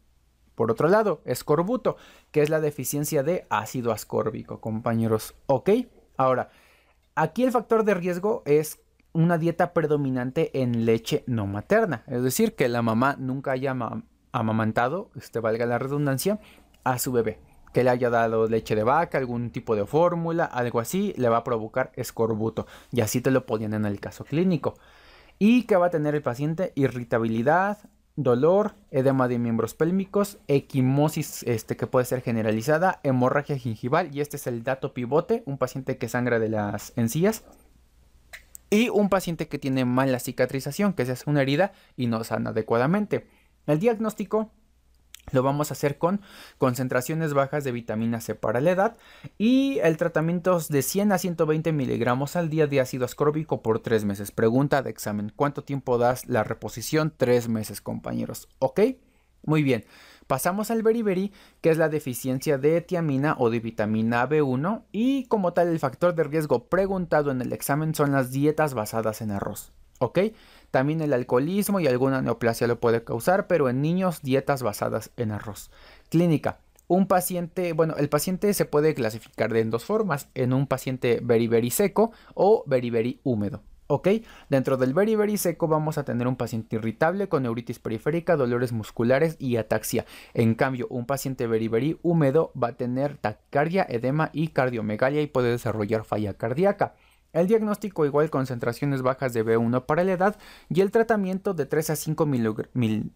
Por 0.54 0.70
otro 0.70 0.88
lado, 0.88 1.20
escorbuto, 1.24 1.96
que 2.32 2.42
es 2.42 2.48
la 2.48 2.61
deficiencia 2.61 3.22
de 3.22 3.46
ácido 3.50 3.92
ascórbico, 3.92 4.61
compañeros, 4.61 5.34
¿ok? 5.46 5.70
Ahora, 6.16 6.50
aquí 7.14 7.44
el 7.44 7.52
factor 7.52 7.84
de 7.84 7.94
riesgo 7.94 8.42
es 8.46 8.80
una 9.19 9.37
dieta 9.37 9.73
predominante 9.73 10.62
en 10.62 10.87
leche 10.87 11.25
no 11.27 11.49
materna, 11.49 12.05
es 12.07 12.23
decir, 12.23 12.55
que 12.55 12.69
la 12.69 12.83
mamá 12.83 13.16
nunca 13.19 13.51
haya 13.51 13.77
amamantado, 14.31 15.11
este 15.16 15.41
valga 15.41 15.66
la 15.66 15.77
redundancia, 15.77 16.39
a 16.85 17.01
su 17.01 17.11
bebé, 17.11 17.41
que 17.73 17.83
le 17.83 17.91
haya 17.91 18.11
dado 18.11 18.47
leche 18.47 18.77
de 18.77 18.85
vaca, 18.85 19.19
algún 19.19 19.51
tipo 19.51 19.75
de 19.75 19.87
fórmula, 19.87 20.45
algo 20.45 20.79
así, 20.79 21.14
le 21.16 21.29
va 21.29 21.39
a 21.39 21.45
provocar 21.45 21.91
escorbuto, 21.97 22.69
y 22.93 23.01
así 23.01 23.21
te 23.21 23.33
lo 23.33 23.45
ponían 23.45 23.75
en 23.75 23.87
el 23.87 23.99
caso 23.99 24.25
clínico. 24.25 24.75
Y 25.41 25.64
que 25.64 25.75
va 25.75 25.87
a 25.87 25.91
tener 25.91 26.14
el 26.14 26.23
paciente 26.23 26.73
irritabilidad, 26.77 27.79
dolor, 28.14 28.77
edema 28.93 29.27
de 29.27 29.41
miembros 29.41 29.75
pélvicos, 29.75 30.39
equimosis 30.47 31.43
este, 31.43 31.77
que 31.77 31.89
puede 31.89 32.07
ser 32.07 32.21
generalizada, 32.23 33.01
hemorragia 33.03 33.59
gingival, 33.59 34.14
y 34.14 34.21
este 34.21 34.37
es 34.37 34.47
el 34.47 34.62
dato 34.62 34.95
pivote, 34.95 35.43
un 35.45 35.59
paciente 35.59 35.99
que 35.99 36.09
sangra 36.09 36.39
de 36.39 36.51
las 36.51 36.93
encías, 36.95 37.43
y 38.71 38.89
un 38.89 39.09
paciente 39.09 39.49
que 39.49 39.59
tiene 39.59 39.85
mala 39.85 40.19
cicatrización, 40.19 40.93
que 40.93 41.07
se 41.07 41.12
hace 41.12 41.29
una 41.29 41.43
herida 41.43 41.73
y 41.97 42.07
no 42.07 42.23
sana 42.25 42.51
adecuadamente. 42.51 43.27
El 43.66 43.79
diagnóstico 43.79 44.51
lo 45.31 45.43
vamos 45.43 45.71
a 45.71 45.75
hacer 45.75 45.99
con 45.99 46.23
concentraciones 46.57 47.35
bajas 47.35 47.62
de 47.64 47.73
vitamina 47.73 48.21
C 48.21 48.35
para 48.35 48.61
la 48.61 48.71
edad 48.71 48.97
y 49.37 49.79
el 49.81 49.97
tratamiento 49.97 50.59
de 50.69 50.83
100 50.83 51.12
a 51.12 51.19
120 51.19 51.73
miligramos 51.73 52.37
al 52.37 52.49
día 52.49 52.66
de 52.66 52.81
ácido 52.81 53.05
ascórbico 53.05 53.62
por 53.62 53.81
3 53.81 54.05
meses. 54.05 54.33
Pregunta 54.33 54.83
de 54.83 54.91
examen, 54.91 55.33
¿cuánto 55.35 55.64
tiempo 55.64 55.99
das 55.99 56.27
la 56.27 56.45
reposición? 56.45 57.12
3 57.16 57.49
meses 57.49 57.81
compañeros, 57.81 58.49
¿ok? 58.59 58.81
Muy 59.45 59.62
bien. 59.62 59.85
Pasamos 60.29 60.70
al 60.70 60.83
beriberi, 60.83 61.33
que 61.62 61.70
es 61.70 61.79
la 61.79 61.89
deficiencia 61.89 62.59
de 62.59 62.83
tiamina 62.83 63.35
o 63.39 63.49
de 63.49 63.61
vitamina 63.61 64.29
B1 64.29 64.83
y 64.93 65.24
como 65.24 65.55
tal 65.55 65.68
el 65.68 65.79
factor 65.79 66.14
de 66.14 66.22
riesgo 66.22 66.68
preguntado 66.68 67.31
en 67.31 67.41
el 67.41 67.55
examen 67.55 67.95
son 67.95 68.12
las 68.12 68.31
dietas 68.31 68.74
basadas 68.74 69.22
en 69.22 69.31
arroz. 69.31 69.72
¿Ok? 70.01 70.18
También 70.70 71.01
el 71.01 71.14
alcoholismo 71.14 71.81
y 71.81 71.87
alguna 71.87 72.20
neoplasia 72.20 72.66
lo 72.66 72.79
puede 72.79 73.05
causar, 73.05 73.47
pero 73.47 73.70
en 73.70 73.81
niños 73.81 74.20
dietas 74.20 74.62
basadas 74.62 75.12
en 75.16 75.33
arroz. 75.33 75.70
Clínica. 76.11 76.59
Un 76.89 77.07
paciente, 77.07 77.72
bueno, 77.72 77.95
el 77.97 78.11
paciente 78.11 78.53
se 78.53 78.66
puede 78.66 78.95
clasificar 78.95 79.51
de 79.51 79.61
en 79.61 79.70
dos 79.70 79.87
formas, 79.87 80.29
en 80.35 80.53
un 80.53 80.66
paciente 80.66 81.20
beriberi 81.22 81.70
seco 81.70 82.12
o 82.35 82.64
beriberi 82.66 83.18
húmedo. 83.24 83.62
¿Ok? 83.89 84.09
Dentro 84.49 84.76
del 84.76 84.95
very 84.95 85.16
very 85.16 85.36
seco 85.36 85.66
vamos 85.66 85.99
a 85.99 86.05
tener 86.05 86.28
un 86.28 86.36
paciente 86.36 86.76
irritable 86.76 87.28
con 87.28 87.43
neuritis 87.43 87.80
periférica, 87.80 88.36
dolores 88.36 88.72
musculares 88.72 89.36
y 89.41 89.57
ataxia. 89.57 90.07
En 90.34 90.55
cambio, 90.55 90.86
un 90.91 91.07
paciente 91.07 91.47
very 91.47 91.66
very 91.68 91.99
húmedo 92.03 92.53
va 92.61 92.68
a 92.68 92.76
tener 92.76 93.16
taquicardia, 93.16 93.84
edema 93.89 94.30
y 94.32 94.49
cardiomegalia 94.49 95.22
y 95.22 95.26
puede 95.26 95.51
desarrollar 95.51 96.05
falla 96.05 96.34
cardíaca. 96.34 96.95
El 97.32 97.47
diagnóstico 97.47 98.07
igual 98.07 98.30
concentraciones 98.30 99.03
bajas 99.03 99.34
de 99.34 99.45
B1 99.45 99.84
para 99.84 100.03
la 100.03 100.12
edad 100.12 100.39
y 100.70 100.80
el 100.80 100.91
tratamiento 100.91 101.53
de 101.53 101.66
3 101.66 101.91
a 101.91 101.97
5, 101.97 102.28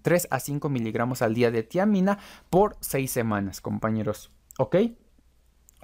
3 0.03 0.29
a 0.31 0.41
5 0.41 0.69
miligramos 0.69 1.23
al 1.23 1.35
día 1.35 1.51
de 1.51 1.63
tiamina 1.63 2.19
por 2.51 2.77
6 2.81 3.11
semanas, 3.11 3.61
compañeros. 3.61 4.31
¿Ok? 4.59 4.77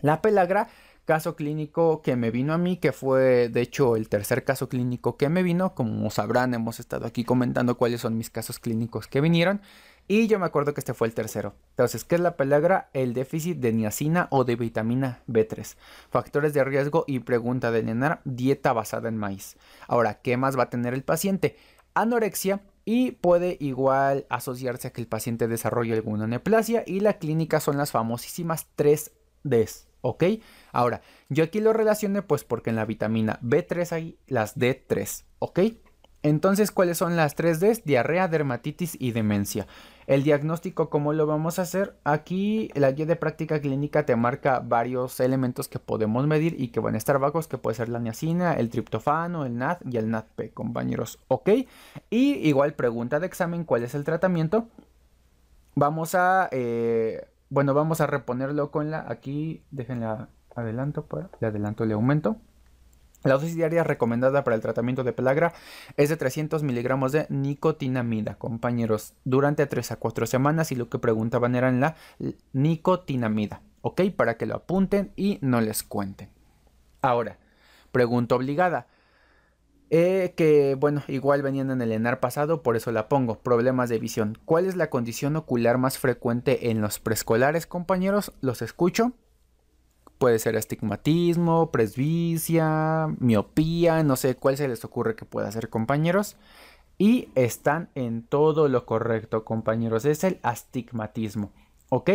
La 0.01 0.21
pelagra 0.23 0.69
caso 1.09 1.37
clínico 1.37 2.03
que 2.03 2.17
me 2.17 2.31
vino 2.31 2.53
a 2.53 2.59
mí, 2.59 2.77
que 2.77 2.93
fue 2.93 3.49
de 3.49 3.63
hecho 3.63 3.97
el 3.97 4.11
tercer 4.11 4.45
caso 4.45 4.69
clínico 4.69 5.17
que 5.17 5.31
me 5.31 5.43
vino. 5.43 5.75
Como 5.75 6.11
sabrán, 6.11 6.53
hemos 6.53 6.81
estado 6.81 7.07
aquí 7.07 7.25
comentando 7.25 7.79
cuáles 7.79 8.03
son 8.03 8.19
mis 8.19 8.29
casos 8.29 8.59
clínicos 8.59 9.07
que 9.07 9.23
vinieron. 9.23 9.63
Y 10.07 10.27
yo 10.27 10.39
me 10.39 10.45
acuerdo 10.45 10.75
que 10.75 10.83
este 10.83 10.93
fue 10.93 11.07
el 11.07 11.15
tercero. 11.15 11.55
Entonces, 11.71 12.05
¿qué 12.05 12.17
es 12.17 12.21
la 12.21 12.37
pelagra? 12.37 12.91
El 12.93 13.15
déficit 13.15 13.57
de 13.57 13.73
niacina 13.73 14.29
o 14.31 14.45
de 14.45 14.57
vitamina 14.57 15.23
B3. 15.27 15.77
Factores 16.11 16.53
de 16.53 16.63
riesgo 16.63 17.05
y 17.07 17.21
pregunta 17.21 17.71
de 17.71 17.85
Lenar, 17.85 18.21
dieta 18.27 18.75
basada 18.75 19.09
en 19.09 19.17
maíz. 19.17 19.57
Ahora, 19.87 20.21
¿qué 20.21 20.37
más 20.37 20.59
va 20.59 20.65
a 20.65 20.71
tener 20.71 20.93
el 20.93 21.05
paciente? 21.05 21.57
Anorexia 21.95 22.61
y 22.85 23.13
puede 23.13 23.57
igual 23.61 24.27
asociarse 24.29 24.89
a 24.89 24.93
que 24.93 25.01
el 25.01 25.09
paciente 25.09 25.49
desarrolle 25.49 25.95
alguna 25.95 26.27
neoplasia 26.27 26.85
y 26.87 27.01
la 27.01 27.15
clínica 27.15 27.61
son 27.61 27.79
las 27.79 27.93
famosísimas 27.93 28.67
3Ds. 28.77 29.88
¿Ok? 30.01 30.25
Ahora, 30.73 31.01
yo 31.29 31.45
aquí 31.45 31.61
lo 31.61 31.73
relacioné 31.73 32.23
pues 32.23 32.45
porque 32.45 32.71
en 32.71 32.77
la 32.77 32.85
vitamina 32.85 33.39
B3 33.43 33.93
hay 33.93 34.19
las 34.27 34.57
D3, 34.57 35.25
¿ok? 35.39 35.61
Entonces, 36.23 36.73
¿cuáles 36.73 36.99
son 36.99 37.17
las 37.17 37.37
3Ds? 37.37 37.85
Diarrea, 37.85 38.27
dermatitis 38.27 38.97
y 38.99 39.13
demencia. 39.13 39.69
El 40.09 40.25
diagnóstico, 40.25 40.91
¿cómo 40.91 41.13
lo 41.13 41.27
vamos 41.27 41.59
a 41.59 41.63
hacer? 41.63 41.97
Aquí 42.03 42.71
la 42.75 42.91
guía 42.91 43.07
de 43.07 43.15
práctica 43.15 43.61
clínica 43.61 44.05
te 44.05 44.17
marca 44.17 44.59
varios 44.59 45.21
elementos 45.21 45.69
que 45.69 45.79
podemos 45.79 46.27
medir 46.27 46.61
y 46.61 46.69
que 46.69 46.81
van 46.81 46.95
a 46.95 46.99
estar 46.99 47.19
bajos, 47.19 47.47
que 47.47 47.59
puede 47.59 47.77
ser 47.77 47.89
la 47.89 48.01
niacina, 48.01 48.55
el 48.55 48.69
triptofano, 48.69 49.45
el 49.45 49.59
NAD 49.59 49.79
y 49.89 49.97
el 49.97 50.11
NADP, 50.11 50.53
compañeros, 50.55 51.21
¿ok? 51.29 51.51
Y 52.11 52.33
igual 52.49 52.75
pregunta 52.75 53.21
de 53.21 53.27
examen, 53.27 53.65
¿cuál 53.65 53.85
es 53.85 53.95
el 53.95 54.05
tratamiento? 54.05 54.69
Vamos 55.77 56.15
a... 56.17 56.49
Eh, 56.51 57.29
bueno, 57.51 57.75
vamos 57.75 58.01
a 58.01 58.07
reponerlo 58.07 58.71
con 58.71 58.91
la... 58.91 59.05
Aquí, 59.09 59.63
déjenla 59.71 60.29
adelanto, 60.55 61.07
para, 61.07 61.31
le 61.41 61.47
adelanto, 61.47 61.85
le 61.87 61.95
aumento. 61.95 62.37
La 63.25 63.35
dosis 63.35 63.57
diaria 63.57 63.83
recomendada 63.83 64.45
para 64.45 64.55
el 64.55 64.63
tratamiento 64.63 65.03
de 65.03 65.13
pelagra 65.13 65.53
es 65.97 66.09
de 66.09 66.17
300 66.17 66.63
miligramos 66.63 67.11
de 67.11 67.27
nicotinamida, 67.31 68.37
compañeros, 68.37 69.15
durante 69.25 69.67
3 69.67 69.93
a 69.93 69.97
4 69.97 70.27
semanas 70.27 70.71
y 70.71 70.77
lo 70.77 70.89
que 70.89 71.01
preguntaban 71.01 71.57
era 71.57 71.73
la 71.73 71.97
nicotinamida, 72.53 73.63
¿ok? 73.83 74.03
Para 74.15 74.37
que 74.37 74.47
lo 74.47 74.55
apunten 74.55 75.13
y 75.17 75.39
no 75.43 75.61
les 75.61 75.83
cuenten. 75.83 76.29
Ahora, 77.03 77.39
pregunta 77.91 78.37
obligada. 78.37 78.87
Eh, 79.91 80.35
que 80.37 80.77
bueno, 80.79 81.03
igual 81.09 81.41
venían 81.43 81.71
en 81.71 81.81
el 81.81 81.93
ENAR 81.93 82.21
pasado, 82.21 82.63
por 82.63 82.77
eso 82.77 82.93
la 82.93 83.09
pongo. 83.09 83.39
Problemas 83.39 83.89
de 83.89 83.99
visión. 83.99 84.39
¿Cuál 84.45 84.67
es 84.67 84.77
la 84.77 84.91
condición 84.91 85.37
ocular 85.37 85.79
más 85.79 85.99
frecuente 85.99 86.71
en 86.71 86.81
los 86.81 86.99
preescolares, 86.99 87.67
compañeros? 87.67 88.33
Los 88.41 88.61
escucho. 88.63 89.13
Puede 90.19 90.39
ser 90.41 90.57
astigmatismo, 90.57 91.71
presbicia, 91.71 93.07
miopía, 93.21 94.03
no 94.03 94.17
sé 94.17 94.35
cuál 94.35 94.57
se 94.57 94.67
les 94.67 94.85
ocurre 94.85 95.15
que 95.15 95.25
pueda 95.25 95.51
ser, 95.53 95.71
compañeros. 95.71 96.37
Y 96.99 97.29
están 97.37 97.91
en 97.95 98.25
todo 98.25 98.69
lo 98.69 98.85
correcto, 98.85 99.45
compañeros. 99.45 100.05
Es 100.05 100.25
el 100.25 100.41
astigmatismo. 100.43 101.53
¿Ok? 101.91 102.11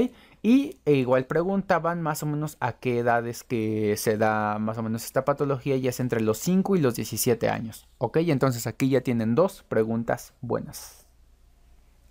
Y 0.45 0.77
e 0.85 0.93
igual 0.95 1.25
preguntaban 1.25 2.01
más 2.01 2.21
o 2.21 2.25
menos 2.25 2.57
a 2.59 2.73
qué 2.73 2.99
edades 2.99 3.45
que 3.45 3.95
se 3.95 4.17
da 4.17 4.59
más 4.59 4.77
o 4.77 4.83
menos 4.83 5.05
esta 5.05 5.23
patología 5.23 5.77
y 5.77 5.87
es 5.87 6.01
entre 6.01 6.19
los 6.19 6.37
5 6.39 6.75
y 6.75 6.81
los 6.81 6.95
17 6.95 7.49
años. 7.49 7.87
¿Ok? 7.97 8.17
Entonces 8.17 8.67
aquí 8.67 8.89
ya 8.89 8.99
tienen 8.99 9.35
dos 9.35 9.63
preguntas 9.69 10.33
buenas. 10.41 11.03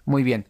Muy 0.04 0.24
bien, 0.24 0.46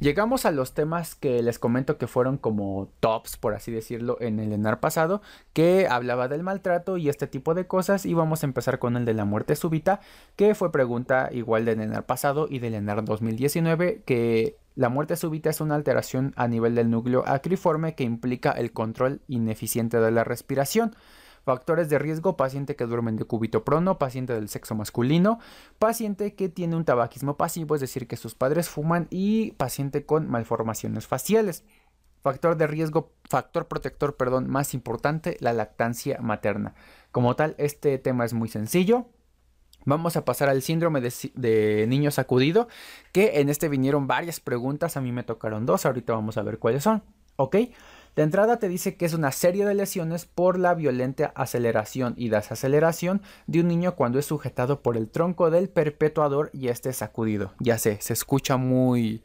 llegamos 0.00 0.44
a 0.44 0.50
los 0.50 0.74
temas 0.74 1.14
que 1.14 1.40
les 1.40 1.60
comento 1.60 1.98
que 1.98 2.08
fueron 2.08 2.36
como 2.36 2.88
tops, 2.98 3.36
por 3.36 3.54
así 3.54 3.70
decirlo, 3.70 4.16
en 4.20 4.40
el 4.40 4.52
ENAR 4.52 4.80
pasado, 4.80 5.22
que 5.52 5.86
hablaba 5.88 6.26
del 6.26 6.42
maltrato 6.42 6.96
y 6.96 7.08
este 7.08 7.28
tipo 7.28 7.54
de 7.54 7.68
cosas, 7.68 8.06
y 8.06 8.14
vamos 8.14 8.42
a 8.42 8.46
empezar 8.46 8.80
con 8.80 8.96
el 8.96 9.04
de 9.04 9.14
la 9.14 9.24
muerte 9.24 9.54
súbita, 9.54 10.00
que 10.34 10.56
fue 10.56 10.72
pregunta 10.72 11.28
igual 11.30 11.64
del 11.64 11.80
ENAR 11.80 12.06
pasado 12.06 12.48
y 12.50 12.58
del 12.58 12.74
ENAR 12.74 13.04
2019, 13.04 14.02
que 14.04 14.56
la 14.78 14.90
muerte 14.90 15.16
súbita 15.16 15.50
es 15.50 15.60
una 15.60 15.74
alteración 15.74 16.32
a 16.36 16.46
nivel 16.46 16.76
del 16.76 16.88
núcleo 16.88 17.24
acriforme 17.26 17.96
que 17.96 18.04
implica 18.04 18.52
el 18.52 18.72
control 18.72 19.22
ineficiente 19.26 19.98
de 19.98 20.12
la 20.12 20.22
respiración. 20.22 20.94
Factores 21.42 21.88
de 21.88 21.98
riesgo, 21.98 22.36
paciente 22.36 22.76
que 22.76 22.86
duerme 22.86 23.10
de 23.10 23.24
cúbito 23.24 23.64
prono, 23.64 23.98
paciente 23.98 24.34
del 24.34 24.48
sexo 24.48 24.76
masculino, 24.76 25.40
paciente 25.80 26.36
que 26.36 26.48
tiene 26.48 26.76
un 26.76 26.84
tabaquismo 26.84 27.36
pasivo, 27.36 27.74
es 27.74 27.80
decir, 27.80 28.06
que 28.06 28.16
sus 28.16 28.36
padres 28.36 28.68
fuman 28.68 29.08
y 29.10 29.50
paciente 29.52 30.06
con 30.06 30.30
malformaciones 30.30 31.08
faciales. 31.08 31.64
Factor 32.22 32.56
de 32.56 32.68
riesgo, 32.68 33.10
factor 33.28 33.66
protector, 33.66 34.16
perdón, 34.16 34.48
más 34.48 34.74
importante, 34.74 35.38
la 35.40 35.52
lactancia 35.52 36.20
materna. 36.20 36.74
Como 37.10 37.34
tal, 37.34 37.56
este 37.58 37.98
tema 37.98 38.24
es 38.24 38.32
muy 38.32 38.48
sencillo. 38.48 39.08
Vamos 39.88 40.18
a 40.18 40.24
pasar 40.26 40.50
al 40.50 40.60
síndrome 40.60 41.00
de, 41.00 41.86
niño 41.88 42.10
sacudido, 42.10 42.68
que 43.10 43.40
en 43.40 43.48
este 43.48 43.70
vinieron 43.70 44.06
varias 44.06 44.38
preguntas, 44.38 44.98
a 44.98 45.00
mí 45.00 45.12
me 45.12 45.22
tocaron 45.22 45.64
dos, 45.64 45.86
ahorita 45.86 46.12
vamos 46.12 46.36
a 46.36 46.42
ver 46.42 46.58
cuáles 46.58 46.82
son, 46.82 47.02
¿ok? 47.36 47.56
De 48.14 48.22
entrada 48.22 48.58
te 48.58 48.68
dice 48.68 48.98
que 48.98 49.06
es 49.06 49.14
una 49.14 49.32
serie 49.32 49.64
de 49.64 49.72
lesiones 49.72 50.26
por 50.26 50.58
la 50.58 50.74
violenta 50.74 51.32
aceleración 51.34 52.12
y 52.18 52.28
desaceleración 52.28 53.22
de 53.46 53.60
un 53.60 53.68
niño 53.68 53.94
cuando 53.94 54.18
es 54.18 54.26
sujetado 54.26 54.82
por 54.82 54.98
el 54.98 55.08
tronco 55.08 55.50
del 55.50 55.70
perpetuador 55.70 56.50
y 56.52 56.68
este 56.68 56.92
sacudido. 56.92 57.54
Ya 57.58 57.78
sé, 57.78 57.96
se 58.02 58.12
escucha 58.12 58.58
muy 58.58 59.22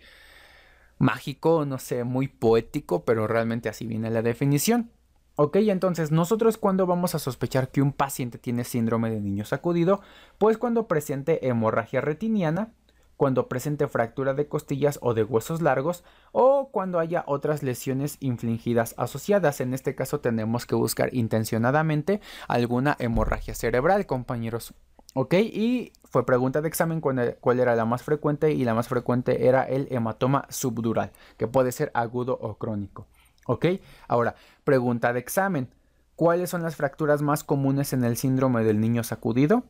mágico, 0.97 1.65
no 1.65 1.77
sé, 1.77 2.05
muy 2.05 2.29
poético, 2.29 3.03
pero 3.03 3.27
realmente 3.27 3.67
así 3.67 3.85
viene 3.85 4.09
la 4.09 4.21
definición. 4.21 4.91
Ok, 5.35 5.55
entonces 5.55 6.11
nosotros 6.11 6.59
cuando 6.59 6.85
vamos 6.85 7.15
a 7.15 7.19
sospechar 7.19 7.69
que 7.69 7.81
un 7.81 7.91
paciente 7.91 8.37
tiene 8.37 8.63
síndrome 8.63 9.09
de 9.09 9.19
niño 9.19 9.45
sacudido, 9.45 10.01
pues 10.37 10.59
cuando 10.59 10.87
presente 10.87 11.47
hemorragia 11.47 12.01
retiniana, 12.01 12.71
cuando 13.17 13.47
presente 13.47 13.87
fractura 13.87 14.35
de 14.35 14.47
costillas 14.47 14.99
o 15.01 15.15
de 15.15 15.23
huesos 15.23 15.63
largos 15.63 16.03
o 16.33 16.69
cuando 16.69 16.99
haya 16.99 17.23
otras 17.25 17.63
lesiones 17.63 18.17
infligidas 18.19 18.93
asociadas. 18.97 19.59
En 19.59 19.73
este 19.73 19.95
caso 19.95 20.19
tenemos 20.19 20.67
que 20.67 20.75
buscar 20.75 21.11
intencionadamente 21.15 22.21
alguna 22.47 22.95
hemorragia 22.99 23.55
cerebral, 23.55 24.05
compañeros. 24.05 24.75
Ok, 25.15 25.33
y 25.35 25.93
fue 26.05 26.27
pregunta 26.27 26.61
de 26.61 26.67
examen 26.67 27.01
cuál 27.01 27.59
era 27.59 27.75
la 27.75 27.85
más 27.85 28.03
frecuente 28.03 28.51
y 28.51 28.65
la 28.65 28.75
más 28.75 28.87
frecuente 28.87 29.47
era 29.47 29.63
el 29.63 29.87
hematoma 29.89 30.45
subdural, 30.49 31.11
que 31.37 31.47
puede 31.47 31.71
ser 31.71 31.91
agudo 31.95 32.37
o 32.39 32.57
crónico. 32.59 33.07
Ok, 33.45 33.65
ahora, 34.07 34.35
pregunta 34.63 35.13
de 35.13 35.19
examen. 35.19 35.69
¿Cuáles 36.15 36.49
son 36.49 36.61
las 36.61 36.75
fracturas 36.75 37.21
más 37.21 37.43
comunes 37.43 37.93
en 37.93 38.03
el 38.03 38.17
síndrome 38.17 38.63
del 38.63 38.79
niño 38.79 39.03
sacudido? 39.03 39.63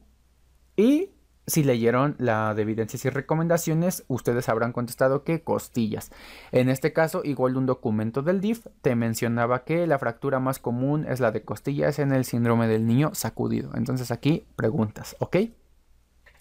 Y 0.76 1.12
si 1.46 1.64
leyeron 1.64 2.16
la 2.20 2.54
de 2.54 2.62
evidencias 2.62 3.04
y 3.06 3.10
recomendaciones, 3.10 4.06
ustedes 4.08 4.48
habrán 4.48 4.72
contestado 4.72 5.24
que 5.24 5.44
costillas. 5.44 6.12
En 6.52 6.70
este 6.70 6.94
caso, 6.94 7.22
igual 7.24 7.58
un 7.58 7.66
documento 7.66 8.22
del 8.22 8.40
DIF 8.40 8.68
te 8.82 8.96
mencionaba 8.96 9.64
que 9.64 9.86
la 9.88 10.00
fractura 10.00 10.40
más 10.40 10.60
común 10.60 11.06
es 11.08 11.20
la 11.20 11.32
de 11.32 11.44
costillas 11.44 12.00
en 12.00 12.14
el 12.14 12.26
síndrome 12.26 12.68
del 12.68 12.86
niño 12.86 13.12
sacudido. 13.14 13.72
Entonces 13.76 14.12
aquí 14.12 14.46
preguntas, 14.56 15.16
¿ok? 15.20 15.38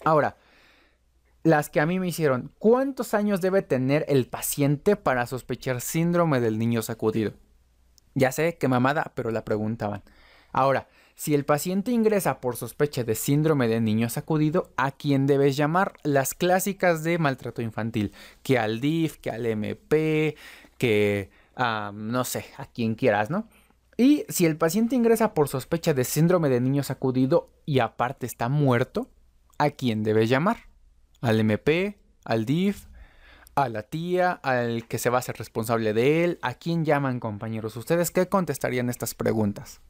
Ahora, 0.05 0.37
las 1.43 1.69
que 1.69 1.79
a 1.79 1.85
mí 1.85 1.99
me 1.99 2.07
hicieron, 2.07 2.51
¿cuántos 2.57 3.13
años 3.13 3.41
debe 3.41 3.61
tener 3.61 4.05
el 4.07 4.27
paciente 4.27 4.95
para 4.95 5.27
sospechar 5.27 5.81
síndrome 5.81 6.39
del 6.39 6.57
niño 6.57 6.81
sacudido? 6.81 7.33
Ya 8.15 8.31
sé 8.31 8.57
que 8.57 8.67
mamada, 8.67 9.11
pero 9.15 9.29
la 9.31 9.43
preguntaban. 9.43 10.03
Ahora, 10.51 10.87
si 11.15 11.35
el 11.35 11.45
paciente 11.45 11.91
ingresa 11.91 12.39
por 12.39 12.55
sospecha 12.55 13.03
de 13.03 13.15
síndrome 13.15 13.67
de 13.67 13.81
niño 13.81 14.09
sacudido, 14.09 14.71
¿a 14.77 14.91
quién 14.91 15.27
debes 15.27 15.57
llamar? 15.57 15.93
Las 16.03 16.33
clásicas 16.33 17.03
de 17.03 17.17
maltrato 17.17 17.61
infantil, 17.61 18.13
que 18.41 18.57
al 18.57 18.79
DIF, 18.79 19.17
que 19.17 19.29
al 19.29 19.45
MP, 19.45 20.35
que 20.77 21.29
no 21.57 22.23
sé, 22.23 22.45
a 22.57 22.65
quien 22.65 22.95
quieras, 22.95 23.29
¿no? 23.29 23.47
Y 23.95 24.25
si 24.29 24.45
el 24.47 24.57
paciente 24.57 24.95
ingresa 24.95 25.35
por 25.35 25.49
sospecha 25.49 25.93
de 25.93 26.03
síndrome 26.03 26.49
de 26.49 26.61
niño 26.61 26.81
sacudido 26.81 27.49
y 27.65 27.79
aparte 27.79 28.25
está 28.25 28.49
muerto, 28.49 29.09
¿a 29.59 29.69
quién 29.69 30.01
debes 30.03 30.29
llamar? 30.29 30.72
¿Al 31.23 31.39
MP? 31.39 31.97
¿Al 32.23 32.45
DIF? 32.45 32.85
a 33.55 33.69
la 33.69 33.83
tía, 33.83 34.31
al 34.31 34.87
que 34.87 34.97
se 34.97 35.09
va 35.09 35.17
a 35.17 35.19
hacer 35.19 35.37
responsable 35.37 35.93
de 35.93 36.23
él, 36.23 36.39
¿a 36.41 36.55
quién 36.55 36.85
llaman 36.85 37.19
compañeros? 37.19 37.77
¿Ustedes 37.77 38.11
qué 38.11 38.27
contestarían 38.27 38.89
estas 38.89 39.13
preguntas? 39.13 39.81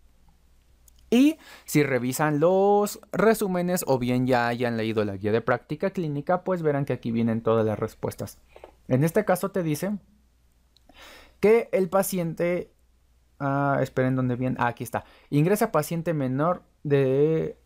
Y 1.10 1.38
si 1.66 1.84
revisan 1.84 2.40
los 2.40 3.00
resúmenes 3.12 3.86
o 3.88 4.00
bien 4.00 4.26
ya 4.26 4.48
hayan 4.48 4.78
leído 4.78 5.06
la 5.06 5.16
guía 5.16 5.32
de 5.32 5.42
práctica 5.42 5.92
clínica, 5.92 6.44
pues 6.44 6.62
verán 6.62 6.86
que 6.86 6.94
aquí 6.94 7.12
vienen 7.12 7.42
todas 7.42 7.66
las 7.66 7.78
respuestas. 7.78 8.40
En 8.88 9.04
este 9.04 9.24
caso 9.24 9.52
te 9.52 9.64
dice 9.64 9.98
que 11.40 11.70
el 11.72 11.90
paciente... 11.90 12.72
Ah, 13.40 13.80
esperen 13.82 14.16
dónde 14.16 14.36
viene. 14.36 14.56
Ah, 14.60 14.68
aquí 14.68 14.84
está. 14.84 15.06
Ingresa 15.30 15.72
paciente 15.72 16.14
menor 16.14 16.64
de... 16.84 17.58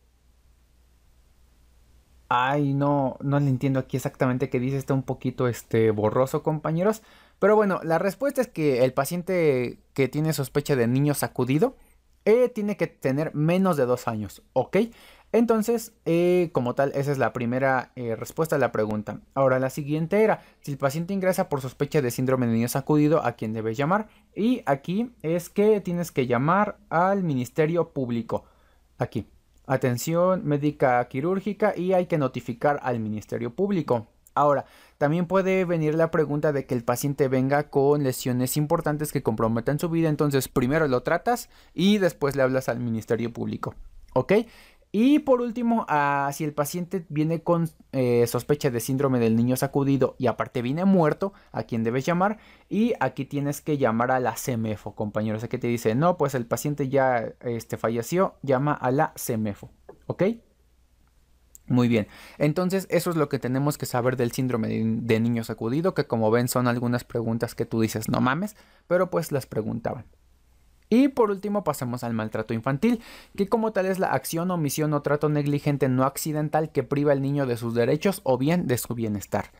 Ay, 2.29 2.73
no, 2.73 3.17
no 3.21 3.39
le 3.39 3.49
entiendo 3.49 3.79
aquí 3.79 3.97
exactamente 3.97 4.49
qué 4.49 4.59
dice. 4.59 4.77
Está 4.77 4.93
un 4.93 5.03
poquito 5.03 5.47
este, 5.47 5.91
borroso, 5.91 6.43
compañeros. 6.43 7.01
Pero 7.39 7.55
bueno, 7.55 7.79
la 7.83 7.99
respuesta 7.99 8.41
es 8.41 8.47
que 8.47 8.83
el 8.83 8.93
paciente 8.93 9.79
que 9.93 10.07
tiene 10.07 10.33
sospecha 10.33 10.75
de 10.75 10.87
niño 10.87 11.13
sacudido 11.13 11.75
eh, 12.25 12.49
tiene 12.49 12.75
que 12.75 12.87
tener 12.87 13.33
menos 13.35 13.77
de 13.77 13.85
dos 13.85 14.07
años, 14.07 14.41
¿ok? 14.53 14.77
Entonces, 15.31 15.93
eh, 16.05 16.49
como 16.53 16.73
tal, 16.73 16.91
esa 16.95 17.11
es 17.11 17.17
la 17.17 17.33
primera 17.33 17.91
eh, 17.95 18.15
respuesta 18.15 18.55
a 18.55 18.59
la 18.59 18.71
pregunta. 18.71 19.21
Ahora, 19.33 19.59
la 19.59 19.69
siguiente 19.69 20.23
era, 20.23 20.41
si 20.61 20.71
el 20.71 20.77
paciente 20.77 21.13
ingresa 21.13 21.47
por 21.49 21.61
sospecha 21.61 22.01
de 22.01 22.11
síndrome 22.11 22.47
de 22.47 22.53
niño 22.53 22.67
sacudido, 22.69 23.23
¿a 23.23 23.33
quién 23.33 23.53
debes 23.53 23.77
llamar? 23.77 24.07
Y 24.35 24.61
aquí 24.65 25.11
es 25.21 25.49
que 25.49 25.79
tienes 25.81 26.11
que 26.11 26.27
llamar 26.27 26.77
al 26.89 27.23
Ministerio 27.23 27.89
Público. 27.93 28.45
Aquí, 28.97 29.27
atención 29.67 30.45
médica 30.45 31.05
quirúrgica 31.07 31.73
y 31.77 31.93
hay 31.93 32.07
que 32.07 32.17
notificar 32.17 32.79
al 32.81 32.99
Ministerio 32.99 33.53
Público. 33.53 34.07
Ahora, 34.33 34.65
también 34.97 35.25
puede 35.27 35.65
venir 35.65 35.95
la 35.95 36.11
pregunta 36.11 36.51
de 36.51 36.65
que 36.65 36.75
el 36.75 36.83
paciente 36.83 37.27
venga 37.27 37.69
con 37.69 38.03
lesiones 38.03 38.55
importantes 38.55 39.11
que 39.11 39.23
comprometan 39.23 39.79
su 39.79 39.89
vida, 39.89 40.09
entonces 40.09 40.47
primero 40.47 40.87
lo 40.87 41.01
tratas 41.03 41.49
y 41.73 41.97
después 41.97 42.35
le 42.35 42.43
hablas 42.43 42.69
al 42.69 42.79
Ministerio 42.79 43.33
Público, 43.33 43.75
¿ok? 44.13 44.33
Y 44.91 45.19
por 45.19 45.41
último, 45.41 45.85
ah, 45.89 46.29
si 46.33 46.43
el 46.43 46.53
paciente 46.53 47.05
viene 47.09 47.43
con 47.43 47.69
eh, 47.91 48.25
sospecha 48.27 48.69
de 48.71 48.79
síndrome 48.79 49.19
del 49.19 49.35
niño 49.35 49.57
sacudido 49.57 50.15
y 50.17 50.27
aparte 50.27 50.61
viene 50.61 50.85
muerto, 50.85 51.33
¿a 51.51 51.63
quién 51.63 51.83
debes 51.83 52.05
llamar? 52.05 52.37
Y 52.69 52.93
aquí 52.99 53.25
tienes 53.25 53.61
que 53.61 53.77
llamar 53.77 54.11
a 54.11 54.19
la 54.19 54.35
CEMEFO, 54.37 54.95
compañero. 54.95 55.37
O 55.37 55.39
sea 55.39 55.49
que 55.49 55.57
te 55.57 55.67
dice, 55.67 55.93
no, 55.93 56.17
pues 56.17 56.35
el 56.35 56.45
paciente 56.45 56.89
ya 56.89 57.33
este, 57.41 57.77
falleció, 57.77 58.35
llama 58.43 58.73
a 58.73 58.91
la 58.91 59.13
CEMEFO, 59.17 59.69
¿ok? 60.07 60.23
Muy 61.67 61.89
bien, 61.89 62.07
entonces 62.37 62.87
eso 62.89 63.09
es 63.09 63.17
lo 63.17 63.27
que 63.27 63.39
tenemos 63.39 63.77
que 63.77 63.85
saber 63.85 64.15
del 64.15 64.31
síndrome 64.31 64.69
de, 64.69 65.19
niño 65.19 65.43
sacudido, 65.43 65.93
que 65.93 66.07
como 66.07 66.31
ven 66.31 66.47
son 66.47 66.65
algunas 66.65 67.03
preguntas 67.03 67.55
que 67.55 67.65
tú 67.65 67.81
dices 67.81 68.07
no 68.07 68.21
mames, 68.21 68.55
pero 68.87 69.09
pues 69.09 69.33
las 69.33 69.47
preguntaban. 69.47 70.05
Y 70.89 71.09
por 71.09 71.31
último 71.31 71.63
pasamos 71.63 72.03
al 72.03 72.13
maltrato 72.13 72.53
infantil, 72.53 73.01
que 73.35 73.47
como 73.47 73.73
tal 73.73 73.85
es 73.85 73.99
la 73.99 74.13
acción, 74.13 74.51
omisión 74.51 74.93
o 74.93 75.01
trato 75.01 75.29
negligente 75.29 75.89
no 75.89 76.03
accidental 76.03 76.71
que 76.71 76.83
priva 76.83 77.11
al 77.11 77.21
niño 77.21 77.45
de 77.45 77.57
sus 77.57 77.73
derechos 77.73 78.21
o 78.23 78.37
bien 78.37 78.67
de 78.67 78.77
su 78.77 78.95
bienestar. 78.95 79.51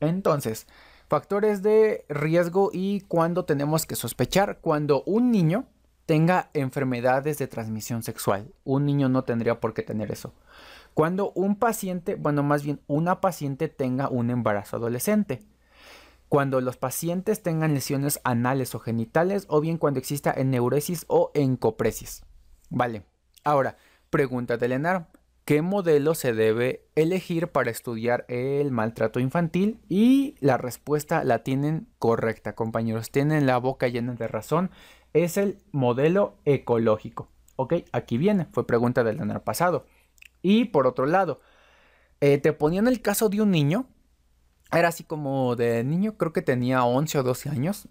Entonces, 0.00 0.66
factores 1.08 1.62
de 1.62 2.04
riesgo 2.08 2.70
y 2.72 3.00
cuando 3.02 3.44
tenemos 3.44 3.86
que 3.86 3.96
sospechar 3.96 4.58
cuando 4.60 5.02
un 5.04 5.30
niño 5.30 5.66
tenga 6.06 6.50
enfermedades 6.54 7.38
de 7.38 7.48
transmisión 7.48 8.02
sexual. 8.02 8.52
Un 8.64 8.86
niño 8.86 9.08
no 9.08 9.24
tendría 9.24 9.60
por 9.60 9.74
qué 9.74 9.82
tener 9.82 10.12
eso. 10.12 10.32
Cuando 10.94 11.32
un 11.32 11.56
paciente, 11.56 12.14
bueno, 12.14 12.42
más 12.42 12.62
bien 12.62 12.80
una 12.86 13.20
paciente 13.20 13.68
tenga 13.68 14.08
un 14.08 14.30
embarazo 14.30 14.76
adolescente. 14.76 15.42
Cuando 16.28 16.60
los 16.60 16.76
pacientes 16.76 17.42
tengan 17.42 17.74
lesiones 17.74 18.20
anales 18.24 18.74
o 18.74 18.80
genitales 18.80 19.46
o 19.48 19.60
bien 19.60 19.78
cuando 19.78 20.00
exista 20.00 20.32
eneuresis 20.36 21.04
o 21.08 21.30
encopresis. 21.34 22.24
Vale. 22.68 23.04
Ahora, 23.44 23.76
pregunta 24.10 24.56
de 24.56 24.68
Lenar. 24.68 25.08
¿Qué 25.44 25.62
modelo 25.62 26.16
se 26.16 26.32
debe 26.32 26.88
elegir 26.96 27.52
para 27.52 27.70
estudiar 27.70 28.24
el 28.26 28.72
maltrato 28.72 29.20
infantil? 29.20 29.80
Y 29.88 30.34
la 30.40 30.58
respuesta 30.58 31.22
la 31.22 31.44
tienen 31.44 31.86
correcta, 32.00 32.56
compañeros. 32.56 33.12
Tienen 33.12 33.46
la 33.46 33.58
boca 33.58 33.86
llena 33.86 34.14
de 34.14 34.26
razón. 34.26 34.72
Es 35.12 35.36
el 35.36 35.58
modelo 35.70 36.38
ecológico. 36.44 37.28
Ok, 37.54 37.74
aquí 37.92 38.18
viene. 38.18 38.48
Fue 38.50 38.66
pregunta 38.66 39.04
del 39.04 39.18
Lenar 39.18 39.44
pasado. 39.44 39.86
Y 40.42 40.64
por 40.66 40.88
otro 40.88 41.06
lado, 41.06 41.40
eh, 42.20 42.38
te 42.38 42.52
ponían 42.52 42.88
el 42.88 43.00
caso 43.00 43.28
de 43.28 43.40
un 43.40 43.52
niño, 43.52 43.86
era 44.72 44.88
así 44.88 45.04
como 45.04 45.56
de 45.56 45.84
niño, 45.84 46.16
creo 46.16 46.32
que 46.32 46.42
tenía 46.42 46.84
11 46.84 47.18
o 47.18 47.22
12 47.22 47.48
años, 47.50 47.88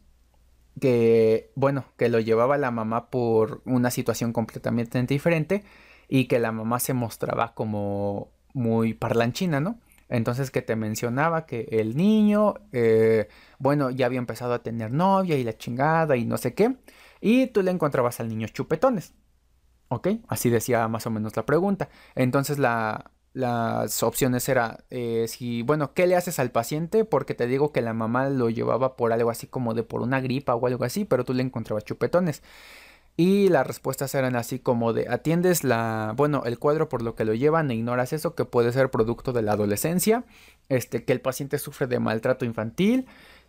que, 0.79 1.51
bueno, 1.55 1.85
que 1.97 2.09
lo 2.09 2.19
llevaba 2.19 2.57
la 2.57 2.71
mamá 2.71 3.09
por 3.09 3.61
una 3.65 3.91
situación 3.91 4.33
completamente 4.33 4.99
diferente 5.07 5.63
y 6.07 6.25
que 6.25 6.39
la 6.39 6.51
mamá 6.51 6.79
se 6.79 6.93
mostraba 6.93 7.53
como 7.53 8.31
muy 8.53 8.93
parlanchina, 8.93 9.59
¿no? 9.59 9.79
Entonces 10.07 10.51
que 10.51 10.61
te 10.61 10.75
mencionaba 10.75 11.45
que 11.45 11.67
el 11.71 11.95
niño, 11.97 12.55
eh, 12.71 13.27
bueno, 13.57 13.89
ya 13.89 14.05
había 14.05 14.19
empezado 14.19 14.53
a 14.53 14.61
tener 14.61 14.91
novia 14.91 15.37
y 15.37 15.43
la 15.43 15.57
chingada 15.57 16.15
y 16.15 16.25
no 16.25 16.37
sé 16.37 16.53
qué, 16.53 16.75
y 17.21 17.47
tú 17.47 17.63
le 17.63 17.71
encontrabas 17.71 18.19
al 18.19 18.29
niño 18.29 18.47
chupetones. 18.47 19.13
¿Ok? 19.87 20.07
Así 20.27 20.49
decía 20.49 20.87
más 20.87 21.05
o 21.05 21.11
menos 21.11 21.35
la 21.35 21.45
pregunta. 21.45 21.89
Entonces 22.15 22.59
las 23.35 24.01
opciones 24.01 24.47
eran, 24.47 24.77
eh, 24.89 25.25
si, 25.27 25.61
bueno, 25.61 25.93
¿qué 25.93 26.07
le 26.07 26.15
haces 26.15 26.39
al 26.39 26.51
paciente? 26.51 27.03
Porque 27.03 27.33
te 27.33 27.47
digo 27.47 27.73
que 27.73 27.81
la 27.81 27.93
mamá 27.93 28.29
lo 28.29 28.49
llevaba 28.49 28.95
por 28.95 29.11
algo 29.11 29.29
así 29.29 29.45
como 29.45 29.73
de 29.73 29.83
por 29.83 30.01
una 30.01 30.21
gripa 30.21 30.55
o 30.55 30.65
algo 30.67 30.85
así, 30.85 31.03
pero 31.03 31.25
tú 31.25 31.33
le 31.33 31.43
encontrabas 31.43 31.83
chupetones. 31.83 32.41
Y 33.17 33.49
las 33.49 33.67
respuestas 33.67 34.15
eran 34.15 34.37
así 34.37 34.59
como 34.59 34.93
de 34.93 35.09
atiendes 35.09 35.65
la, 35.65 36.13
bueno, 36.15 36.43
el 36.45 36.59
cuadro 36.59 36.87
por 36.87 37.01
lo 37.01 37.15
que 37.15 37.25
lo 37.25 37.33
llevan 37.33 37.71
e 37.71 37.75
ignoras 37.75 38.13
eso 38.13 38.35
que 38.35 38.45
puede 38.45 38.71
ser 38.71 38.89
producto 38.89 39.33
de 39.33 39.41
la 39.41 39.51
adolescencia, 39.53 40.23
este, 40.69 41.03
que 41.03 41.11
el 41.11 41.19
paciente 41.19 41.57
sufre 41.57 41.87
de 41.87 41.99
maltrato 41.99 42.45
infantil, 42.45 43.05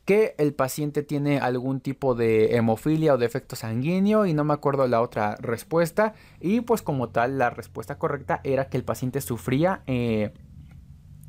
que 0.07 0.37
el 0.39 0.55
paciente 0.55 1.03
tiene 1.03 1.41
algún 1.41 1.81
tipo 1.81 2.15
de 2.15 2.57
hemofilia 2.57 3.13
o 3.13 3.19
defecto 3.19 3.57
sanguíneo 3.57 4.25
y 4.25 4.33
no 4.35 4.45
me 4.45 4.55
acuerdo 4.55 4.87
la 4.87 5.03
otra 5.03 5.35
respuesta 5.41 6.15
y 6.41 6.61
pues 6.61 6.81
como 6.81 7.09
tal 7.09 7.39
la 7.39 7.51
respuesta 7.51 7.99
correcta 7.99 8.41
era 8.45 8.69
que 8.69 8.77
el 8.77 8.85
paciente 8.85 9.21
sufría 9.21 9.83
eh, 9.89 10.33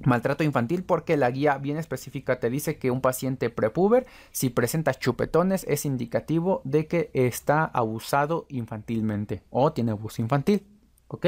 maltrato 0.06 0.44
infantil 0.44 0.84
porque 0.84 1.18
la 1.18 1.32
guía 1.32 1.58
bien 1.58 1.78
específica 1.78 2.40
te 2.40 2.52
dice 2.52 2.78
que 2.78 2.92
un 2.92 3.02
paciente 3.02 3.50
prepuber 3.50 4.06
si 4.32 4.52
presenta 4.52 4.94
chupetones 4.94 5.66
es 5.68 5.84
indicativo 5.84 6.62
de 6.64 6.86
que 6.86 7.10
está 7.14 7.66
abusado 7.66 8.46
infantilmente 8.48 9.42
o 9.50 9.74
tiene 9.74 9.92
abuso 9.92 10.22
infantil, 10.22 10.68
¿ok? 11.08 11.26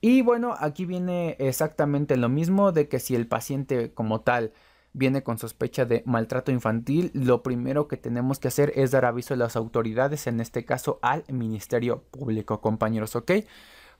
Y 0.00 0.22
bueno, 0.22 0.54
aquí 0.58 0.84
viene 0.84 1.36
exactamente 1.38 2.16
lo 2.16 2.28
mismo 2.28 2.72
de 2.72 2.88
que 2.88 2.98
si 2.98 3.14
el 3.14 3.28
paciente 3.28 3.94
como 3.94 4.20
tal 4.20 4.52
viene 4.96 5.22
con 5.22 5.36
sospecha 5.38 5.84
de 5.84 6.02
maltrato 6.06 6.50
infantil, 6.50 7.10
lo 7.12 7.42
primero 7.42 7.86
que 7.86 7.98
tenemos 7.98 8.38
que 8.38 8.48
hacer 8.48 8.72
es 8.76 8.90
dar 8.90 9.04
aviso 9.04 9.34
a 9.34 9.36
las 9.36 9.54
autoridades, 9.54 10.26
en 10.26 10.40
este 10.40 10.64
caso 10.64 10.98
al 11.02 11.22
Ministerio 11.28 12.02
Público, 12.10 12.62
compañeros, 12.62 13.14
¿ok? 13.14 13.32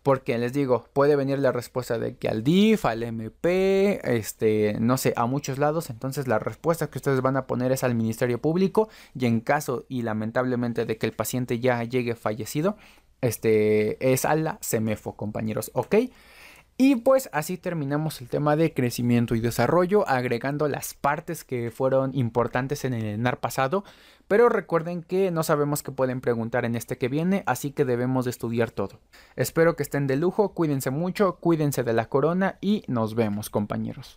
Porque 0.03 0.39
les 0.39 0.55
digo, 0.55 0.89
puede 0.95 1.15
venir 1.17 1.39
la 1.39 1.53
respuesta 1.53 1.99
de 1.99 2.17
que 2.17 2.29
al 2.29 2.45
DIF, 2.45 2.87
al 2.87 3.03
MP, 3.03 4.01
este, 4.05 4.77
no 4.81 4.97
sé, 4.97 5.13
a 5.17 5.27
muchos 5.27 5.59
lados. 5.59 5.91
Entonces 5.91 6.29
la 6.29 6.39
respuesta 6.39 6.89
que 6.89 6.99
ustedes 6.99 7.23
van 7.23 7.37
a 7.37 7.49
poner 7.49 7.73
es 7.73 7.83
al 7.83 7.97
Ministerio 7.97 8.41
Público. 8.41 8.89
Y 9.19 9.27
en 9.27 9.41
caso 9.41 9.85
y 9.89 10.03
lamentablemente 10.03 10.87
de 10.87 10.97
que 10.97 11.07
el 11.07 11.13
paciente 11.13 11.59
ya 11.59 11.83
llegue 11.83 12.15
fallecido, 12.15 12.77
este, 13.21 14.13
es 14.13 14.25
a 14.25 14.37
la 14.37 14.59
CEMEFO, 14.63 15.17
compañeros, 15.17 15.73
¿ok? 15.75 15.97
Y 16.79 16.97
pues 16.97 17.31
así 17.33 17.57
terminamos 17.57 18.21
el 18.21 18.29
tema 18.29 18.55
de 18.55 18.75
crecimiento 18.75 19.35
y 19.35 19.41
desarrollo, 19.41 20.07
agregando 20.07 20.69
las 20.69 20.93
partes 20.93 21.43
que 21.43 21.71
fueron 21.71 22.15
importantes 22.15 22.85
en 22.85 22.93
el 22.93 23.07
ENAR 23.07 23.41
pasado, 23.41 23.83
pero 24.29 24.51
recuerden 24.51 25.03
que 25.03 25.31
no 25.31 25.43
sabemos 25.43 25.83
qué 25.83 25.91
pueden 25.91 26.21
preguntar 26.21 26.67
en 26.67 26.77
este 26.77 26.99
que 26.99 27.09
viene, 27.09 27.45
así 27.47 27.71
que 27.71 27.87
debemos 27.87 28.27
de 28.27 28.31
estudiar 28.33 28.71
todo. 28.73 29.01
Espero 29.37 29.75
que 29.75 29.85
estén 29.85 30.07
de 30.07 30.17
lujo, 30.17 30.53
cuídense 30.53 30.91
mucho, 30.91 31.37
cuídense 31.37 31.83
de 31.83 31.95
la 31.95 32.11
corona 32.11 32.59
y 32.61 32.83
nos 32.89 33.15
vemos 33.15 33.49
compañeros. 33.49 34.15